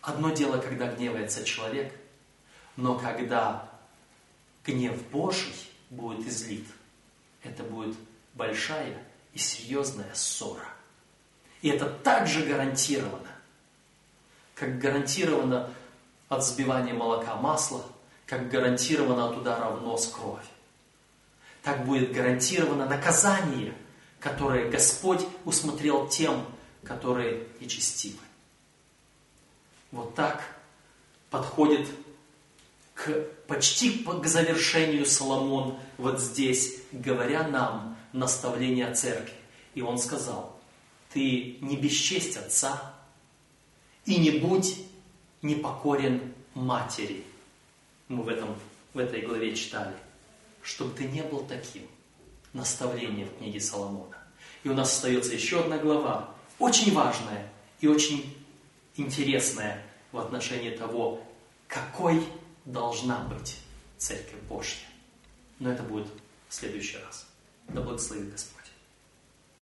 Одно 0.00 0.30
дело, 0.30 0.58
когда 0.58 0.86
гневается 0.86 1.42
человек, 1.44 1.92
но 2.76 2.96
когда 2.96 3.68
гнев 4.64 4.96
Божий 5.08 5.52
будет 5.90 6.24
излит, 6.24 6.66
это 7.42 7.64
будет 7.64 7.96
большая 8.34 8.96
и 9.32 9.38
серьезная 9.38 10.14
ссора. 10.14 10.68
И 11.62 11.68
это 11.68 11.86
также 11.90 12.46
гарантировано, 12.46 13.32
как 14.54 14.78
гарантировано 14.78 15.68
от 16.28 16.46
сбивания 16.46 16.94
молока 16.94 17.34
масла, 17.34 17.82
как 18.24 18.48
гарантировано 18.50 19.30
от 19.30 19.36
удара 19.36 19.70
в 19.70 19.82
нос 19.82 20.14
кровь. 20.14 20.46
Так 21.64 21.84
будет 21.84 22.12
гарантировано 22.12 22.86
наказание, 22.86 23.74
которое 24.20 24.70
Господь 24.70 25.24
усмотрел 25.44 26.08
тем, 26.08 26.44
которые 26.82 27.46
нечестивы. 27.60 28.18
Вот 29.90 30.14
так 30.14 30.42
подходит 31.30 31.88
к, 32.94 33.10
почти 33.46 34.04
к 34.04 34.26
завершению 34.26 35.06
Соломон 35.06 35.78
вот 35.96 36.20
здесь, 36.20 36.76
говоря 36.92 37.46
нам 37.46 37.96
наставления 38.12 38.92
церкви. 38.94 39.34
И 39.74 39.82
он 39.82 39.98
сказал, 39.98 40.58
ты 41.12 41.58
не 41.60 41.76
бесчесть 41.76 42.36
отца 42.36 42.94
и 44.04 44.16
не 44.16 44.30
будь 44.30 44.78
непокорен 45.42 46.34
матери. 46.54 47.24
Мы 48.08 48.22
в, 48.22 48.28
этом, 48.28 48.56
в 48.94 48.98
этой 48.98 49.22
главе 49.22 49.54
читали. 49.54 49.94
Чтобы 50.62 50.94
ты 50.94 51.04
не 51.04 51.22
был 51.22 51.44
таким. 51.44 51.82
Наставление 52.52 53.26
в 53.26 53.36
книге 53.38 53.60
Соломона. 53.60 54.16
И 54.64 54.68
у 54.68 54.74
нас 54.74 54.92
остается 54.92 55.34
еще 55.34 55.60
одна 55.60 55.78
глава, 55.78 56.34
очень 56.58 56.92
важная 56.92 57.48
и 57.80 57.86
очень 57.86 58.34
интересная 58.96 59.82
в 60.12 60.18
отношении 60.18 60.70
того, 60.70 61.22
какой 61.66 62.24
должна 62.64 63.20
быть 63.20 63.58
Церковь 63.96 64.40
Божья. 64.48 64.86
Но 65.58 65.70
это 65.70 65.82
будет 65.82 66.08
в 66.48 66.54
следующий 66.54 66.98
раз. 66.98 67.26
Да 67.68 67.80
благословит 67.82 68.30
Господь. 68.32 68.57